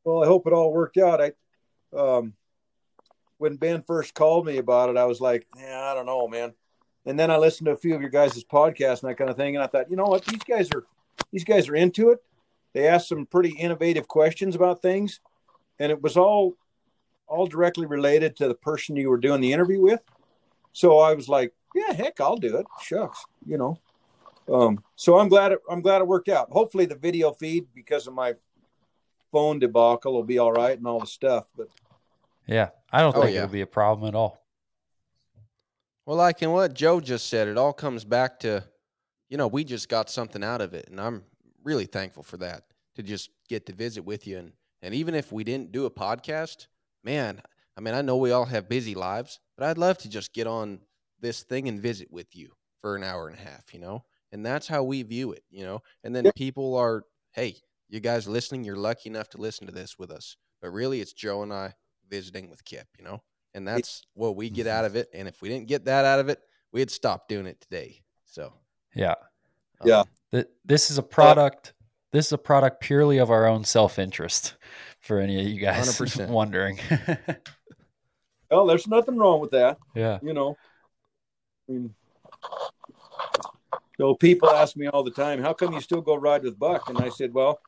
[0.05, 1.21] Well, I hope it all worked out.
[1.21, 1.33] I,
[1.97, 2.35] um,
[3.39, 6.55] when Ben first called me about it, I was like, yeah, I don't know, man.
[7.06, 9.36] And then I listened to a few of your guys' podcasts and that kind of
[9.36, 10.85] thing, and I thought, you know what, these guys are
[11.31, 12.23] these guys are into it.
[12.73, 15.20] They asked some pretty innovative questions about things,
[15.78, 16.56] and it was all
[17.27, 20.01] all directly related to the person you were doing the interview with.
[20.73, 22.66] So I was like, yeah, heck, I'll do it.
[22.82, 23.78] Shucks, you know.
[24.52, 26.51] Um, so I'm glad it, I'm glad it worked out.
[26.51, 28.35] Hopefully, the video feed because of my
[29.32, 31.47] phone debacle will be all right and all the stuff.
[31.56, 31.69] But
[32.47, 33.43] Yeah, I don't Oh, think yeah.
[33.43, 34.45] it'll be a problem at all.
[36.07, 38.65] Well, like in what Joe just said, it all comes back to,
[39.31, 41.25] you know, we just got something out of it, and I'm
[41.62, 42.65] really thankful for that
[42.97, 44.53] to just get to visit with you, and
[44.83, 46.66] and even if we didn't do a podcast,
[47.03, 47.41] man,
[47.75, 50.47] I mean, I know we all have busy lives, but I'd love to just get
[50.47, 50.81] on
[51.21, 52.53] this thing and visit with you
[52.83, 55.65] for an hour and a half, you know, and that's how we view it, you
[55.65, 56.33] know, and then Yeah.
[56.37, 57.57] people are, hey,
[57.89, 61.15] you guys listening, you're lucky enough to listen to this with us, but really, it's
[61.15, 61.73] Joe and I
[62.09, 63.23] visiting with Kip, you know
[63.55, 65.09] and that's what we get out of it.
[65.15, 66.41] And if we didn't get that out of it,
[66.73, 68.03] we'd stop doing it today.
[68.25, 68.53] So,
[68.95, 69.15] Yeah.
[69.81, 70.03] um, Yeah.
[70.33, 71.73] Th- This is a product.
[72.11, 74.57] This is a product purely of our own self interest.
[75.01, 76.31] For any of you guys 100%.
[76.31, 76.81] wondering,
[78.51, 80.57] well, there's nothing wrong with that, yeah, you know.
[81.69, 81.95] I mean,
[83.99, 86.89] so people ask me all the time, "How come you still go ride with Buck?"
[86.89, 87.61] And I said, "Well,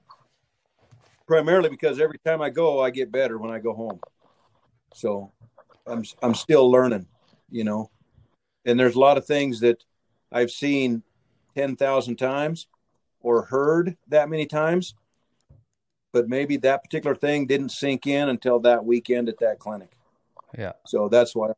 [1.27, 4.01] primarily because every time I go, I get better when I go home.
[4.97, 5.31] So
[5.87, 7.07] I'm I'm still learning,
[7.51, 7.91] you know.
[8.65, 9.85] And there's a lot of things that
[10.33, 11.03] I've seen
[11.55, 12.67] ten thousand times
[13.21, 14.95] or heard that many times,
[16.15, 19.91] but maybe that particular thing didn't sink in until that weekend at that clinic.
[20.57, 21.49] yeah, So that's why.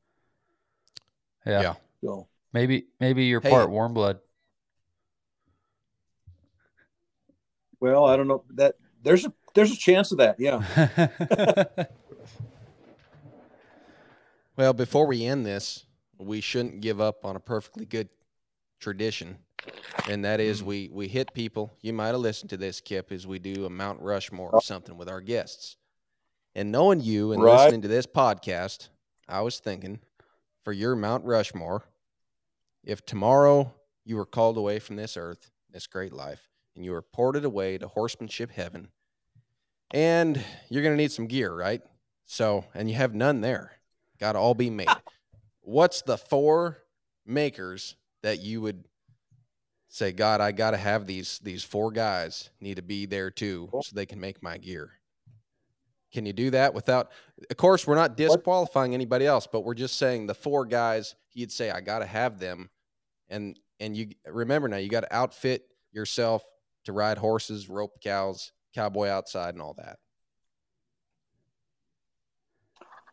[1.47, 1.74] yeah, Yeah.
[2.02, 3.51] So Maybe maybe you're Hey.
[3.51, 4.19] part warm blood.
[7.78, 8.74] well, I don't know that
[9.05, 10.40] there's a there's a chance of that.
[10.40, 10.65] Yeah.
[14.59, 15.85] well, before we end this,
[16.18, 18.09] we shouldn't give up on a perfectly good
[18.80, 19.39] tradition.
[20.09, 21.72] And that is we we hit people.
[21.80, 24.97] You might have listened to this, Kip, as we do a Mount Rushmore or something
[24.97, 25.76] with our guests.
[26.55, 27.52] And knowing you and Right.
[27.52, 28.89] listening to this podcast,
[29.28, 30.01] I was thinking
[30.64, 31.85] for your Mount Rushmore,
[32.82, 33.74] if tomorrow
[34.05, 37.78] you were called away from this earth, this great life, and you were ported away
[37.78, 38.89] to horsemanship heaven,
[39.93, 41.82] and you're going to need some gear, right?
[42.24, 43.78] So, and you have none there,
[44.20, 44.89] got to all be made.
[45.61, 46.78] What's the four
[47.27, 48.85] makers that you would
[49.90, 53.70] Say, God, I got to have these these four guys need to be there too,
[53.82, 54.90] so they can make my gear.
[56.12, 57.11] Can you do that without?
[57.51, 61.15] Of course, we're not disqualifying anybody else, but we're just saying the four guys.
[61.28, 62.69] He'd say, I got to have them,
[63.31, 66.45] and and you remember now, you got to outfit yourself
[66.85, 69.99] to ride horses, rope cows, cowboy outside, and all that.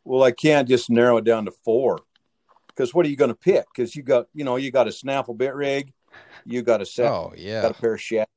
[0.05, 1.99] Well, I can't just narrow it down to four
[2.67, 3.65] because what are you going to pick?
[3.75, 5.91] Because you got, you know, you got a snaffle bit rig,
[6.45, 7.61] you got a set, Oh yeah.
[7.63, 8.31] got a pair of chaps,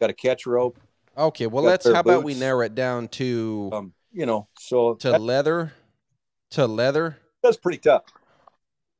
[0.00, 0.78] got a catch rope,
[1.16, 1.48] Okay.
[1.48, 1.84] Well, let's.
[1.84, 5.72] How about we narrow it down to um, you know, so to that- leather,
[6.50, 7.18] to leather.
[7.42, 8.04] that's pretty tough.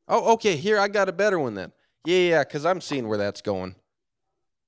[0.08, 0.56] Oh, okay.
[0.56, 1.70] Here, I got a better one then.
[2.04, 3.74] Yeah, yeah, because I'm seeing where that's going.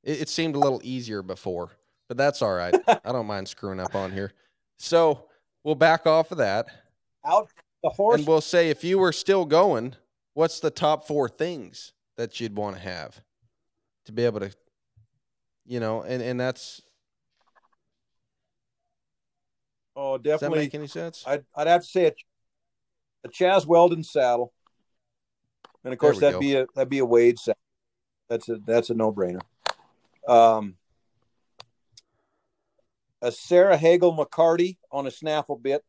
[0.05, 1.71] It, it seemed a little easier before,
[2.09, 2.75] but that's all right.
[2.87, 4.33] I don't mind screwing up on here.
[4.79, 5.25] So
[5.65, 6.67] we'll back off of that,
[7.25, 7.51] Out
[7.83, 8.19] the horse.
[8.19, 9.95] and we'll say if you were still going,
[10.35, 13.23] what's the top four things that you'd want to have
[14.07, 14.51] to be able to,
[15.67, 16.83] you know, and and that's
[19.97, 20.31] oh, definitely.
[20.31, 21.25] does that make any sense?
[21.27, 22.13] I'd, I'd have to say a,
[23.25, 24.53] a Chas Weldon saddle,
[25.85, 26.41] and of course that'd go.
[26.41, 27.59] be a that'd be a Wade saddle.
[28.29, 29.41] That's a that's a no brainer.
[30.29, 30.77] Um,
[33.23, 35.85] a Sarah Hagel mecate on a snaffle bit.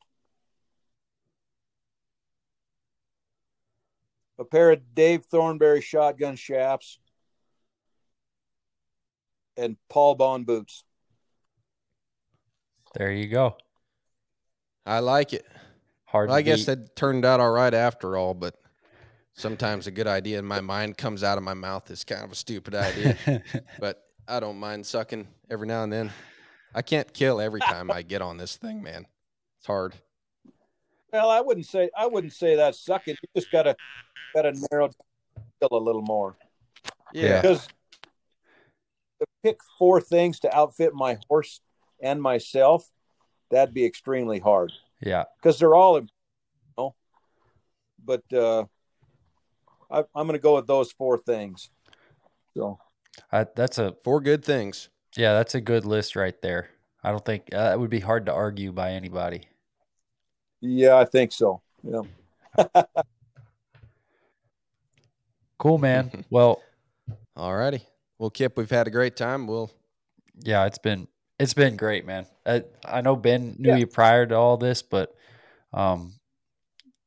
[4.42, 6.98] A pair of Dave Thornberry shotgun chaps.
[9.56, 10.84] And Paul Bond boots.
[12.96, 13.56] There you go.
[14.84, 15.46] I like it.
[16.06, 16.30] Hard.
[16.30, 16.66] Well, to I guess beat.
[16.66, 18.56] that turned out all right after all, but
[19.36, 22.32] sometimes a good idea in my mind comes out of my mouth is kind of
[22.32, 23.44] a stupid idea.
[23.80, 26.12] but I don't mind sucking every now and then.
[26.74, 29.06] I can't kill every time I get on this thing, man.
[29.60, 29.94] It's hard.
[31.12, 33.16] Well, I wouldn't say I wouldn't say that's sucking.
[33.22, 33.76] You just gotta
[34.34, 34.90] gotta narrow
[35.60, 36.36] down a little more.
[37.14, 37.42] Yeah.
[37.42, 37.68] Because
[39.20, 41.62] to pick four things to outfit my horse
[42.02, 42.90] and myself,
[43.50, 44.72] that'd be extremely hard.
[45.02, 45.26] yeah.
[45.38, 46.08] Because they're all, you
[46.78, 46.96] know,
[48.04, 48.64] but uh,
[49.92, 51.70] I, I'm going to go with those four things.
[52.56, 52.80] So
[53.32, 54.90] I, that's a Four good things.
[55.16, 55.34] yeah.
[55.34, 56.70] That's a good list right there.
[57.04, 59.44] I don't think uh, it would be hard to argue by anybody.
[60.62, 61.62] Yeah, I think so.
[61.84, 62.02] Yeah.
[65.58, 66.26] Cool, man.
[66.32, 66.62] well,
[67.36, 67.86] All righty.
[68.18, 69.46] Well, Kip, we've had a great time.
[69.46, 69.72] We'll
[70.40, 71.08] yeah, it's been
[71.40, 72.26] it's been great, man.
[72.46, 73.76] I, I know Ben knew Yeah.
[73.78, 75.16] you prior to all this, but
[75.72, 76.14] um,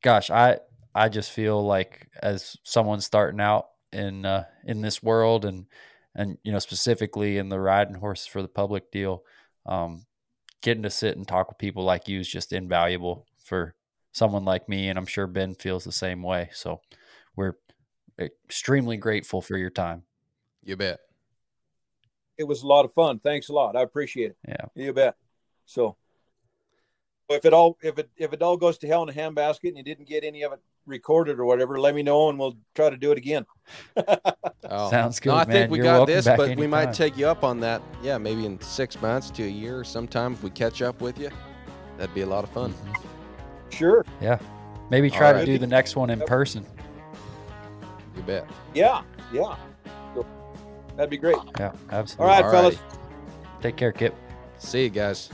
[0.01, 0.59] gosh, I
[0.93, 5.65] I just feel like as someone starting out in uh, in this world and
[6.15, 9.23] and you know specifically in the riding horses for the public deal,
[9.65, 10.05] um,
[10.61, 13.75] getting to sit and talk with people like you is just invaluable for
[14.11, 16.49] someone like me, and I'm sure Ben feels the same way.
[16.53, 16.81] So
[17.35, 17.53] we're
[18.19, 20.03] extremely grateful for your time.
[20.63, 20.99] you bet.
[22.37, 23.19] It was a lot of fun.
[23.19, 23.77] Thanks a lot.
[23.77, 24.37] I appreciate it.
[24.47, 24.65] Yeah.
[24.75, 25.15] You bet.
[25.65, 25.95] So
[27.29, 29.77] if it all if it if it all goes to hell in a handbasket and
[29.77, 32.89] you didn't get any of it recorded or whatever, let me know and we'll try
[32.89, 33.45] to do it again.
[34.67, 34.89] Oh.
[34.89, 35.53] Sounds good, No, I man.
[35.53, 37.83] think we You're got this, back but we might take you up on that.
[38.01, 41.29] Yeah, maybe in six months to a year sometime if we catch up with you.
[41.97, 42.73] That'd be a lot of fun.
[42.73, 43.05] Mhm.
[43.69, 44.05] Sure.
[44.21, 44.39] Yeah.
[44.89, 46.65] Maybe try to do the next one in person.
[48.15, 48.47] You bet.
[48.73, 49.01] Yeah.
[49.33, 49.55] Yeah.
[50.95, 51.35] That'd be great.
[51.59, 52.33] Yeah, absolutely.
[52.33, 52.75] right, All fellas.
[52.75, 52.97] righty.
[53.61, 54.15] Take care, Kip.
[54.59, 55.29] See you guys.